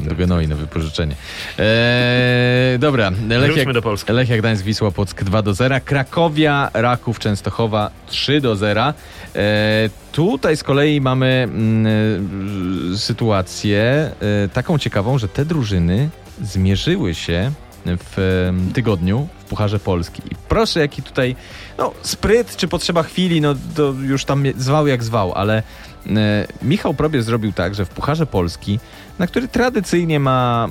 [0.09, 1.15] do Genoi na wypożyczenie.
[1.59, 3.11] Eee, dobra,
[3.47, 4.11] Lechia, do Polski.
[4.13, 8.93] Lechia Gdańsk, Wisła Płock 2 do 0, Krakowia, Raków, Częstochowa 3 do 0.
[9.35, 14.11] Eee, tutaj z kolei mamy mm, sytuację
[14.45, 16.09] e, taką ciekawą, że te drużyny
[16.41, 17.51] zmierzyły się
[17.85, 20.21] w em, tygodniu w Pucharze Polski.
[20.31, 21.35] I proszę, jaki tutaj
[21.77, 25.63] no, spryt, czy potrzeba chwili, no to już tam zwał jak zwał, ale
[26.07, 28.79] e, Michał Probierz zrobił tak, że w Pucharze Polski,
[29.19, 30.67] na który tradycyjnie ma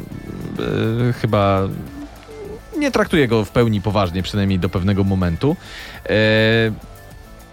[1.08, 1.68] e, chyba
[2.78, 5.56] nie traktuje go w pełni poważnie, przynajmniej do pewnego momentu.
[6.06, 6.14] E,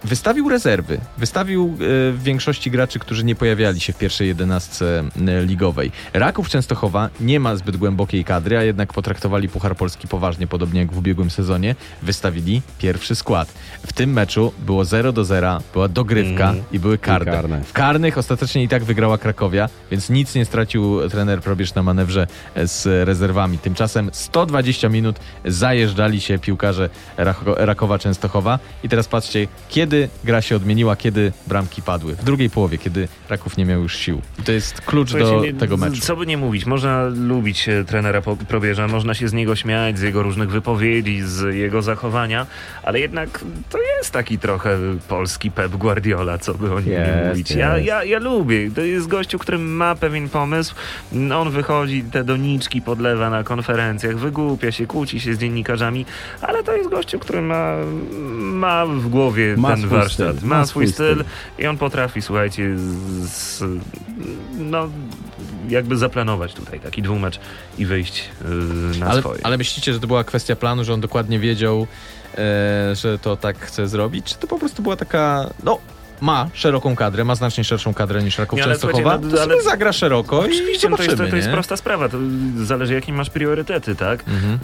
[0.09, 0.97] Wystawił rezerwy.
[1.17, 1.77] Wystawił e,
[2.11, 5.91] w większości graczy, którzy nie pojawiali się w pierwszej jedenastce e, ligowej.
[6.13, 10.93] Raków Częstochowa nie ma zbyt głębokiej kadry, a jednak potraktowali Puchar Polski poważnie, podobnie jak
[10.93, 11.75] w ubiegłym sezonie.
[12.03, 13.53] Wystawili pierwszy skład.
[13.87, 16.63] W tym meczu było 0 do 0, była dogrywka Mm.
[16.71, 17.31] i były karne.
[17.31, 17.63] karne.
[17.63, 22.27] W karnych ostatecznie i tak wygrała Krakowia, więc nic nie stracił trener Probierz na manewrze
[22.55, 23.57] e, z rezerwami.
[23.57, 30.55] Tymczasem 120 minut zajeżdżali się piłkarze Rako- Rakowa Częstochowa i teraz patrzcie, kiedy gra się
[30.55, 32.15] odmieniła, kiedy bramki padły.
[32.15, 34.21] W drugiej połowie, kiedy Raków nie miał już sił.
[34.39, 36.01] I to jest klucz do nie- tego meczu.
[36.01, 40.01] Co by nie mówić, można lubić e, trenera Probierza, można się z niego śmiać, z
[40.01, 42.47] jego różnych wypowiedzi, z jego zachowania,
[42.83, 44.77] ale jednak to jest taki trochę
[45.07, 47.51] polski Pep Guardiola, co by o nim nie mówić.
[47.51, 50.75] Ja, ja, ja lubię, to jest gościu, który ma pewien pomysł,
[51.35, 56.05] on wychodzi, te doniczki podlewa na konferencjach, wygłupia się, kłóci się z dziennikarzami,
[56.41, 57.75] ale to jest gościu, który ma,
[58.41, 61.23] ma w głowie Ma ten warsztat, styl, ma, swój styl,
[61.59, 63.63] i on potrafi, słuchajcie, z, z,
[64.57, 64.89] no,
[65.69, 67.39] jakby zaplanować tutaj taki dwumecz
[67.77, 68.23] i wyjść
[68.93, 69.45] yy, na Ale, swoje.
[69.45, 71.87] ale myślicie, że to była kwestia planu, że on dokładnie wiedział,
[72.37, 74.25] e, że to tak chce zrobić?
[74.25, 75.79] Czy to po prostu była taka, no,
[76.21, 79.61] ma szeroką kadrę, ma znacznie szerszą kadrę niż Raków Nie, ale Częstochowa, no, to ale-
[79.61, 82.09] zagra szeroko Oczywiście, i no to, jest, to, to jest prosta sprawa.
[82.09, 82.17] To
[82.57, 84.23] zależy, jakie masz priorytety, tak?
[84.27, 84.59] Mhm.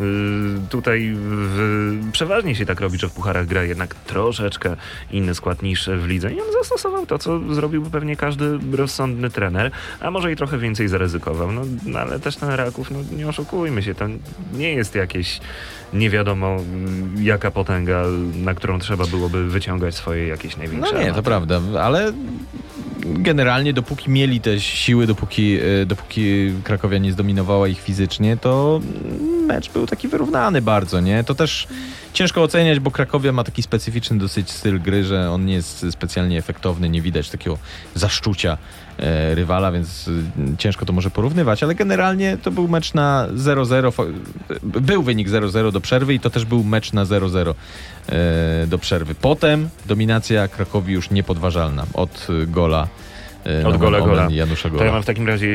[0.62, 4.76] Yy, tutaj w, przeważnie się tak robi, że w pucharach gra jednak troszeczkę
[5.12, 6.34] inny skład niż w lidze.
[6.34, 10.88] I on zastosował to, co zrobiłby pewnie każdy rozsądny trener, a może i trochę więcej
[10.88, 11.52] zaryzykował.
[11.52, 14.06] No, no ale też ten Raków, no nie oszukujmy się, to
[14.54, 15.39] nie jest jakieś
[15.94, 16.58] nie wiadomo
[17.22, 18.04] jaka potęga,
[18.36, 22.14] na którą trzeba byłoby wyciągać swoje jakieś największe No nie, to prawda, ale
[23.06, 28.82] generalnie dopóki mieli te siły, dopóki, e, dopóki Krakowia nie zdominowała ich fizycznie, to
[29.48, 31.24] mecz był taki wyrównany bardzo, nie?
[31.24, 31.68] To też
[32.14, 36.38] ciężko oceniać, bo Krakowia ma taki specyficzny dosyć styl gry, że on nie jest specjalnie
[36.38, 37.57] efektowny, nie widać takiego
[37.95, 38.57] zaszczucia
[38.99, 40.09] e, rywala, więc
[40.53, 44.03] e, ciężko to może porównywać, ale generalnie to był mecz na 0-0, fa-
[44.64, 47.53] był wynik 0-0 do przerwy i to też był mecz na 0-0
[48.09, 49.16] e, do przerwy.
[49.16, 52.88] Potem dominacja Krakowi już niepodważalna od e, gola
[53.66, 54.28] Od gola, gola.
[54.32, 54.92] Janusza To ja Gola.
[54.92, 55.48] mam w takim razie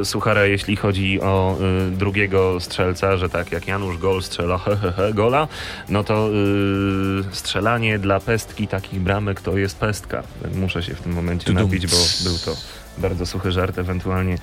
[0.00, 1.58] y, suchara, jeśli chodzi o
[1.88, 5.48] y, drugiego strzelca, że tak jak Janusz Gol strzela he, he, he, gola,
[5.88, 10.22] no to y, strzelanie dla pestki takich bramek to jest pestka.
[10.54, 12.56] Muszę się w tym momencie napić, bo był to
[12.98, 13.78] bardzo suchy żart.
[13.78, 14.38] Ewentualnie y,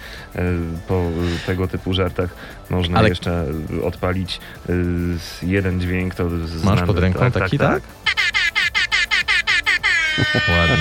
[0.87, 1.03] po
[1.45, 2.29] tego typu żartach
[2.69, 3.45] można Ale- jeszcze
[3.83, 4.39] odpalić
[5.43, 6.15] jeden dźwięk.
[6.15, 6.29] To
[6.63, 7.69] Masz pod ręką tak, taki, tak?
[7.83, 7.83] tak?
[8.15, 8.22] tak?
[10.49, 10.77] Ładnie.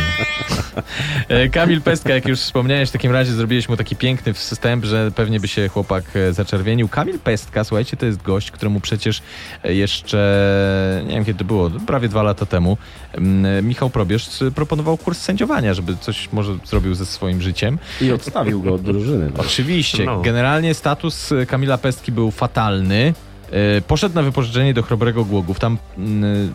[1.28, 5.11] E, Kamil Pestka, jak już wspomniałeś, w takim razie zrobiłeś mu taki piękny wstęp, że
[5.14, 6.89] pewnie by się chłopak e, zaczerwienił.
[6.89, 9.22] Kamil Pestka, słuchajcie, to jest gość, któremu przecież
[9.64, 12.76] e, jeszcze, nie wiem kiedy to było, prawie dwa lata temu,
[13.12, 17.78] mm, Michał Probierz proponował kurs sędziowania, żeby coś może zrobił ze swoim życiem.
[18.01, 19.30] I odstawił go od drużyny.
[19.37, 19.41] No.
[19.41, 20.05] Oczywiście.
[20.05, 20.20] No.
[20.20, 23.14] Generalnie status Kamila Pestki był fatalny.
[23.87, 25.61] Poszedł na wypożyczenie do Chrobrego Głogów.
[25.61, 26.53] Tam mm,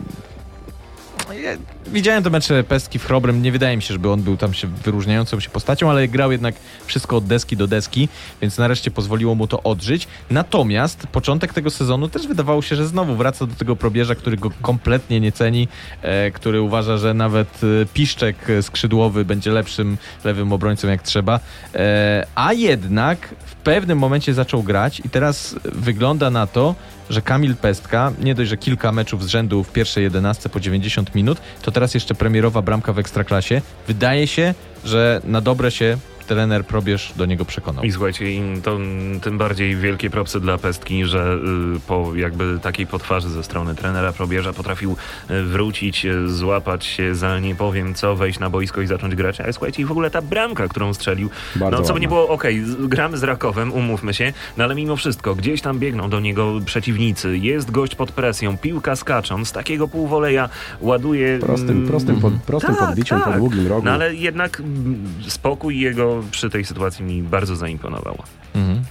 [1.92, 3.42] widziałem te mecze Pestki w Chrobrym.
[3.42, 6.54] Nie wydaje mi się, żeby on był tam się wyróżniającą się postacią, ale grał jednak
[6.86, 8.08] wszystko od deski do deski,
[8.40, 10.08] więc nareszcie pozwoliło mu to odżyć.
[10.30, 14.50] Natomiast początek tego sezonu też wydawało się, że znowu wraca do tego probierza, który go
[14.62, 15.68] kompletnie nie ceni,
[16.02, 21.40] e, który uważa, że nawet e, Piszczek e, skrzydłowy będzie lepszym lewym obrońcą jak trzeba.
[21.74, 26.74] E, a jednak w pewnym momencie zaczął grać i teraz wygląda na to,
[27.10, 31.14] że Kamil Pestka, nie dość, że kilka meczów z rzędu w pierwszej 11 po 90
[31.14, 33.62] minut, to teraz jeszcze premierowa bramka w Ekstraklasie.
[33.86, 34.54] Wydaje się,
[34.84, 35.96] że na dobre się
[36.28, 37.84] trener Probierz do niego przekonał.
[37.84, 38.78] I słuchajcie, im to
[39.22, 41.38] tym bardziej wielkie propsy dla Pestki, że
[41.76, 44.96] y, po jakby takiej potwarzy ze strony trenera Probierza potrafił
[45.30, 49.40] y, wrócić, y, złapać się za nie powiem co, wejść na boisko i zacząć grać.
[49.40, 52.28] Ale słuchajcie, i w ogóle ta bramka, którą strzelił, Bardzo no co by nie było,
[52.28, 56.20] okej, z- gramy z Rakowem, umówmy się, no ale mimo wszystko, gdzieś tam biegną do
[56.20, 60.48] niego przeciwnicy, jest gość pod presją, piłka skacząc, z takiego półwoleja
[60.80, 61.38] ładuje...
[61.38, 63.38] Prostym, mm, prostym, pod, prostym tak, podbiciem po tak.
[63.38, 63.82] długim rogu.
[63.84, 68.22] No ale jednak mm, spokój jego przy tej sytuacji mi bardzo zaimponował.
[68.54, 68.84] Mhm.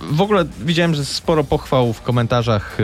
[0.00, 2.78] W ogóle widziałem, że sporo pochwał w komentarzach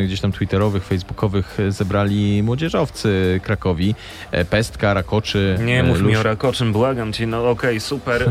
[0.00, 3.94] e, gdzieś tam twitterowych, facebookowych zebrali młodzieżowcy Krakowi.
[4.30, 5.58] E, Pestka, Rakoczy.
[5.64, 8.30] Nie e, mów mi o Rakoczym, błagam cię, no okej, super, y,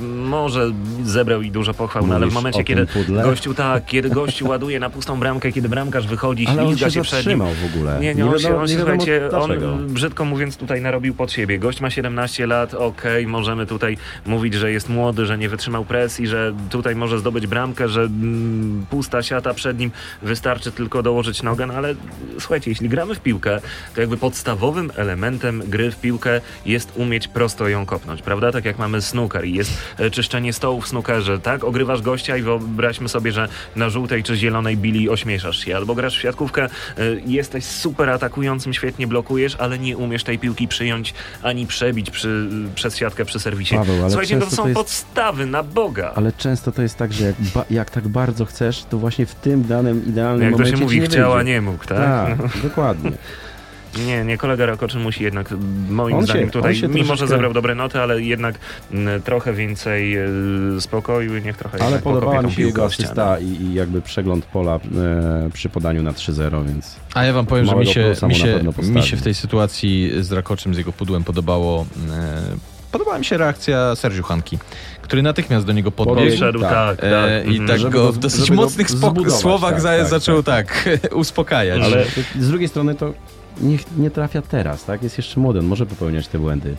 [0.34, 0.70] może
[1.04, 3.22] zebrał i dużo pochwał, no ale w momencie, kiedy pudle?
[3.22, 7.02] gościu tak, kiedy gościu ładuje na pustą bramkę, kiedy bramkarz wychodzi, on ślizga się się
[7.02, 7.38] przed nim.
[7.38, 7.98] w ogóle.
[8.00, 9.72] Nie, nie, on, się, wiadomo- on się, nie wiadomo dlaczego.
[9.72, 11.58] on brzydko mówiąc tutaj narobił pod siebie.
[11.58, 16.26] Gość ma 17 lat, okej, możemy tutaj mówić, że jest młody, że nie wytrzymał presji,
[16.26, 19.90] że tutaj może zdobyć bramkę, że mm, pusta siata przed nim,
[20.22, 21.94] wystarczy tylko dołożyć nogę, no ale
[22.40, 23.60] słuchajcie, jeśli gramy w piłkę,
[23.94, 28.52] to jakby podstawowym elementem gry w piłkę jest umieć prosto ją kopnąć, prawda?
[28.52, 31.64] Tak jak mamy snooker i jest e, czyszczenie stołu w snookerze, tak?
[31.64, 36.18] Ogrywasz gościa i wyobraźmy sobie, że na żółtej czy zielonej bili ośmieszasz się, albo grasz
[36.18, 36.68] w siatkówkę, e,
[37.26, 42.96] jesteś super atakującym, świetnie blokujesz, ale nie umiesz tej piłki przyjąć ani przebić przy, przez
[42.96, 43.74] siatkę przy serwisie.
[43.74, 46.12] Paweł, Słuchajcie, to są to jest- podstawy na Boga.
[46.14, 49.34] Ale często to jest tak, że jak, ba- jak tak bardzo chcesz, to właśnie w
[49.34, 51.52] tym danym idealnym Jak to momencie się mówi, nie chciała, wyjdzie.
[51.52, 51.98] nie mógł, tak?
[52.38, 53.10] Tak, dokładnie.
[54.06, 55.54] Nie, nie, kolega Rakoczy musi jednak,
[55.88, 58.54] moim On się- zdaniem on tutaj, się mimo że troszeczkę- zebrał dobre noty, ale jednak
[58.92, 60.26] m, trochę więcej e,
[60.80, 64.44] spokoju i niech trochę Ale podobała mi tą się jego asysta i, i jakby przegląd
[64.44, 64.80] pola e,
[65.52, 69.02] przy podaniu na 3-0, więc A ja wam powiem, że mi się, mi, się, mi
[69.02, 71.86] się w tej sytuacji z Rakoczym, z jego pudłem podobało.
[72.10, 72.42] E,
[72.92, 74.58] podobała mi się reakcja Sergiu Hanki,
[75.08, 76.30] który natychmiast do niego podbiegł.
[76.30, 76.70] Podszedł, Tak.
[76.70, 77.10] tak, tak.
[77.10, 78.90] E, I tak Żeby go w dosyć mocnych
[79.30, 81.82] słowach tak, za, tak, zaczął tak, uspokajać.
[81.82, 82.04] Ale
[82.40, 83.12] z drugiej strony to
[83.60, 85.02] nie, nie trafia teraz, tak?
[85.02, 86.76] Jest jeszcze młody, on może popełniać te błędy.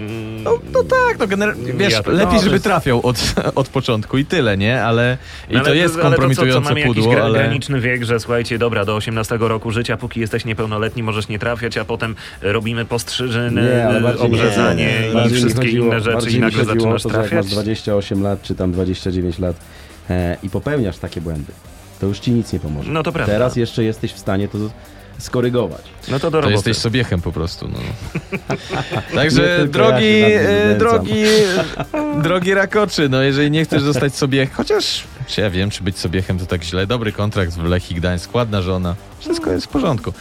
[0.00, 3.34] Mm, No, no tak, no generalnie, wiesz, Ja to- lepiej, no, żeby jest- trafiał od,
[3.54, 4.82] od początku i tyle, nie?
[4.82, 5.18] Ale
[5.50, 7.38] i No to ale jest ale to co, kompromitujące co mamy jakiś pudło, gra- ale...
[7.38, 11.78] graniczny wiek, że słuchajcie, dobra, do 18 roku życia, póki jesteś niepełnoletni, możesz nie trafiać,
[11.78, 16.64] a potem robimy postrzyżyny, Nie, ale obrzezanie nie, i wszystkie chodziło- inne rzeczy i nagle
[16.64, 17.32] zaczynasz to, trafiać.
[17.32, 19.56] masz 28 lat, czy tam 29 lat
[20.10, 21.52] e, i popełniasz takie błędy,
[22.00, 22.90] to już ci nic nie pomoże.
[22.92, 23.32] No to prawda.
[23.32, 24.58] Teraz jeszcze jesteś w stanie to
[25.18, 25.82] skorygować.
[26.08, 26.52] No to do To roboty.
[26.52, 27.78] jesteś sobiechem po prostu, no.
[29.20, 31.24] Także drogi, e, drogi,
[32.24, 36.38] drogi Rakoczy, no jeżeli nie chcesz zostać sobie, chociaż czy ja wiem, czy być sobiechem
[36.38, 40.12] to tak źle, dobry kontrakt w Lechii Gdańsk, ładna żona, wszystko jest w porządku.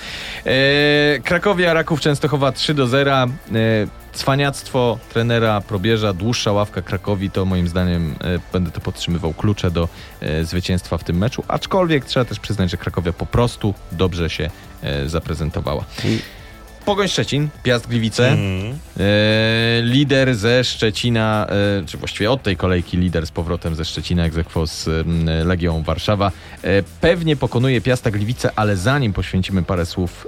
[0.45, 3.11] E, Krakowia, Raków Częstochowa 3 do 0.
[3.13, 3.27] E,
[4.13, 9.89] cwaniactwo trenera Probierza, dłuższa ławka Krakowi, to moim zdaniem e, będę to podtrzymywał klucze do
[10.21, 14.49] e, zwycięstwa w tym meczu, aczkolwiek trzeba też przyznać, że Krakowia po prostu dobrze się
[15.07, 15.85] zaprezentowała.
[16.85, 18.73] Pogoń Szczecin, Piast Gliwice, Mhm.
[18.99, 24.25] e, lider ze Szczecina, e, czy właściwie od tej kolejki lider z powrotem ze Szczecina,
[24.25, 26.31] egzekwo z m, Legią Warszawa,
[26.63, 30.27] e, pewnie pokonuje Piasta Gliwice, ale zanim poświęcimy parę słów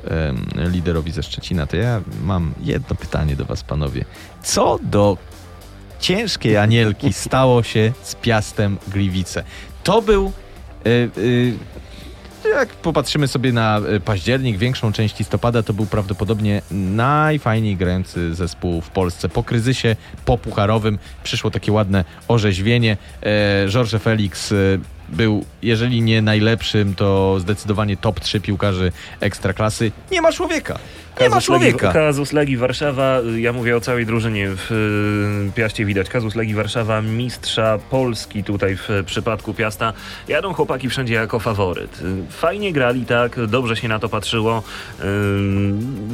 [0.56, 4.06] liderowi ze Szczecina, to ja mam jedno pytanie do was, panowie.
[4.43, 5.18] Co do
[5.99, 9.43] ciężkiej anielki stało się z Piastem Gliwice?
[9.84, 10.32] To był...
[12.46, 18.36] e, jak popatrzymy sobie na e, październik, większą część listopada, to był prawdopodobnie najfajniej grający
[18.36, 19.30] zespół w Polsce.
[19.30, 22.98] Po kryzysie popucharowym przyszło takie ładne orzeźwienie.
[23.68, 24.56] George Felix e,
[25.10, 29.91] był, jeżeli nie najlepszym, to zdecydowanie top 3 piłkarzy ekstraklasy.
[30.12, 30.80] Nie ma człowieka.
[31.20, 31.93] Nie ma Kazus człowieka.
[31.93, 36.09] Kazus Legii Warszawa, ja mówię o całej drużynie w y, Piaście widać.
[36.09, 39.93] Kazus Legii Warszawa, mistrza Polski tutaj w przypadku Piasta.
[40.28, 42.01] Jadą chłopaki wszędzie jako faworyt.
[42.01, 44.63] Y, Fajnie grali, tak, dobrze się na to patrzyło.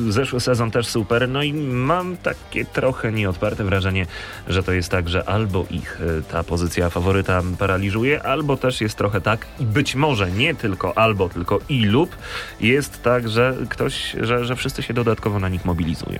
[0.07, 1.29] Y, Zeszły sezon też super.
[1.29, 4.05] No i mam takie trochę nieodparte wrażenie,
[4.47, 8.97] że to jest tak, że albo ich y, ta pozycja faworyta paraliżuje, albo też jest
[8.97, 12.15] trochę tak, i być może nie tylko albo, tylko i lub
[12.59, 16.19] jest tak, że ktoś, że, że wszyscy się dodatkowo na nich mobilizują.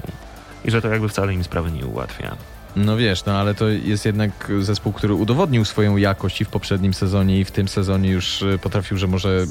[0.66, 2.36] I że to jakby wcale im sprawy nie ułatwia.
[2.76, 6.94] No wiesz, no ale to jest jednak zespół, który udowodnił swoją jakość i w poprzednim
[6.94, 9.46] sezonie i w tym sezonie już y, potrafił, że może,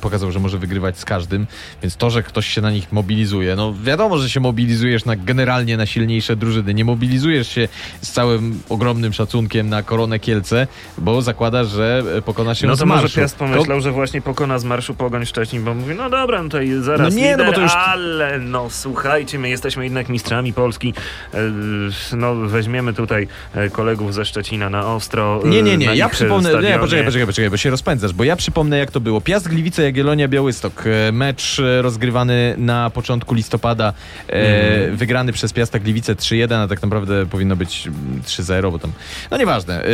[0.00, 1.46] pokazał, że może wygrywać z każdym,
[1.82, 5.76] więc to, że ktoś się na nich mobilizuje, no wiadomo, że się mobilizujesz na generalnie
[5.76, 7.68] na silniejsze drużyny, nie mobilizujesz się
[8.02, 10.66] z całym ogromnym szacunkiem na Koronę Kielce,
[10.98, 13.08] bo zakładasz, że y, pokonasz ją No z to może.
[13.08, 16.58] Piast pomyślał, że właśnie pokona z marszu Pogoń Szczecin, bo mówi, no dobra, no to
[16.80, 20.52] zaraz No nie, no lider, bo to już- ale no słuchajcie, my jesteśmy jednak mistrzami
[20.52, 20.94] Polski,
[21.34, 25.40] E, no weźmiemy tutaj e, kolegów ze Szczecina na ostro.
[25.44, 28.24] e, Nie, nie, nie, ja ich przypomnę, nie, poczekaj, poczekaj, poczekaj, bo się rozpędzasz, bo
[28.24, 29.20] ja przypomnę jak to było.
[29.20, 30.84] Piast Gliwice, Jagiellonia, Białystok.
[31.08, 33.92] E, Mecz e, rozgrywany na początku listopada,
[34.28, 34.96] e, Mm.
[34.96, 38.92] wygrany przez Piasta Gliwice 3-1, a tak naprawdę powinno być mm, 3-0, bo tam,
[39.30, 39.84] no nieważne.
[39.84, 39.88] E,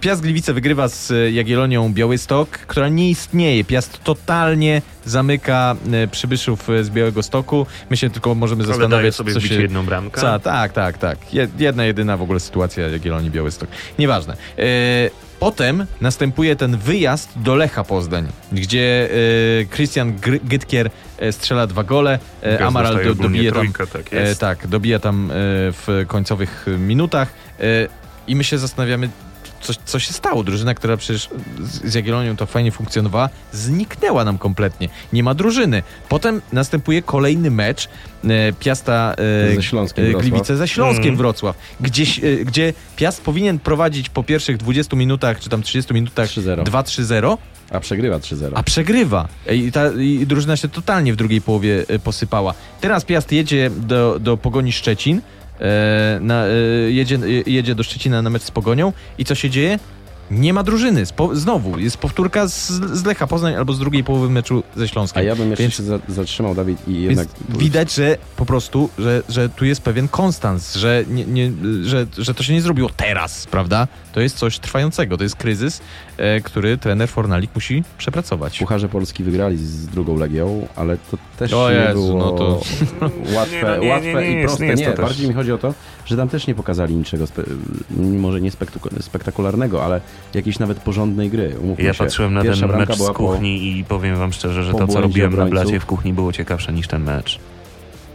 [0.00, 3.64] Piast Gliwice wygrywa z e, Jagiellonią Białystok, która nie istnieje.
[3.64, 7.66] Piast totalnie zamyka e, przybyszów e, z Białego Stoku.
[7.90, 9.62] My się tylko możemy Ale zastanawiać, sobie co się...
[9.62, 10.20] jedną bramkę.
[10.20, 11.18] Ca, tak, tak, tak.
[11.32, 13.68] Je- Jedna, jedyna w ogóle sytuacja Jagiellonii Białystok.
[13.98, 14.36] Nieważne.
[14.58, 14.64] E,
[15.40, 20.12] potem następuje ten wyjazd do Lecha Poznań, gdzie e, Christian
[20.44, 24.02] Gytkier e, strzela dwa gole, Gaz Amaral do, dobije tam, trójkę, tak
[24.38, 27.28] tak, dobija tam w końcowych minutach
[28.28, 29.08] i my się zastanawiamy,
[29.66, 30.44] co, co się stało.
[30.44, 31.28] Drużyna, która przecież
[31.60, 34.88] z, Jagiellonią to fajnie funkcjonowała, zniknęła nam kompletnie.
[35.12, 35.82] Nie ma drużyny.
[36.08, 37.88] Potem następuje kolejny mecz
[38.24, 39.14] e, Piasta
[39.50, 40.22] e, Ze Śląskiem e, Wrocław.
[40.30, 41.16] Gliwice ze Śląskiem Mhm.
[41.16, 46.28] Wrocław, gdzieś, e, gdzie Piast powinien prowadzić po pierwszych 20 minutach, czy tam 30 minutach
[46.28, 46.62] 3-0.
[46.64, 47.36] 2-3-0,
[47.70, 48.50] A przegrywa 3-0.
[48.54, 49.28] a przegrywa.
[49.52, 52.54] I, ta, I drużyna się totalnie w drugiej połowie e, posypała.
[52.80, 55.20] Teraz Piast jedzie do, do Pogoni Szczecin,
[56.20, 56.50] na, e,
[56.90, 59.78] jedzie, e, jedzie do Szczecina na mecz z Pogonią i co się dzieje?
[60.30, 61.02] Nie ma drużyny.
[61.32, 65.20] Znowu jest powtórka z, z Lecha Poznań albo z drugiej połowy meczu ze Śląskiem.
[65.20, 67.28] A ja bym jeszcze Więc- się za, zatrzymał, Dawid, i jednak...
[67.48, 71.50] Widać, że po prostu, że, że tu jest pewien konstans, że, nie, nie,
[71.82, 73.88] że, że to się nie zrobiło teraz, prawda?
[74.12, 75.80] To jest coś trwającego, to jest kryzys,
[76.16, 78.58] e, który trener Fornalik musi przepracować.
[78.58, 82.60] Pucharze Polski wygrali z drugą Legią, ale to też O nie Jezu, było no to-
[83.36, 84.74] łatwe, Nie, no nie, łatwe nie i proste.
[84.74, 85.74] nie bardziej mi chodzi o to,
[86.06, 87.42] że tam też nie pokazali niczego, spe,
[87.96, 90.00] może nie spektaku- spektakularnego, ale
[90.34, 91.56] jakiejś nawet porządnej gry.
[91.60, 91.98] Umówmy Ja się.
[92.04, 94.88] patrzyłem na Pierwsza ten mecz z po- kuchni i powiem wam szczerze, że po to,
[94.88, 95.62] co robiłem na obrońców.
[95.64, 97.38] blacie w kuchni było ciekawsze niż ten mecz.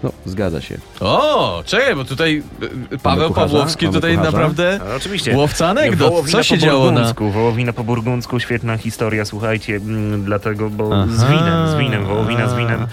[0.03, 0.77] No, zgadza się.
[0.99, 2.43] O, czekaj, bo tutaj
[2.91, 3.47] e, Paweł kucharza?
[3.47, 4.31] Pawłowski tutaj kucharza?
[4.31, 5.35] naprawdę A, oczywiście.
[5.35, 6.29] łowca anegdot.
[6.29, 7.13] Co się po działo na...
[7.19, 11.05] Wołowina po burgundzku, świetna historia, słuchajcie, mm, dlatego, bo Aha.
[11.15, 12.87] z winem, z winem, wołowina z winem.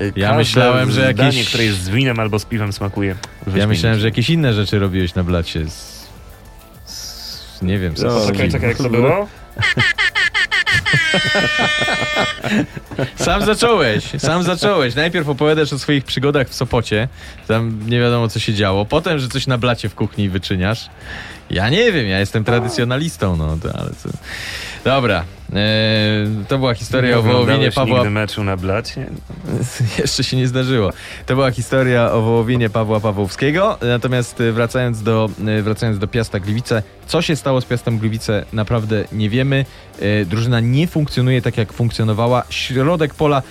[0.00, 3.08] Y, Ja myślałem, że jakieś- które jest z winem albo z piwem smakuje.
[3.10, 3.66] Ja wyśmienicie.
[3.66, 5.97] myślałem, że jakieś inne rzeczy robiłeś na blacie z...
[7.62, 7.94] nie wiem.
[8.02, 9.28] No, Czekaj, czekaj, jak to było?
[13.16, 14.94] Sam zacząłeś, sam zacząłeś.
[14.94, 17.08] Najpierw opowiadasz o swoich przygodach w Sopocie,
[17.48, 20.88] tam nie wiadomo co się działo, potem, że coś na blacie w kuchni wyczyniasz.
[21.50, 24.08] Ja nie wiem, ja jestem tradycjonalistą, no to, ale co...
[24.84, 25.24] Dobra,
[26.48, 27.94] to była historia o wołowinie Pawła...
[27.96, 29.06] nigdy meczu na blacie?
[29.98, 30.92] Jeszcze się nie zdarzyło.
[31.26, 33.78] To była historia o wołowinie Pawła Pawłowskiego.
[33.82, 38.44] Natomiast e, wracając do, e, wracając do Piasta Gliwice, co się stało z Piastem Gliwice
[38.52, 39.64] naprawdę nie wiemy.
[40.00, 42.42] E, Drużyna nie funkcjonuje tak jak funkcjonowała.
[42.50, 43.42] Środek pola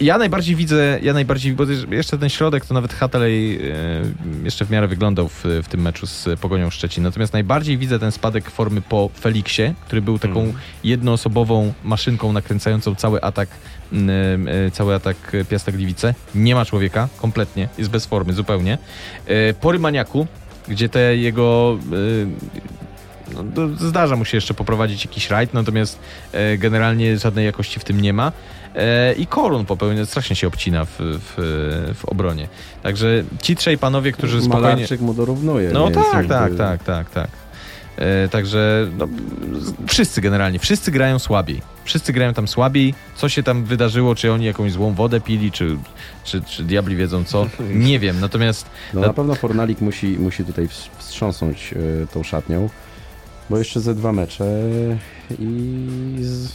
[0.00, 3.70] ja najbardziej widzę, ja najbardziej, bo jeszcze ten środek to nawet Hatalej e,
[4.44, 7.04] jeszcze w miarę wyglądał w, w tym meczu z Pogonią Szczecin.
[7.04, 10.52] Natomiast najbardziej widzę ten spadek formy po Feliksie, który był taką Mm.
[10.84, 13.48] jednoosobową maszynką nakręcającą cały atak
[13.92, 15.16] e, cały atak
[15.48, 16.14] Piasta Gliwice.
[16.34, 18.78] Nie ma człowieka, kompletnie, jest bez formy, zupełnie.
[19.26, 20.26] E, Po Rymaniaku,
[20.68, 21.78] gdzie te jego...
[23.56, 25.98] No, zdarza mu się jeszcze poprowadzić jakiś rajd, natomiast
[26.58, 28.32] generalnie żadnej jakości w tym nie ma.
[28.74, 31.34] E, I Korun popełnia, strasznie się obcina w, w,
[31.98, 32.48] w obronie.
[32.82, 34.68] Także ci trzej panowie, którzy spokojnie...
[34.74, 35.70] Malarczyk mu dorównuje.
[35.72, 37.28] No tak, jakby- tak, tak, tak, tak.
[37.96, 39.08] E, także no,
[39.86, 41.62] wszyscy generalnie, wszyscy grają słabiej.
[41.84, 42.94] Wszyscy grają tam słabiej.
[43.16, 45.76] Co się tam wydarzyło, czy oni jakąś złą wodę pili, czy,
[46.24, 48.20] czy, czy diabli wiedzą co, nie wiem.
[48.20, 50.68] Natomiast No Na- na pewno Fornalik musi, musi tutaj
[50.98, 52.68] wstrząsnąć e, tą szatnią.
[53.50, 54.44] bo jeszcze ze dwa mecze
[55.38, 56.48] i z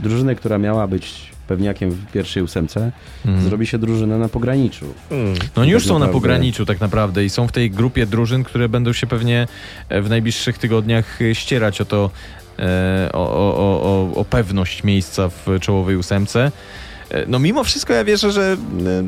[0.00, 2.92] drużyny, która miała być pewniakiem w pierwszej ósemce,
[3.26, 3.44] Mhm.
[3.48, 4.86] zrobi się drużyna na pograniczu.
[5.10, 5.34] Mm.
[5.56, 8.06] No oni już tak są na naprawdę- pograniczu tak naprawdę i są w tej grupie
[8.06, 9.46] drużyn, które będą się pewnie
[9.88, 12.10] e, w najbliższych tygodniach e, ścierać o to,
[12.58, 16.52] e, o, o, o, o, o pewność miejsca w czołowej ósemce.
[17.16, 18.56] E, No mimo wszystko ja wierzę, że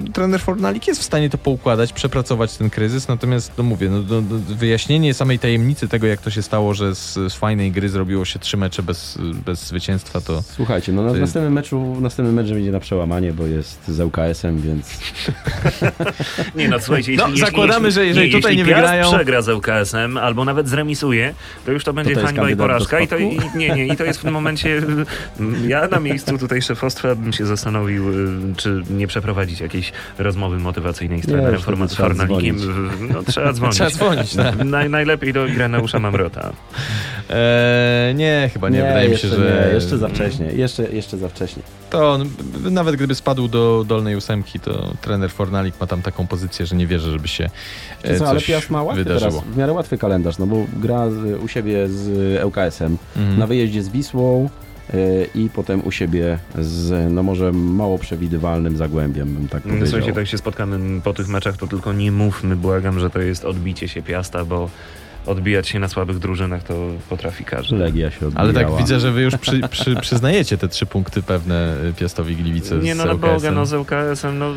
[0.09, 3.99] e, trener Fornalik jest w stanie to poukładać, przepracować ten kryzys, natomiast no mówię, no,
[4.09, 7.89] no, no, wyjaśnienie samej tajemnicy tego, jak to się stało, że z, z fajnej gry
[7.89, 11.97] zrobiło się trzy mecze bez, bez zwycięstwa, to Słuchajcie, no na To w następnym meczu,
[12.01, 14.99] następny mecz będzie na przełamanie, bo jest z ŁKS-em, więc
[16.55, 19.49] Nie no, słuchajcie, No, jeśli, zakładamy, jeśli, że jeżeli tutaj jeśli nie wygrają- przegra z
[19.49, 21.35] ŁKS-em albo nawet zremisuje,
[21.67, 23.01] to już to będzie to hańba i porażka.
[23.01, 24.83] I to, i, nie, nie, I to jest w tym momencie...
[25.67, 31.19] Ja na miejscu tutaj szefostwa bym się zastanowił, y, czy nie przeprowadzić jakiejś rozmowy motywacyjnej
[31.23, 32.59] z Nie, trenerem już wtedy Forma- trzeba Fornalikiem.
[32.59, 32.79] dzwonić.
[32.99, 33.75] W- No, trzeba dzwonić.
[33.77, 34.35] trzeba dzwonić.
[34.37, 34.65] Tak.
[34.65, 36.53] Naj, najlepiej do Ireneusza Mamrota.
[37.31, 39.67] E, nie, chyba nie, wydaje mi się, że...
[39.69, 41.63] Nie, jeszcze za wcześnie, jeszcze, jeszcze za wcześnie.
[41.91, 42.29] To on,
[42.71, 46.87] nawet gdyby spadł do dolnej ósemki, to trener Fornalik ma tam taką pozycję, że nie
[46.87, 47.51] wierzę, żeby się
[48.03, 49.31] e, Co, ale coś Piast ma łatwy wydarzyło.
[49.31, 52.09] teraz, w miarę łatwy kalendarz, no bo gra z, u siebie z
[52.45, 53.39] ŁKS-em, Mhm.
[53.39, 54.49] na wyjeździe z Wisłą
[55.35, 59.87] i potem u siebie z, no może mało przewidywalnym Zagłębiem, bym tak powiedział.
[59.87, 63.45] Słuchajcie, tak się spotkamy po tych meczach, to tylko nie mówmy, błagam, że to jest
[63.45, 64.71] odbicie się Piasta, bo
[65.29, 66.75] odbijać się na słabych drużynach to
[67.09, 67.77] potrafi każdy.
[67.77, 68.41] Legia się odbijała.
[68.41, 72.77] Ale tak widzę, że wy już przy, przy, przyznajecie te trzy punkty pewne Piastowi Gliwice
[72.77, 73.35] Nie no, na LKS-em.
[73.35, 74.55] Boga, no z ŁKS-em, no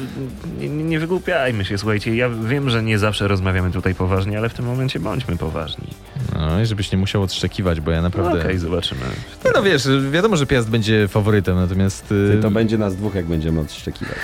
[0.60, 4.54] nie, nie wygłupiajmy się, słuchajcie, ja wiem, że nie zawsze rozmawiamy tutaj poważnie, ale w
[4.54, 5.88] tym momencie bądźmy poważni.
[6.36, 8.40] No i żebyś nie musiał odszczekiwać, bo ja No naprawdę...
[8.40, 9.02] Okej, zobaczymy.
[9.46, 12.12] Nie, no wiesz, wiadomo, że Piast będzie faworytem, natomiast...
[12.12, 14.16] y, Ty, to będzie nas dwóch, jak będziemy odszczekiwać.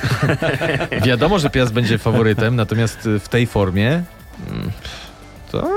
[1.07, 4.03] Wiadomo, że Piast będzie faworytem, natomiast y, w tej formie
[4.51, 4.71] mm,
[5.51, 5.67] to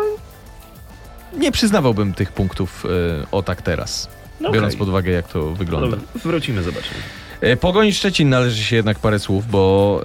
[1.38, 2.88] nie przyznawałbym tych punktów y,
[3.32, 4.08] o tak teraz,
[4.40, 4.78] No biorąc okej.
[4.78, 5.88] pod uwagę jak to No wygląda.
[5.90, 7.00] dobra, wrócimy, zobaczymy.
[7.40, 10.02] E, Pogoń Szczecin należy się jednak parę słów, bo,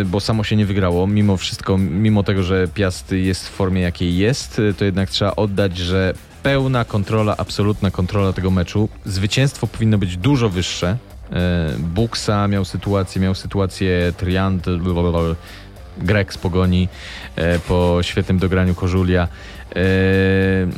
[0.00, 1.06] e, bo samo się nie wygrało.
[1.06, 5.36] Mimo wszystko, mimo tego, że Piast jest w formie jakiej jest, e, to jednak trzeba
[5.36, 8.88] oddać, że pełna kontrola, absolutna kontrola tego meczu.
[9.04, 10.96] Zwycięstwo powinno być dużo wyższe.
[11.32, 14.66] E, Buksa miał sytuację, miał sytuację Triant,
[15.98, 16.88] Grek z Pogoni
[17.36, 19.28] e, po świetnym dograniu Korzulia.
[19.76, 19.80] E,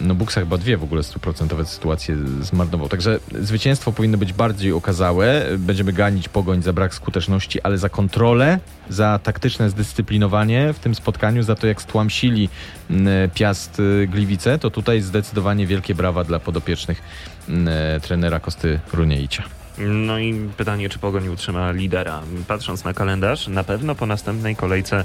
[0.01, 2.89] No Buksa chyba dwie w ogóle stuprocentowe sytuacje zmarnował.
[2.89, 5.47] Także zwycięstwo powinno być bardziej okazałe.
[5.59, 11.43] Będziemy ganić Pogoń za brak skuteczności, ale za kontrolę, za taktyczne zdyscyplinowanie w tym spotkaniu,
[11.43, 12.49] za to jak stłamsili
[12.91, 17.03] m, Piast y, Gliwice, to tutaj zdecydowanie wielkie brawa dla podopiecznych
[17.49, 17.69] m,
[18.03, 19.60] trenera Kosty Runieicia.
[19.81, 22.21] No i pytanie, czy Pogoń utrzyma lidera.
[22.49, 25.05] Patrząc na kalendarz, na pewno po następnej kolejce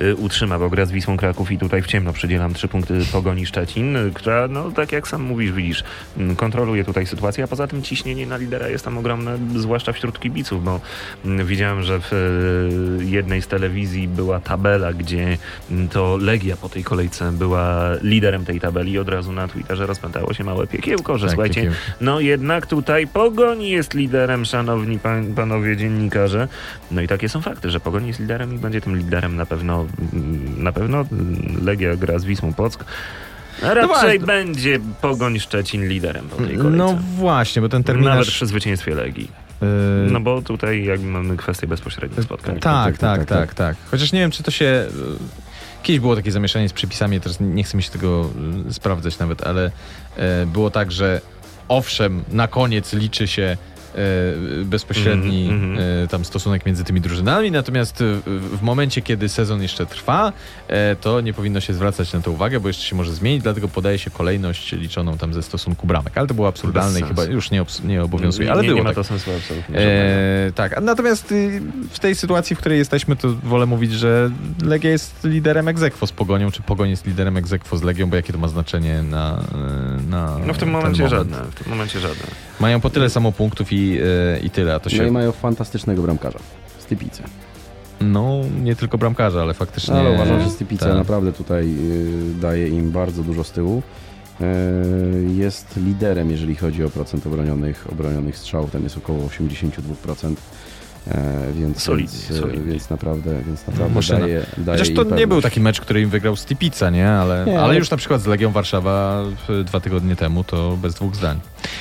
[0.00, 3.46] y, utrzyma, bo gra z Wisłą Kraków i tutaj w ciemno przydzielam trzy punkty Pogoni
[3.46, 5.84] Szczecin, która, no tak jak sam mówisz, widzisz,
[6.16, 10.20] mm, kontroluje tutaj sytuację, a poza tym ciśnienie na lidera jest tam ogromne, zwłaszcza wśród
[10.20, 10.80] kibiców, bo
[11.24, 15.38] mm, widziałem, że w y, jednej z telewizji była tabela, gdzie
[15.70, 19.86] mm, to Legia po tej kolejce była liderem tej tabeli i od razu na Twitterze
[19.86, 24.01] rozpętało się małe piekiełko, że Tak, słuchajcie, takie- no jednak tutaj Pogoń jest liderem,
[24.44, 26.48] szanowni pan, panowie dziennikarze.
[26.90, 29.86] No i takie są fakty, że Pogoń jest liderem i będzie tym liderem na pewno,
[30.12, 32.84] mm, na pewno mm, Legia gra z Wisłą Płock.
[33.62, 34.18] Raczej właśnie.
[34.18, 36.76] będzie Pogoń Szczecin liderem po tej kolejce.
[36.76, 38.30] No właśnie, bo ten Nawet terminarz...
[38.30, 39.30] przy zwycięstwie Legii.
[39.62, 39.66] y,
[40.10, 42.60] No bo tutaj jakby mamy kwestię bezpośrednich spotkań.
[42.60, 43.76] Tak, tak, tak, tak, tak, tak.
[43.90, 44.64] Chociaż nie wiem, czy to się.
[44.66, 44.88] e,
[45.82, 48.30] Kiedyś było takie zamieszanie z przepisami, teraz nie chcę mi się tego
[48.68, 49.70] e, sprawdzać nawet, ale
[50.16, 51.20] e, było tak, że
[51.68, 53.56] owszem, na koniec liczy się e,
[54.64, 56.04] bezpośredni Mhm, mhm.
[56.04, 60.32] e, tam stosunek między tymi drużynami, natomiast e, w, momencie, kiedy sezon jeszcze trwa,
[60.68, 63.68] e, to nie powinno się zwracać na to uwagę, bo jeszcze się może zmienić, dlatego
[63.68, 66.18] podaje się kolejność liczoną tam ze stosunku bramek.
[66.18, 68.90] Ale to było absurdalne i chyba już nie, nie obowiązuje, ale nie, było nie ma
[68.90, 68.96] tak.
[68.96, 69.78] to sensu absolutnie.
[69.78, 74.30] E, tak, natomiast y, w tej sytuacji, w której jesteśmy, to wolę mówić, że
[74.64, 78.32] Legia jest liderem egzekwo z Pogonią, czy Pogoń jest liderem egzekwo z Legią, bo jakie
[78.32, 79.42] to ma znaczenie na,
[80.08, 81.30] na No w tym momencie moment.
[81.30, 81.50] żadne.
[81.50, 82.24] W tym momencie żadne.
[82.60, 86.02] Mają po tyle samo punktów i, y, i tyle, to No i się, mają fantastycznego
[86.02, 86.38] bramkarza.
[86.78, 87.22] Stypice.
[88.00, 89.94] no nie tylko bramkarza, ale faktycznie...
[89.94, 90.96] Ale uważam, że Stypica tak.
[90.96, 93.82] naprawdę tutaj y, daje im bardzo dużo z tyłu.
[94.40, 94.44] Y,
[95.34, 98.70] Jest liderem, jeżeli chodzi o procent obronionych, obronionych strzałów.
[98.70, 100.34] Tam jest około 82%.
[101.08, 102.72] E, Więc, Solidnie, więc, e, solidnie.
[102.72, 104.18] więc naprawdę, więc naprawdę Maszyna.
[104.20, 107.08] daje, daje Chociaż to nie był taki mecz, który im wygrał Stipica, nie?
[107.10, 109.22] Ale, Nie, ale ale- już na przykład z Legią Warszawa
[109.64, 111.40] dwa tygodnie temu to bez dwóch zdań.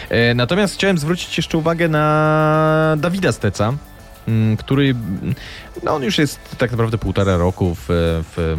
[0.10, 3.74] E, natomiast chciałem zwrócić jeszcze uwagę na Dawida Steca,
[4.58, 4.96] który,
[5.84, 8.58] no on już jest tak naprawdę półtora roku w, w,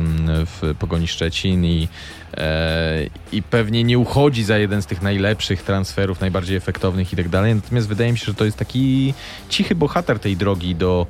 [0.61, 1.89] w Pogoni Szczecin i,
[2.37, 7.29] e, i pewnie nie uchodzi za jeden z tych najlepszych transferów, najbardziej efektownych i tak
[7.29, 7.55] dalej.
[7.55, 9.15] Natomiast wydaje mi się, że to jest taki
[9.49, 11.07] cichy bohater tej drogi do,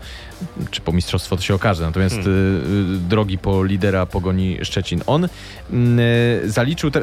[0.71, 2.97] czy po mistrzostwo to się okaże, natomiast Hmm.
[2.97, 5.03] y, drogi po lidera Pogoni Szczecin.
[5.07, 5.29] On
[5.71, 7.01] mm, y, zaliczył te,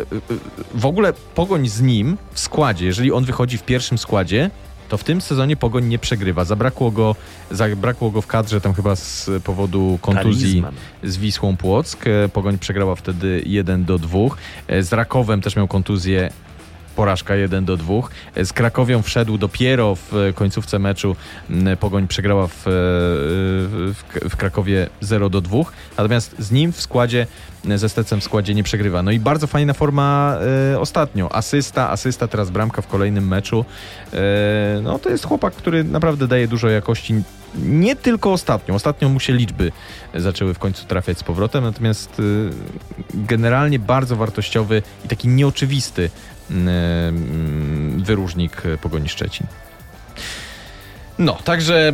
[0.74, 4.50] w ogóle Pogoń z nim w składzie, jeżeli on wychodzi w pierwszym składzie,
[4.90, 6.46] to w tym sezonie Pogoń nie przegrywa.
[6.46, 7.16] Zabrakło go,
[7.52, 10.74] zabrakło go w kadrze tam chyba z powodu kontuzji Talizman.
[11.04, 12.08] z Wisłą Płock.
[12.08, 14.20] E, Pogoń przegrała wtedy 1 do 2.
[14.68, 16.30] E, Z Rakowem też miał kontuzję.
[17.00, 17.94] Porażka 1 do 2.
[18.36, 21.16] E, Z Krakowią wszedł dopiero w końcówce meczu.
[21.80, 25.58] Pogoń przegrała w, e, w, w Krakowie 0 do 2.
[25.98, 27.28] Natomiast z nim w składzie,
[27.76, 29.04] ze Stecem w składzie nie przegrywa.
[29.04, 30.38] No i bardzo fajna forma
[30.74, 31.36] e, ostatnio.
[31.36, 33.66] Asysta, asysta, teraz bramka w kolejnym meczu.
[34.14, 34.18] E,
[34.84, 37.14] no to jest chłopak, który naprawdę daje dużo jakości.
[37.56, 38.76] Nie tylko ostatnio.
[38.76, 39.72] Ostatnio mu się liczby
[40.16, 42.22] zaczęły w końcu trafiać z powrotem, natomiast
[43.14, 46.10] generalnie bardzo wartościowy i taki nieoczywisty
[47.98, 49.48] wyróżnik y, Pogoni Szczecin.
[51.20, 51.94] No, także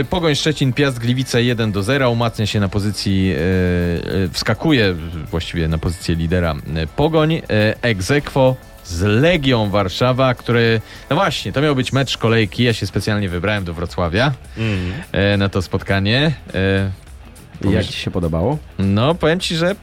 [0.00, 3.36] y, Pogoń Szczecin, Piast Gliwice 1 do 0, umacnia się na pozycji, y,
[4.24, 4.94] y, wskakuje
[5.30, 7.42] właściwie na pozycję lidera y, Pogoń, y,
[7.82, 10.80] aequo z Legią Warszawa, który,
[11.10, 14.92] no właśnie, to miał być mecz kolejki, ja się specjalnie wybrałem do Wrocławia Mm.
[15.34, 16.32] y, na to spotkanie.
[17.64, 18.58] Jak ci się podobało?
[18.78, 19.74] no, powiem ci, że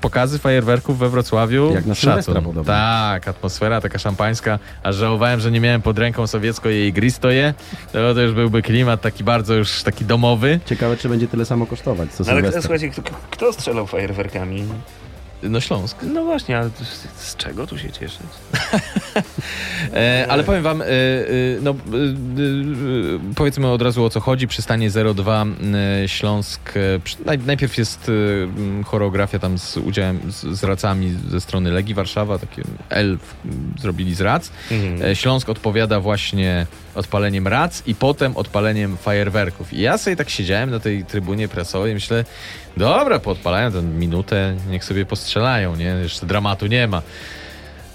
[0.00, 1.74] pokazy fajerwerków we Wrocławiu.
[1.74, 2.34] Jak na szacun.
[2.34, 2.64] podobno.
[2.64, 7.54] Tak, atmosfera taka szampańska, aż żałowałem, że nie miałem pod ręką sowiecko i jej gristoje.
[7.92, 10.60] To, to już byłby klimat taki bardzo już taki domowy.
[10.66, 14.64] Ciekawe, czy będzie tyle samo kosztować, co Ale słuchajcie, kto, kto strzelał fajerwerkami?
[15.42, 15.96] No Śląsk.
[16.02, 18.26] No właśnie, ale z, z czego tu się cieszyć?
[19.94, 20.90] E, ale powiem wam, e, e,
[21.62, 24.48] no e, e, powiedzmy od razu o co chodzi.
[24.48, 25.46] Przystanie 02
[26.04, 26.72] e, Śląsk.
[27.04, 28.10] Przy, naj, najpierw jest
[28.84, 33.18] choreografia tam z udziałem z, z racami ze strony Legii Warszawa, takie L
[33.80, 34.50] zrobili z rac.
[34.70, 35.14] Mhm.
[35.14, 39.72] Śląsk odpowiada właśnie odpaleniem rac i potem odpaleniem fajerwerków.
[39.72, 42.24] I ja sobie tak siedziałem na tej trybunie prasowej i myślę,
[42.76, 45.84] dobra, podpalają tę minutę, niech sobie postrzelają, nie?
[45.84, 47.02] Jeszcze dramatu nie ma.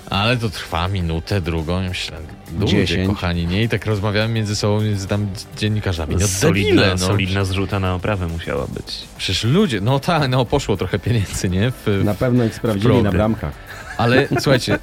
[0.10, 2.18] Ale to trwa minutę, drugą, i myślę,
[2.60, 3.10] ludzie Dziesięć.
[3.10, 3.64] kochani, nie?
[3.64, 6.16] I tak rozmawiamy między sobą, między tam dziennikarzami.
[6.20, 6.98] No solidna, debile, no.
[7.08, 8.98] solidna zrzuta na oprawę musiała być.
[9.18, 11.72] Przecież ludzie, no tak, no poszło trochę pieniędzy, nie?
[11.72, 13.54] W, Na pewno ich sprawdzili na bramkach.
[13.98, 14.80] Ale słuchajcie,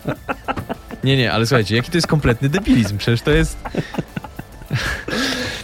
[1.04, 2.98] nie, nie, ale słuchajcie, jaki to jest kompletny debilizm?
[2.98, 3.58] Przecież to jest...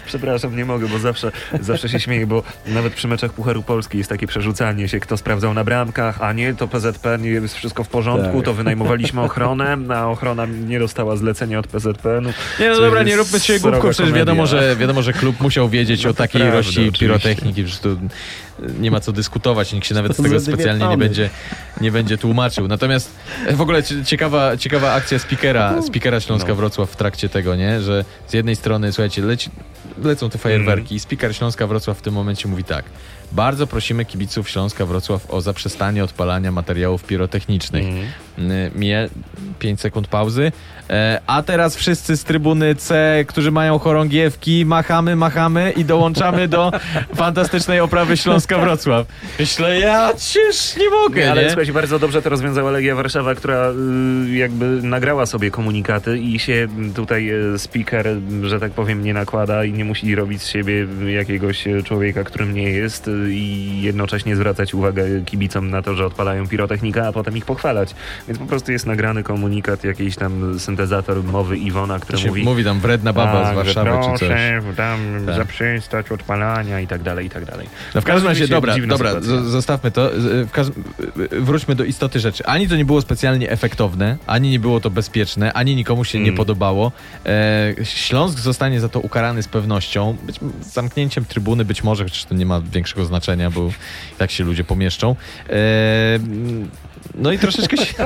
[0.07, 4.11] Przepraszam, nie mogę, bo zawsze, zawsze się śmieję, bo nawet przy meczach Pucharu Polski jest
[4.11, 7.89] takie przerzucanie się, kto sprawdzał na bramkach, a nie, to PZP, nie jest wszystko w
[7.89, 8.45] porządku, Tak.
[8.45, 12.21] to wynajmowaliśmy ochronę, a ochrona nie dostała zlecenia od PZP.
[12.23, 12.31] No,
[12.61, 16.05] Nie, no dobra, nie róbmy się głupków, przecież wiadomo że, wiadomo, że klub musiał wiedzieć
[16.05, 17.99] No o to takiej ilości pirotechniki, przecież tu
[18.81, 21.31] nie ma co dyskutować, nikt się nawet z tego specjalnie nie będzie,
[21.81, 22.69] nie będzie tłumaczył.
[22.69, 23.11] Natomiast
[23.47, 26.55] e, w ogóle cie- ciekawa, ciekawa akcja speakera, speakera Śląska No.
[26.55, 27.81] Wrocław w trakcie tego, nie?
[27.83, 29.51] Że z jednej strony, słuchajcie, leci,
[30.05, 32.85] lecą te fajerwerki i speaker Śląska Wrocław w tym momencie mówi tak.
[33.33, 37.85] Bardzo prosimy kibiców Śląska Wrocław o zaprzestanie odpalania materiałów pirotechnicznych.
[38.39, 38.51] mm.
[38.53, 39.09] Y, Mije
[39.59, 40.53] 5 sekund pauzy.
[40.91, 46.72] E, A teraz wszyscy z trybuny C, którzy mają chorągiewki, machamy, machamy i dołączamy do
[47.16, 49.07] fantastycznej oprawy Śląska Wrocław.
[49.39, 51.49] Myślę, ja cięż nie mogę, Ale nie?
[51.49, 56.68] słuchajcie, bardzo dobrze to rozwiązała Legia Warszawa, która y, jakby nagrała sobie komunikaty i się
[56.95, 58.07] tutaj y, speaker,
[58.43, 62.55] że tak powiem, nie nakłada i nie musi robić z siebie jakiegoś y, człowieka, którym
[62.55, 67.45] nie jest i jednocześnie zwracać uwagę kibicom na to, że odpalają pirotechnika, a potem ich
[67.45, 67.95] pochwalać.
[68.29, 72.43] Więc po prostu jest nagrany komunikat, jakiś tam syntezator mowy Iwona, który mówi...
[72.43, 74.18] mówi tam wredna baba tak, z Warszawy czy coś.
[74.18, 75.35] proszę, tam Tak.
[75.37, 77.66] zaprzestać odpalania i tak dalej, i tak dalej.
[77.95, 79.43] No w każdym razie, dobra, dobra, sytuacja.
[79.43, 80.11] zostawmy to.
[80.53, 80.85] Każdym,
[81.41, 82.45] wróćmy do istoty rzeczy.
[82.47, 86.25] Ani to nie było specjalnie efektowne, ani nie było to bezpieczne, ani nikomu się nie
[86.25, 86.37] Mm.
[86.37, 86.93] podobało.
[87.27, 90.16] E, Śląsk zostanie za to ukarany z pewnością.
[90.23, 90.41] Być,
[90.73, 93.67] zamknięciem trybuny być może, chociaż to nie ma większego znaczenia, bo
[94.13, 95.17] i tak się ludzie pomieszczą.
[95.49, 95.55] E,
[97.15, 97.95] no i troszeczkę się...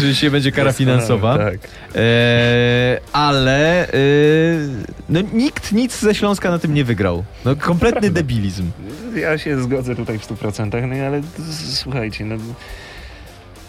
[0.00, 1.38] Dzisiaj będzie kara finansowa.
[1.38, 1.54] Tak.
[1.94, 3.92] E, ale e,
[5.08, 7.24] no, nikt nic ze Śląska na tym nie wygrał.
[7.44, 8.70] No, kompletny debilizm.
[9.16, 11.22] Ja się zgodzę tutaj w 100%, no ale
[11.74, 12.36] słuchajcie, no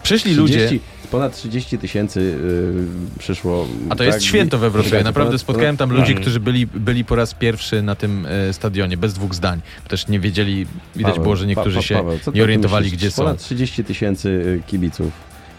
[0.04, 0.82] Przyszli ludzie, 30,
[1.16, 3.68] ponad 30 tysięcy y, przyszło.
[3.90, 5.04] a to jest tak, święto we Wrocławiu.
[5.04, 6.22] Naprawdę ponad- spotkałem tam ponad- ludzi, Mhm.
[6.22, 9.62] którzy byli, byli po raz pierwszy na tym e, stadionie, bez dwóch zdań.
[9.88, 12.84] Też nie wiedzieli, widać Paweł, było, że niektórzy Pa- Pa- się Paweł, ty nie orientowali,
[12.86, 13.00] myślisz?
[13.02, 13.24] gdzie są.
[13.24, 15.12] Ponad 30 tysięcy y, kibiców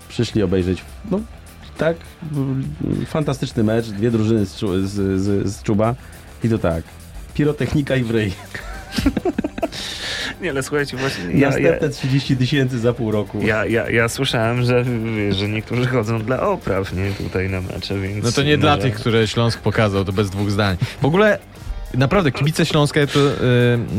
[0.09, 1.21] przyszli obejrzeć, no
[1.79, 1.97] tak,
[2.33, 2.65] mm,
[3.07, 5.95] fantastyczny mecz, dwie drużyny z, z, z, z Czuba.
[6.45, 6.83] I to tak.
[7.35, 8.33] Pirotechnika i wryj.
[10.43, 13.41] Nie, ale słuchajcie, właśnie ja, ja, Następne 30 tysięcy za pół roku.
[13.43, 14.85] ja, ja, ja słyszałem, że,
[15.31, 18.25] że niektórzy chodzą dla opraw, nie, tutaj na mecze, więc...
[18.25, 20.77] No to nie dla może- tych, które Śląsk pokazał, to bez dwóch zdań.
[21.03, 21.39] W ogóle
[21.95, 23.21] naprawdę kibice Śląska, ja to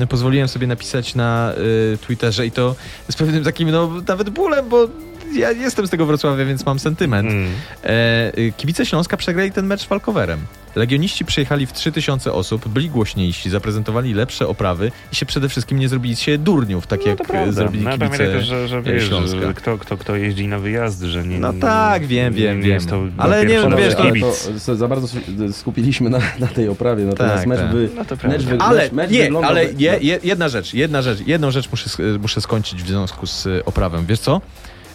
[0.02, 1.54] y, pozwoliłem sobie napisać na
[1.94, 2.76] y, Twitterze i to
[3.10, 4.88] z pewnym takim, no nawet bólem, bo
[5.34, 7.30] ja jestem z tego Wrocławia, więc mam sentyment.
[7.32, 7.52] Mm.
[7.84, 10.40] E, y, kibice Śląska przegrali ten mecz Walkowerem.
[10.78, 15.90] Legioniści przyjechali w 3000 osób, byli głośniejsi, zaprezentowali lepsze oprawy i się przede wszystkim nie
[15.90, 17.52] zrobili się durniów, tak No jak e, prawda.
[17.52, 19.42] zrobili no, kibice pamiętaj też, że, że wiesz, Śląska.
[19.42, 21.40] że kto, kto, kto jeździ na wyjazdy, że nie...
[21.40, 22.82] No tak, wiem, wiem, wiem.
[23.18, 25.08] Ale nie, wiesz, to- to za bardzo
[25.52, 27.72] skupiliśmy na, na tej oprawie, natomiast Tak, mecz, tak.
[27.72, 31.02] Wy, No to mecz, wy, Ale mecz, nie, wyglądał ale je, je, jedna rzecz, jedna
[31.02, 31.90] rzecz, jedną rzecz muszę,
[32.20, 34.06] muszę skończyć w związku z y, oprawem.
[34.06, 34.42] Wiesz co?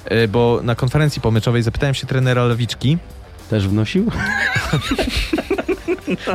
[0.04, 2.98] E, Bo na konferencji pomeczowej zapytałem się trenera Lewiczki,
[3.50, 4.10] Też wnosił?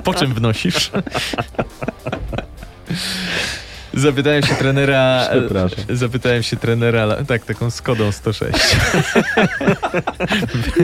[0.04, 0.92] po czym wnosisz?
[3.94, 5.30] Zapytałem się trenera.
[5.90, 7.24] Zapytałem się trenera.
[7.28, 8.54] Tak, taką Skodą 106.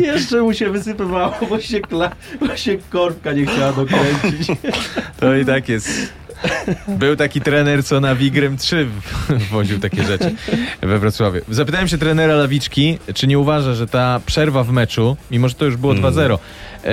[0.01, 4.47] Jeszcze mu się wysypywało, bo się, kla, bo się korbka nie chciała dokręcić.
[5.19, 5.89] To i tak jest.
[6.87, 8.87] Był taki trener, co na Wigrem 3
[9.51, 10.35] woził takie rzeczy
[10.81, 11.39] we Wrocławiu.
[11.49, 15.65] Zapytałem się trenera Lawiczki, czy nie uważa, że ta przerwa w meczu, mimo że to
[15.65, 16.13] już było Mm.
[16.13, 16.37] 2-0,
[16.83, 16.87] e,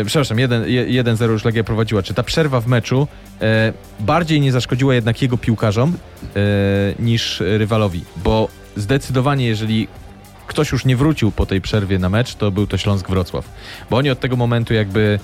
[0.00, 3.08] e, przepraszam, 1 je- 1-0 już Legia prowadziła, czy ta przerwa w meczu
[3.40, 6.38] e, bardziej nie zaszkodziła jednak jego piłkarzom e,
[6.98, 9.88] niż rywalowi, bo zdecydowanie jeżeli
[10.46, 13.44] ktoś już nie wrócił po tej przerwie na mecz, to był to Śląsk Wrocław.
[13.90, 15.18] Bo oni od tego momentu jakby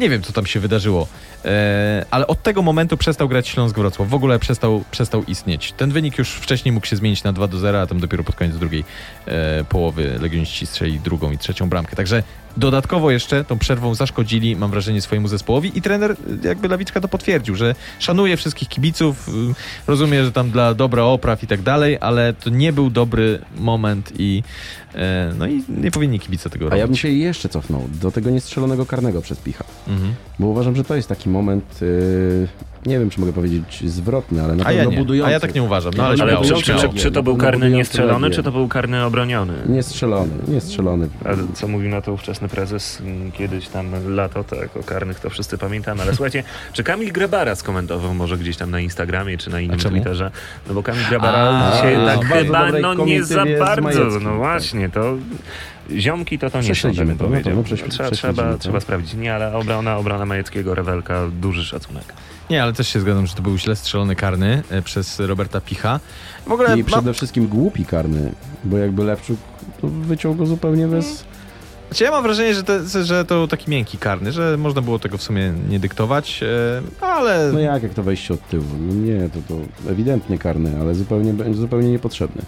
[0.00, 1.06] nie wiem, co tam się wydarzyło,
[2.10, 4.08] ale od tego momentu przestał grać Śląsk Wrocław.
[4.08, 5.72] W ogóle przestał, przestał istnieć.
[5.72, 8.36] Ten wynik już wcześniej mógł się zmienić na 2 do 0, a tam dopiero pod
[8.36, 8.84] koniec drugiej
[9.26, 11.96] e, połowy Legioniści strzeli drugą i trzecią bramkę.
[11.96, 12.22] Także
[12.56, 17.08] dodatkowo jeszcze tą przerwą zaszkodzili, mam wrażenie, swojemu zespołowi i trener, e, jakby Lawiczka to
[17.08, 19.32] potwierdził, że szanuje wszystkich kibiców, y,
[19.86, 24.12] rozumie, że tam dla dobra opraw i tak dalej, ale to nie był dobry moment
[24.18, 24.81] i e,
[25.38, 26.80] no i nie powinni kibice tego A robić.
[26.80, 29.64] ja bym się jeszcze cofnął do tego niestrzelonego karnego przez Picha.
[29.88, 30.14] Mhm.
[30.38, 32.48] Bo uważam, że to jest taki moment, yy,
[32.86, 35.28] nie wiem czy mogę powiedzieć zwrotny, ale na A pewno ja nie, budujący.
[35.28, 35.92] a ja tak nie uważam.
[35.96, 38.68] No, ale, Ale śmiało, czy, czy, czy, to był No, karny niestrzelony, czy to był
[38.68, 39.54] karny obroniony?
[39.66, 41.08] Niestrzelony, niestrzelony.
[41.24, 45.30] A co mówił na to ówczesny prezes mm, kiedyś tam lato, tak o karnych to
[45.30, 49.60] wszyscy pamiętamy, ale słuchajcie, czy Kamil Grabara skomentował może gdzieś tam na Instagramie czy na
[49.60, 49.94] innym czemu?
[49.94, 50.30] Twitterze?
[50.68, 54.36] No bo Kamil Grabara dzisiaj no, tak chyba no nie za bardzo, no tak.
[54.38, 55.14] właśnie, to
[55.90, 57.56] ziomki to to nie są, tak bym no powiedział.
[57.56, 59.14] my prześl- trzeba, trzeba, trzeba sprawdzić.
[59.14, 62.04] Nie, ale obrona, obrona Majeckiego, Rewelka, duży szacunek.
[62.52, 66.00] Nie, ale też się zgadzam, że to był źle strzelony karny e, przez Roberta Picha.
[66.46, 68.32] W ogóle I ma, przede wszystkim głupi karny,
[68.64, 69.38] bo jakby Lepczuk
[69.80, 71.24] to wyciął go zupełnie bez...
[71.88, 72.72] znaczy ja mam wrażenie, że to,
[73.04, 77.50] że to taki miękki karny, że można było tego w sumie nie dyktować, e, ale
[77.52, 78.64] No jak, jak to wejście od tyłu?
[78.80, 82.42] No nie, to, to ewidentnie karny, ale zupełnie, zupełnie niepotrzebny.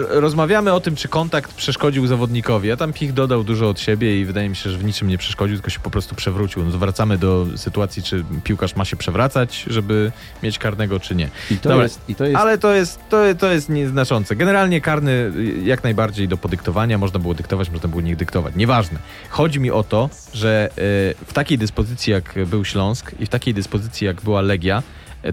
[0.00, 2.68] Rozmawiamy o tym, czy kontakt przeszkodził zawodnikowi.
[2.68, 5.18] Ja tam Pich dodał dużo od siebie i wydaje mi się, że w niczym nie
[5.18, 6.64] przeszkodził, tylko się po prostu przewrócił.
[6.64, 10.12] No wracamy do sytuacji, czy piłkarz ma się przewracać, żeby
[10.42, 11.28] mieć karnego, czy nie.
[11.50, 11.82] I to Dobra.
[11.82, 12.00] jest...
[12.08, 14.36] I to jest Ale to jest, to, to jest nieznaczące.
[14.36, 15.32] Generalnie karny
[15.64, 16.98] jak najbardziej do podyktowania.
[16.98, 18.54] Można było dyktować, można było nie dyktować.
[18.56, 18.98] Nieważne.
[19.30, 23.54] Chodzi mi o to, że y, w takiej dyspozycji jak był Śląsk i w takiej
[23.54, 24.82] dyspozycji jak była Legia,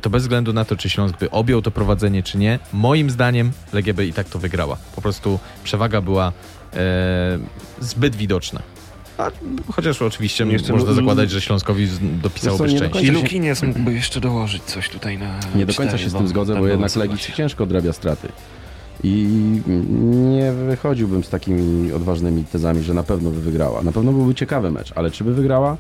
[0.01, 3.51] to bez względu na to, czy Śląsk by objął to prowadzenie, czy nie, moim zdaniem
[3.73, 4.77] Legia by i tak to wygrała.
[4.95, 6.31] Po prostu przewaga była
[6.73, 7.39] e,
[7.79, 8.61] zbyt widoczna.
[9.17, 9.31] A,
[9.71, 11.87] chociaż oczywiście Jeszcze można zakładać, że Śląskowi
[12.21, 13.01] dopisałoby co, szczęście.
[13.01, 16.55] I Lukiniec mógłby jeszcze dołożyć coś tutaj na Nie do końca się z tym zgodzę,
[16.55, 18.27] bo jednak Legii ciężko odrabia straty.
[19.03, 19.27] I
[20.07, 23.83] nie wychodziłbym z takimi odważnymi tezami, że na pewno by wygrała.
[23.83, 25.77] Na pewno byłby ciekawy mecz, ale czy by wygrała?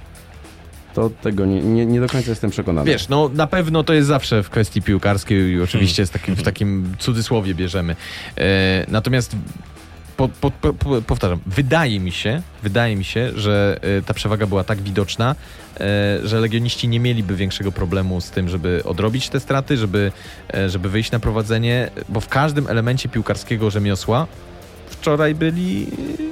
[0.93, 2.91] To tego nie, nie, nie do końca jestem przekonany.
[2.91, 6.43] Wiesz, no na pewno to jest zawsze w kwestii piłkarskiej i oczywiście z takim, w
[6.43, 7.95] takim cudzysłowie bierzemy.
[8.37, 9.35] E, natomiast
[10.17, 14.47] po, po, po, po, powtarzam, wydaje mi się, wydaje mi się, że e, ta przewaga
[14.47, 15.35] była tak widoczna,
[15.79, 20.11] e, że legioniści nie mieliby większego problemu z tym, żeby odrobić te straty, żeby,
[20.53, 24.27] e, żeby wyjść na prowadzenie, bo w każdym elemencie piłkarskiego rzemiosła
[24.89, 25.87] wczoraj byli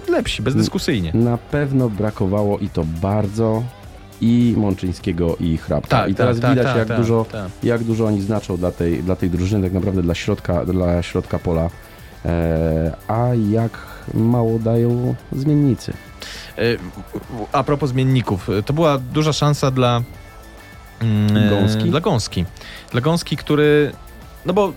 [0.09, 1.11] lepsi, bezdyskusyjnie.
[1.13, 3.63] Na pewno brakowało i to bardzo
[4.21, 6.07] i Mączyńskiego i Hrabka.
[6.07, 7.51] I teraz widać jak, dużo, tak.
[7.63, 11.39] jak dużo oni znaczą dla tej, dla tej drużyny, tak naprawdę dla środka, dla środka
[11.39, 11.69] pola,
[12.25, 13.71] e, a jak
[14.13, 15.93] mało dają zmiennicy.
[16.57, 16.61] E,
[17.51, 20.01] A propos zmienników, to była duża szansa dla
[21.01, 21.89] mm, Gąski?
[21.89, 22.45] Dla Gąski.
[22.91, 23.91] Dla Gąski, który.
[24.45, 24.73] No bo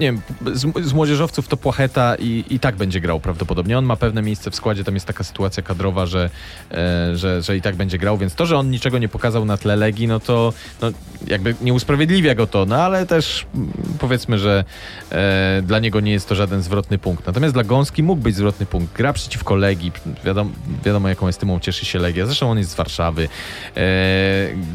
[0.00, 0.20] nie wiem,
[0.54, 3.78] z, z młodzieżowców to Płacheta i, i tak będzie grał prawdopodobnie.
[3.78, 6.30] On ma pewne miejsce w składzie, tam jest taka sytuacja kadrowa, że,
[6.70, 9.56] e, że, że i tak będzie grał, więc to, że on niczego nie pokazał na
[9.56, 10.52] tle Legii, no to
[10.82, 10.90] no,
[11.26, 14.64] jakby nie usprawiedliwia go to, no ale też mm, powiedzmy, że
[15.12, 17.26] e, dla niego nie jest to żaden zwrotny punkt.
[17.26, 18.96] Natomiast dla Gąski mógł być zwrotny punkt.
[18.96, 19.92] Gra przeciwko Legii,
[20.24, 20.50] wiadomo,
[20.84, 23.28] wiadomo jaką estymą cieszy się Legia, zresztą on jest z Warszawy.
[23.76, 23.80] E,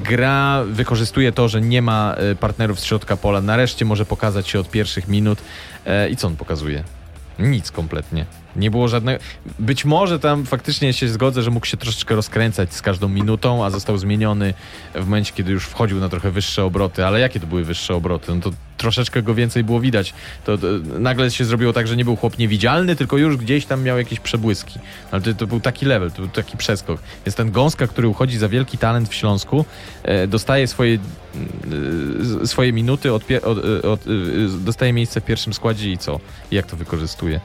[0.04, 4.60] gra wykorzystuje to, że nie ma e, partnerów z środka pola, nareszcie może pokazać się
[4.60, 5.15] od pierwszych minut.
[5.86, 6.84] E, I co on pokazuje?
[7.40, 8.26] Nic kompletnie.
[8.56, 9.24] Nie było żadnego.
[9.60, 13.70] Być może tam faktycznie się zgodzę, że mógł się troszeczkę rozkręcać z każdą minutą, a
[13.70, 14.54] został zmieniony
[14.96, 17.06] w momencie, kiedy już wchodził na trochę wyższe obroty.
[17.06, 18.36] Ale jakie to były wyższe obroty?
[18.36, 20.14] No to troszeczkę go więcej było widać.
[20.46, 20.68] To, to
[21.00, 24.20] nagle się zrobiło tak, że nie był chłop niewidzialny, tylko już gdzieś tam miał jakieś
[24.20, 24.80] przebłyski.
[25.12, 27.02] Ale to, to był taki level, to był taki przeskok.
[27.26, 29.66] Jest ten Gąska, który uchodzi za wielki talent w Śląsku,
[30.04, 30.98] e, dostaje swoje,
[32.44, 34.10] e, swoje minuty, od, pie- od, e, od, e,
[34.60, 36.20] dostaje miejsce w pierwszym składzie i co?
[36.52, 37.40] I jak to wykorzystuje?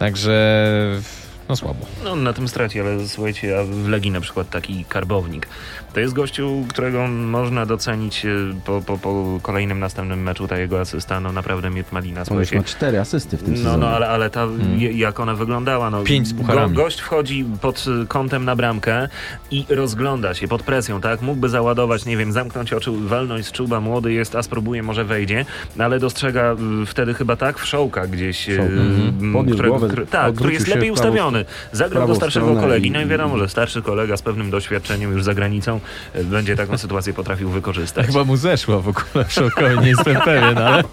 [0.00, 1.00] Także
[1.48, 1.86] no słabo.
[2.04, 5.48] No na tym straci, ale słuchajcie, a w Legii na przykład taki karbownik.
[5.92, 8.28] To jest gościu, którego można docenić e,
[8.64, 12.52] po, po, po kolejnym następnym meczu, ta jego asysta, no naprawdę Miet Malina, On już
[12.52, 13.76] ma cztery asysty w tym No, sezonie.
[13.78, 14.80] no, ale, ale ta, Mm.
[14.80, 16.02] je- jak ona wyglądała, no.
[16.02, 16.74] Pięć z pucharami.
[16.74, 19.08] gość wchodzi pod y, kątem na bramkę
[19.50, 21.22] i rozgląda się pod presją, tak?
[21.22, 25.44] Mógłby załadować, nie wiem, zamknąć oczy, walnąć z czuba, młody jest, a spróbuje, może wejdzie,
[25.76, 26.52] no, ale dostrzega
[26.82, 28.62] y, wtedy chyba tak wszołka gdzieś, Wszołka.
[28.62, 31.44] m, Podniósł którego, głowę, który, tak, który jest lepiej ustawiony.
[31.72, 35.34] Zagrał do starszego kolegi, no i wiadomo, że starszy kolega z pewnym doświadczeniem już za
[35.34, 35.79] granicą
[36.16, 38.06] y, będzie taką sytuację potrafił wykorzystać.
[38.06, 40.84] Chyba mu zeszło w ogóle Wszołkowi, nie jestem pewien, ale,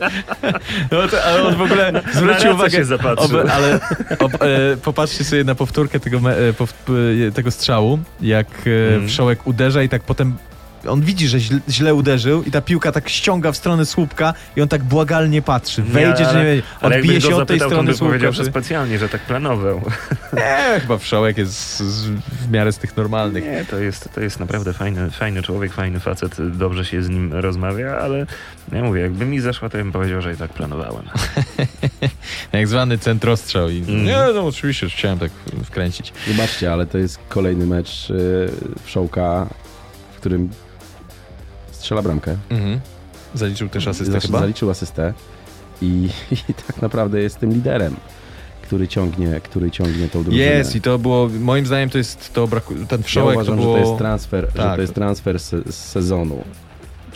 [0.91, 3.79] no to, ale on w ogóle zwrócił uwagę, się ob, ale
[4.19, 6.73] ob, e, popatrzcie sobie na powtórkę tego, me, e, pow,
[7.27, 9.07] e, tego strzału, jak e, Mm.
[9.07, 10.37] Wszołek uderza i tak potem
[10.87, 14.61] on widzi, że źle, źle uderzył i ta piłka tak ściąga w stronę słupka i
[14.61, 17.59] on tak błagalnie patrzy, wejdzie czy nie wejdzie, ale odbije jakbyś się go od tej
[17.59, 18.05] strony słupka.
[18.05, 18.49] powiedział, że Czy...
[18.49, 19.81] specjalnie, że tak planował.
[20.33, 22.05] Nie, chyba Wszołek jest z, z,
[22.47, 23.43] w miarę z tych normalnych.
[23.43, 27.33] Nie, to jest, to jest naprawdę fajny, fajny człowiek, fajny facet, dobrze się z nim
[27.33, 28.25] rozmawia, ale
[28.71, 31.03] ja mówię, jakby mi zeszła, to bym powiedział, że i tak planowałem.
[32.53, 34.05] Jak zwany centrostrzał i Mm.
[34.05, 35.31] nie, no oczywiście, że chciałem tak
[35.63, 36.13] wkręcić.
[36.27, 38.49] Wybaczcie, ale to jest kolejny mecz y,
[38.83, 39.47] Wszołka,
[40.13, 40.49] w którym
[41.77, 42.37] strzela bramkę.
[42.49, 42.79] Mhm.
[43.33, 44.39] Zaliczył też asystę Znaczy, chyba?
[44.39, 45.13] Zaliczył asystę
[45.81, 46.09] i,
[46.49, 47.95] i tak naprawdę jest tym liderem,
[48.61, 50.43] który ciągnie, który ciągnie tą drużynę.
[50.43, 53.61] Jest i to było, moim zdaniem to jest, to braku, ten ja wszołek uważam, to
[53.61, 53.77] było...
[53.77, 54.75] że to jest transfer, że Tak.
[54.75, 56.43] to jest transfer z sezonu.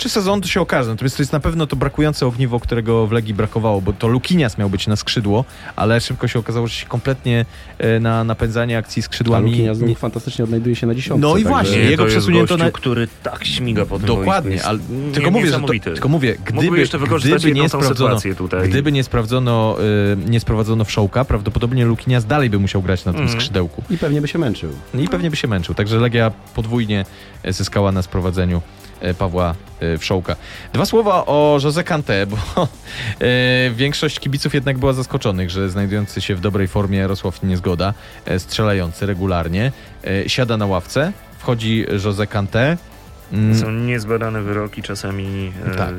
[0.02, 3.12] Czy sezon to się okaże, natomiast to jest na pewno to brakujące ogniwo, którego w
[3.12, 5.46] Legii brakowało, bo to Lukinias miał być na skrzydło,
[5.76, 7.46] ale szybko się okazało, że się kompletnie
[7.78, 9.52] e, na napędzanie akcji A skrzydłami...
[9.52, 11.28] Lukinia nie- fantastycznie odnajduje się na dziesiątce.
[11.28, 14.80] No i właśnie, Nie, jego przesunięto gościu, na- który tak śmiga po tym Dokładnie, ale
[15.14, 18.70] tylko nie- mówię, że to, tylko mówię, gdyby, jeszcze wykorzystać gdyby nie sprawdzono, sytuację tutaj.
[18.70, 19.78] gdyby nie sprawdzono,
[20.26, 23.40] y, nie sprowadzono wszołka, prawdopodobnie Lukinias dalej by musiał grać na tym Mhm.
[23.40, 23.84] skrzydełku.
[23.90, 24.70] I pewnie by się męczył.
[25.00, 25.76] I pewnie by się męczył.
[25.76, 27.06] Także Legia podwójnie
[27.44, 28.62] e, zyskała na sprowadzeniu
[29.18, 30.36] Pawła e, Wszołka.
[30.74, 32.38] Dwa słowa o José Kanté, bo
[33.22, 37.94] e, większość kibiców jednak była zaskoczonych, że znajdujący się w dobrej formie Jarosław Niezgoda,
[38.26, 39.72] e, strzelający regularnie,
[40.04, 42.78] e, siada na ławce, wchodzi José Kanté.
[43.34, 45.96] Mm, Są niezbadane wyroki czasami e, Tak.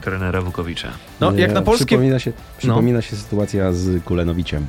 [0.00, 0.88] trenera Wukowicza.
[1.20, 1.86] No, jak na polskie...
[1.86, 4.66] Przypomina się, przypomina się sytuacja z Kulenowiciem.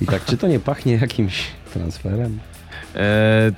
[0.00, 2.38] I tak, czy to nie pachnie jakimś transferem?
[2.94, 3.52] E,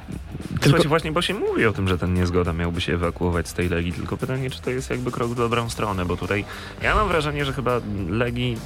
[0.61, 0.78] Tylko...
[0.78, 3.69] tylko, właśnie, bo się mówi o tym, że ten niezgoda miałby się ewakuować z tej
[3.69, 6.44] Legii, tylko pytanie, czy to jest jakby krok w dobrą stronę, bo tutaj
[6.82, 8.56] ja mam wrażenie, że chyba Legii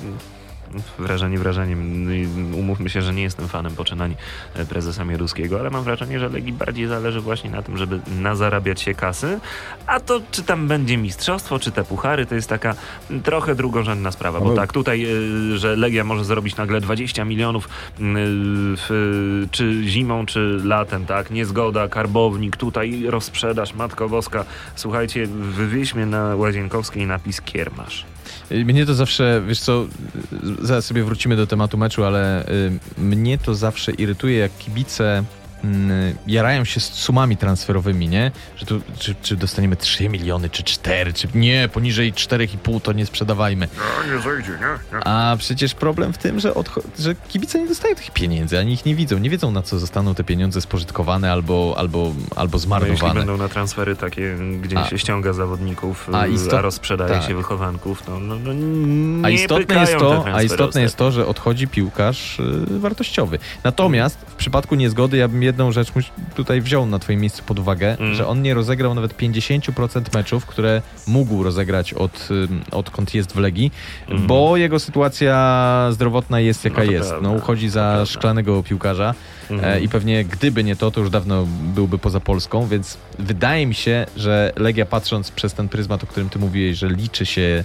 [0.99, 2.09] wrażenie wrażeniem.
[2.55, 4.15] Umówmy się, że nie jestem fanem poczynań
[4.55, 8.81] e, prezesa Mieruskiego, ale mam wrażenie, że Legii bardziej zależy właśnie na tym, żeby nazarabiać
[8.81, 9.40] się kasy,
[9.86, 12.74] a to czy tam będzie mistrzostwo, czy te puchary, to jest taka
[13.23, 15.07] trochę drugorzędna sprawa, bo tak, tutaj,
[15.55, 17.69] y, że Legia może zarobić nagle 20 milionów
[17.99, 26.36] w, czy zimą, czy latem, tak, niezgoda, karbownik, tutaj rozprzedaż, Matko Boska, słuchajcie, wywieźmy na
[26.36, 28.07] Łazienkowskiej napis Kiermasz.
[28.51, 29.87] Mnie to zawsze, wiesz co,
[30.62, 35.25] zaraz sobie wrócimy do tematu meczu, ale y, mnie to zawsze irytuje, jak kibice
[36.27, 38.31] jarają się z sumami transferowymi, nie?
[38.57, 43.07] Że tu, czy, czy dostaniemy 3 miliony, czy 4, czy nie, poniżej 4,5 to nie
[43.07, 43.69] sprzedawajmy.
[43.77, 44.99] No, nie zejdzie, nie?
[45.05, 48.87] A przecież problem w tym, że, odcho- że kibice nie dostają tych pieniędzy, ani ich
[48.87, 49.19] nie widzą.
[49.19, 51.99] Nie wiedzą, na co zostaną te pieniądze spożytkowane albo, albo,
[52.37, 53.15] albo No, jeśli zmarnowane.
[53.15, 57.23] będą na transfery takie, gdzie A- się ściąga zawodników, a a, istot- a rozprzedaje tak.
[57.29, 61.07] się wychowanków, to no, no, nie A istotne, jest to, a istotne jest ostatnio.
[61.07, 63.39] to, że odchodzi piłkarz y, wartościowy.
[63.65, 65.93] Natomiast w przypadku niezgody ja bym jedną rzecz
[66.35, 68.15] tutaj wziął na twoim miejscu pod uwagę, Mm.
[68.15, 72.29] że on nie rozegrał nawet 50% meczów, które mógł rozegrać od,
[72.70, 73.73] odkąd jest w Legii,
[74.09, 74.27] Mhm.
[74.27, 77.12] bo jego sytuacja zdrowotna jest jaka No jest.
[77.23, 79.15] No, uchodzi za szklanego piłkarza
[79.62, 83.75] e, i pewnie gdyby nie to, to już dawno byłby poza Polską, więc wydaje mi
[83.75, 87.65] się, że Legia patrząc przez ten pryzmat, o którym ty mówiłeś, że liczy się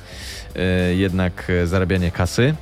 [0.55, 2.55] e, jednak e, zarabianie kasy,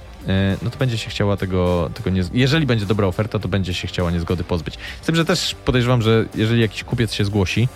[0.61, 3.87] no to będzie się chciała tego, tego nie, jeżeli będzie dobra oferta, to będzie się
[3.87, 4.77] chciała niezgody pozbyć.
[5.01, 7.67] Z tym, że też podejrzewam, że jeżeli jakiś kupiec się zgłosi,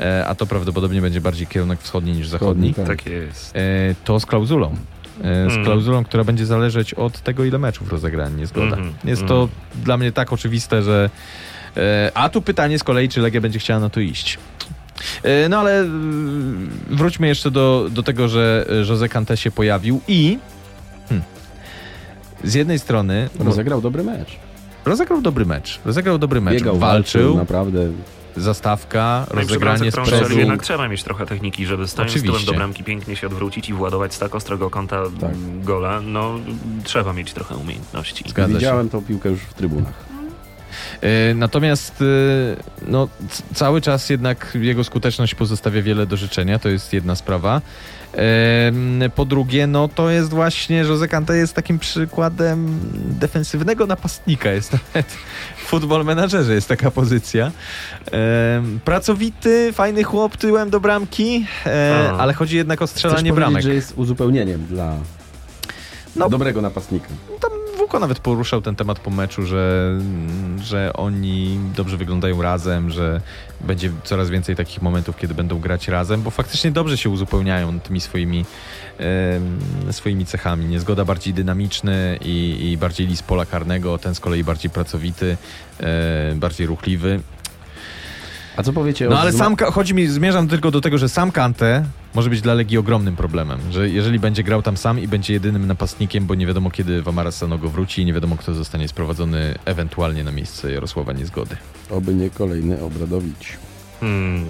[0.00, 2.86] e, a to prawdopodobnie będzie bardziej kierunek wschodni niż zachodni, tak.
[2.86, 3.56] Tak jest.
[3.56, 3.60] e,
[4.04, 4.66] to z klauzulą.
[5.20, 5.64] E, Z Mm.
[5.64, 8.76] klauzulą, która będzie zależeć od tego, ile meczów rozegra niezgoda.
[8.76, 9.50] Mhm, Jest to mhm.
[9.84, 11.10] dla mnie tak oczywiste, że.
[11.76, 14.38] E, a tu pytanie z kolei, czy Legia będzie chciała na to iść.
[15.22, 20.00] E, no ale mm, wróćmy jeszcze do, do tego, że e, Jose Kante się pojawił
[20.08, 20.38] i.
[22.44, 24.36] Z jednej strony Rozegrał dobry mecz.
[24.84, 25.80] rozegrał dobry mecz.
[25.84, 26.54] Rozegrał dobry mecz.
[26.54, 27.86] Biegał, walczył, naprawdę.
[28.36, 30.38] zastawka, No rozegranie z przodu.
[30.38, 32.32] jednak trzeba mieć trochę techniki, żeby stając Oczywiście.
[32.38, 35.30] tyłem do bramki pięknie się odwrócić i władować z tak ostrego kąta Tak.
[35.62, 36.00] gola.
[36.00, 36.34] No,
[36.84, 38.24] trzeba mieć trochę umiejętności.
[38.28, 38.54] Zgadza się.
[38.58, 39.92] Widziałem tą piłkę już w trybunach.
[41.00, 42.04] E, Natomiast e,
[42.88, 43.08] no,
[43.54, 47.60] cały czas jednak jego skuteczność pozostawia wiele do życzenia, to jest jedna sprawa.
[49.14, 55.06] Po drugie, no to jest właśnie, Jose Kante jest takim przykładem defensywnego napastnika, jest nawet
[55.56, 57.52] w futbol menadżerze jest taka pozycja.
[58.84, 62.16] Pracowity, fajny chłop tyłem do bramki, e, A.
[62.18, 63.62] ale chodzi jednak o strzelanie bramek.
[63.62, 64.94] że jest uzupełnieniem dla
[66.16, 66.28] No.
[66.28, 67.08] dobrego napastnika.
[67.40, 69.92] Tam Wuko nawet poruszał ten temat po meczu, że,
[70.62, 73.20] że oni dobrze wyglądają razem, że
[73.60, 78.00] będzie coraz więcej takich momentów, kiedy będą grać razem, bo faktycznie dobrze się uzupełniają tymi
[78.00, 78.44] swoimi,
[79.90, 80.66] swoimi cechami.
[80.66, 85.36] Niezgoda bardziej dynamiczny i, i bardziej list pola karnego, ten z kolei bardziej pracowity,
[85.80, 87.20] e, bardziej ruchliwy.
[88.56, 91.32] A co powiecie No o ale sam, chodzi mi, zmierzam tylko do tego, że sam
[91.32, 95.32] Kante może być dla Legii ogromnym problemem, że jeżeli będzie grał tam sam i będzie
[95.32, 99.54] jedynym napastnikiem, bo nie wiadomo kiedy Wamara Sanogo wróci i nie wiadomo kto zostanie sprowadzony
[99.64, 101.56] ewentualnie na miejsce Jarosława Niezgody.
[101.90, 103.52] Oby nie kolejny Obradowicz.
[104.00, 104.44] Hmm.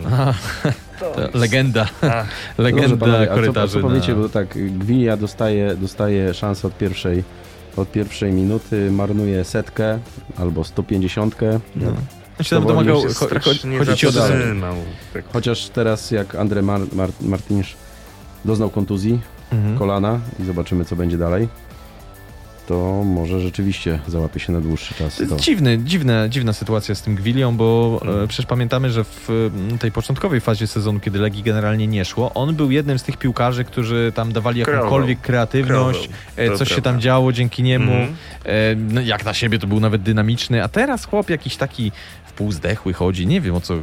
[1.00, 2.26] To legenda, Ach,
[2.58, 3.82] legenda panowie, a co, korytarzy.
[3.82, 4.20] co powiecie, na...
[4.20, 7.24] bo tak Gwinia dostaje, dostaje szansę od pierwszej,
[7.76, 9.98] od pierwszej minuty, marnuje setkę
[10.36, 11.36] albo 150.
[11.76, 11.92] No.
[12.38, 14.12] On się tam domagał, cho- cho- chodzi ci o.
[15.12, 15.24] Tak.
[15.32, 17.66] Chociaż teraz jak Andre Mar Mar Martins
[18.44, 19.20] doznał kontuzji
[19.52, 19.78] mhm.
[19.78, 21.48] kolana i zobaczymy co będzie dalej,
[22.66, 25.22] to może rzeczywiście załapie się na dłuższy czas.
[25.28, 28.24] To dziwny, dziwna, dziwna sytuacja z tym Gwilią, bo Mhm.
[28.24, 29.28] e, przecież pamiętamy, że w
[29.80, 33.64] tej początkowej fazie sezonu, kiedy Legii generalnie nie szło, on był jednym z tych piłkarzy,
[33.64, 36.54] którzy tam dawali jakąkolwiek kreatywność, Kreował.
[36.54, 37.92] e, coś się tam działo dzięki niemu.
[37.92, 38.16] Mhm.
[38.44, 41.92] E, no, jak na siebie to był nawet dynamiczny, a teraz chłop jakiś taki
[42.34, 43.26] w pół zdechły chodzi.
[43.26, 43.74] Nie wiem o co,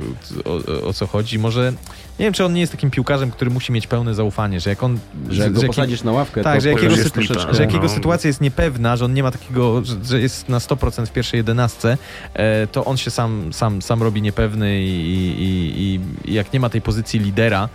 [0.82, 1.40] o, o co chodzi.
[1.40, 1.74] Może
[2.20, 4.84] nie wiem, czy on nie jest takim piłkarzem, który musi mieć pełne zaufanie, że jak
[4.84, 5.00] on.
[5.30, 7.32] Że jak go posadzisz na ławkę, tak, to że jak, to jego, już sytu- jest
[7.36, 7.54] lipa.
[7.54, 7.94] że jak jego No.
[7.94, 11.38] sytuacja jest niepewna, że on nie ma takiego, że, że jest na 100% w pierwszej
[11.38, 11.98] jedenastce,
[12.34, 15.42] e, to on się sam, sam, sam robi niepewny i, i,
[15.82, 16.00] i,
[16.32, 17.70] i jak nie ma tej pozycji lidera,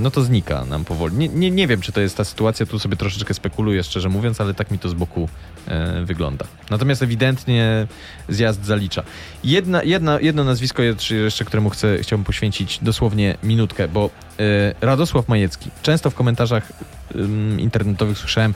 [0.00, 1.16] no to znika nam powoli.
[1.16, 4.40] Nie, nie, nie wiem, czy to jest ta sytuacja, tu sobie troszeczkę spekuluję, szczerze mówiąc,
[4.40, 5.28] ale tak mi to z boku
[5.68, 6.44] e, wygląda.
[6.70, 7.86] Natomiast ewidentnie
[8.28, 9.02] zjazd zalicza.
[9.44, 15.70] Jedna, jedna, jedno nazwisko jeszcze, któremu chcę, chciałbym poświęcić dosłownie minutkę, bo e, Radosław Majecki.
[15.82, 16.72] Często w komentarzach
[17.14, 18.54] ym, internetowych słyszałem,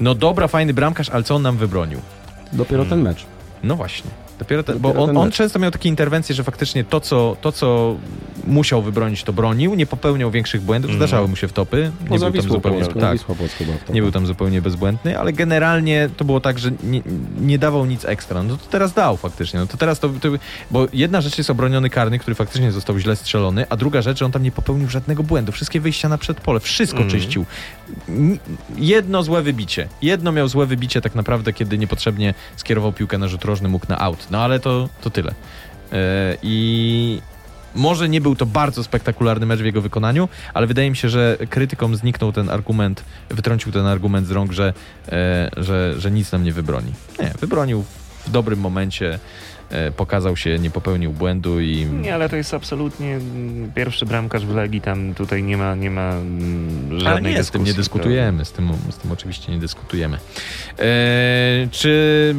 [0.00, 2.00] no dobra, fajny bramkarz, ale co on nam wybronił?
[2.52, 3.04] dopiero ten Hmm.
[3.04, 3.26] mecz.
[3.62, 4.10] No właśnie.
[4.38, 7.36] Dopiero ten, Dopiero bo on, ten on często miał takie interwencje, że faktycznie to co,
[7.40, 7.96] to, co
[8.46, 10.98] musiał wybronić, to bronił, nie popełniał większych błędów, Mhm.
[11.08, 13.18] zdarzały mu się wtopy, nie Poza był tam zupełnie, Płocką, tak,
[13.94, 17.02] nie był tam zupełnie bezbłędny, ale generalnie to było tak, że nie,
[17.40, 18.42] nie dawał nic ekstra.
[18.42, 19.60] No to teraz dał faktycznie.
[19.60, 20.28] No to teraz to, to,
[20.70, 24.24] bo jedna rzecz jest obroniony karny, który faktycznie został źle strzelony, a druga rzecz, że
[24.24, 25.52] on tam nie popełnił żadnego błędu.
[25.52, 27.20] Wszystkie wyjścia na przedpole, wszystko Mhm.
[27.20, 27.44] czyścił.
[28.76, 29.88] Jedno złe wybicie.
[30.02, 33.98] Jedno miał złe wybicie tak naprawdę, kiedy niepotrzebnie skierował piłkę na rzut rożny, mógł na
[34.30, 35.34] No ale to, to tyle.
[35.92, 37.20] E, I
[37.74, 41.36] może nie był to bardzo spektakularny mecz w jego wykonaniu, ale wydaje mi się, że
[41.50, 44.72] krytykom zniknął ten argument, wytrącił ten argument z rąk, że,
[45.08, 46.92] e, że, że nic nam nie wybroni.
[47.20, 47.84] Nie, wybronił
[48.26, 49.18] w dobrym momencie,
[49.96, 51.86] pokazał się, nie popełnił błędu i...
[51.86, 53.18] Nie, ale to jest absolutnie
[53.74, 57.50] pierwszy bramkarz w Legii, tam tutaj nie ma, nie ma mm, żadnej Ale nie, z
[57.50, 57.76] tym nie dyskusji.
[57.76, 60.18] dyskutujemy, z tym, z tym oczywiście nie dyskutujemy.
[60.78, 62.34] E, czy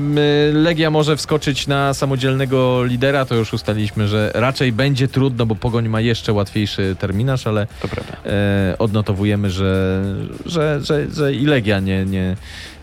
[0.53, 3.25] Legia może wskoczyć na samodzielnego lidera?
[3.25, 7.87] To już ustaliliśmy, że raczej będzie trudno, bo Pogoń ma jeszcze łatwiejszy terminarz, ale To
[8.25, 10.03] e, odnotowujemy, że,
[10.45, 12.35] że, że, że i Legia nie, nie,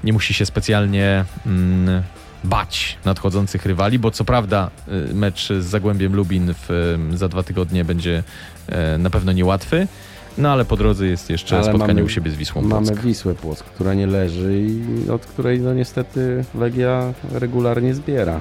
[0.04, 2.02] nie musi się specjalnie mm,
[2.44, 4.70] bać nadchodzących rywali, bo co prawda
[5.10, 8.22] y, mecz z Zagłębiem Lubin w, za dwa tygodnie będzie
[8.68, 9.86] e, na pewno niełatwy,
[10.38, 13.02] no ale po drodze jest jeszcze Ale spotkanie mamy- u siebie z Wisłą Mamy Płock.
[13.02, 18.40] Wisłę Płock, która nie leży i od której no niestety Legia regularnie zbiera.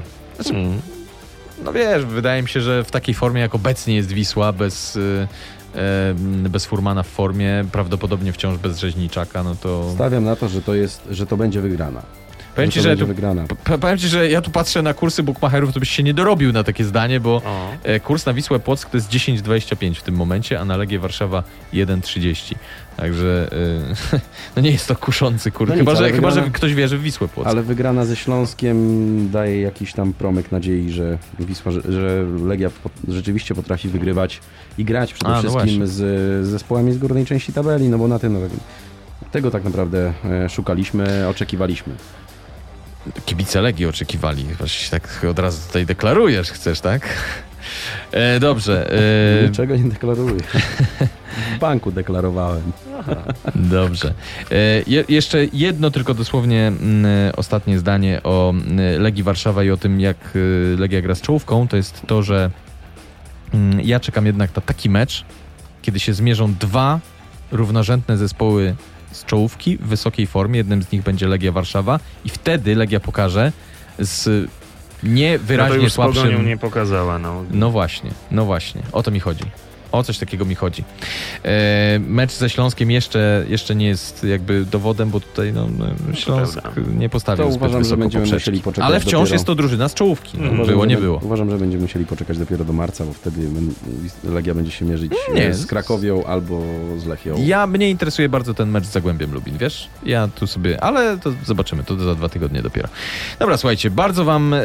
[0.50, 0.82] Mm.
[1.66, 4.98] No wiesz, wydaje mi się, że w takiej formie jak obecnie jest Wisła, bez,
[5.76, 6.14] e,
[6.50, 9.92] bez Furmana w formie, prawdopodobnie wciąż bez Rzeźniczaka, no to...
[9.96, 12.02] Stawiam na to, że to jest, że to będzie wygrana.
[12.56, 13.46] Powiem ci, że tu wygrana.
[13.82, 16.64] Powiem ci, że ja tu patrzę na kursy bookmacherów, to byś się nie dorobił na
[16.64, 17.70] takie zdanie, bo O.
[17.84, 21.44] e, kurs na Wisłę Płock to jest 10,25 w tym momencie, a na Legię Warszawa
[21.74, 22.56] 1,30.
[22.98, 23.50] Także
[24.14, 24.20] e,
[24.56, 25.70] no nie jest to kuszący kurs.
[25.70, 27.50] No nic, chyba, że, ale chyba, że wygrana- ktoś wierzy w Wisłę Płock.
[27.50, 32.70] Ale wygrana ze Śląskiem daje jakiś tam promyk nadziei, że Wisła, że, że Legia
[33.08, 34.40] rzeczywiście potrafi wygrywać
[34.78, 38.08] i grać przede A, no wszystkim z, z zespołami z górnej części tabeli, no bo
[38.08, 38.40] na tym no,
[39.32, 41.94] tego tak naprawdę e, szukaliśmy, oczekiwaliśmy.
[43.26, 44.46] Kibice Legii oczekiwali.
[44.66, 47.10] Się tak od razu tutaj deklarujesz, chcesz, tak?
[48.12, 48.92] E, dobrze.
[49.44, 50.42] E, Niczego nie deklaruję.
[51.56, 52.72] W banku deklarowałem.
[53.56, 54.14] Dobrze.
[54.52, 54.56] E,
[54.88, 57.06] je, jeszcze jedno tylko dosłownie mm,
[57.38, 61.68] ostatnie zdanie o mm, Legii Warszawa i o tym, jak y, Legia gra z czołówką,
[61.68, 62.52] to jest to, że
[63.54, 65.26] mm, ja czekam jednak na taki mecz,
[65.82, 67.00] kiedy się zmierzą dwa
[67.52, 68.76] równorzędne zespoły
[69.12, 70.58] z czołówki w wysokiej formie.
[70.58, 73.52] Jednym z nich będzie Legia Warszawa i wtedy Legia pokaże
[74.00, 74.50] z
[75.04, 76.46] nie No to wyraźnie już słabszym...
[76.46, 77.44] nie pokazała, no.
[77.52, 78.82] No właśnie, no właśnie.
[78.92, 79.44] O to mi chodzi.
[79.92, 80.84] O coś takiego mi chodzi.
[81.46, 86.62] E, mecz ze Śląskiem jeszcze, jeszcze nie jest jakby dowodem, bo tutaj no, no, Śląsk
[86.62, 86.82] prawda.
[86.98, 88.52] nie postawił To zbyt uważam, że będziemy poprzeczki.
[88.52, 89.34] musieli poczekać Ale wciąż dopiero.
[89.36, 90.38] jest to drużyna z czołówki.
[90.38, 91.20] No, Uważam, było, nie było.
[91.24, 93.42] Uważam, że będziemy musieli poczekać dopiero do marca, bo wtedy
[94.24, 96.62] Legia będzie się mierzyć Nie, e, z- z Krakowią albo
[96.98, 97.36] z Lechią.
[97.46, 99.90] Ja mnie interesuje bardzo ten mecz z Zagłębiem Lubin, wiesz?
[100.06, 102.90] Ja tu sobie, ale to zobaczymy, to za dwa tygodnie dopiero.
[103.40, 104.60] Dobra, słuchajcie, bardzo wam e,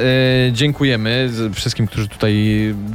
[0.53, 2.37] dziękujemy z, wszystkim, którzy tutaj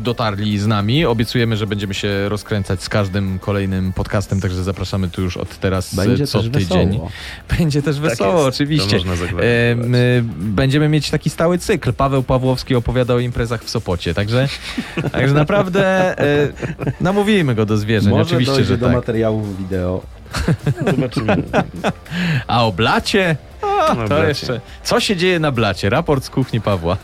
[0.03, 1.05] dotarli z nami.
[1.05, 5.93] Obiecujemy, że będziemy się rozkręcać z każdym kolejnym podcastem, także zapraszamy tu już od teraz
[5.93, 6.87] e, Będzie co też tydzień.
[6.89, 7.09] wesoło.
[7.57, 8.55] Będzie też Tak wesoło, jest.
[8.55, 8.99] oczywiście.
[8.99, 9.31] To można E,
[10.37, 11.93] będziemy mieć taki stały cykl.
[11.93, 14.47] Paweł Pawłowski opowiada o imprezach w Sopocie, także,
[15.11, 16.47] także naprawdę e,
[17.01, 18.09] namówimy go do zwierzeń.
[18.09, 18.95] Może Oczywiście, że do tak.
[18.95, 20.01] materiałów wideo.
[20.91, 21.43] Zobaczymy.
[22.47, 23.35] A o blacie?
[23.61, 24.27] O to blacie.
[24.27, 24.61] jeszcze.
[24.83, 25.89] Co się dzieje na blacie?
[25.89, 26.97] Raport z kuchni Pawła.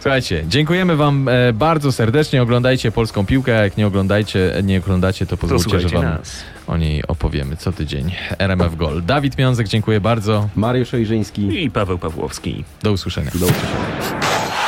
[0.00, 2.42] Słuchajcie, dziękujemy wam e, bardzo serdecznie.
[2.42, 3.58] Oglądajcie polską piłkę.
[3.58, 6.36] a Jak nie oglądajcie, nie oglądacie, to To pozwólcie, że wam nas.
[6.66, 8.12] o niej opowiemy co tydzień.
[8.38, 9.02] RMF Gol.
[9.04, 10.48] Dawid Miązek, dziękuję bardzo.
[10.56, 11.64] Mariusz Ojrzyński.
[11.64, 12.64] I Paweł Pawłowski.
[12.82, 13.30] Do usłyszenia.
[13.34, 14.67] Do usłyszenia.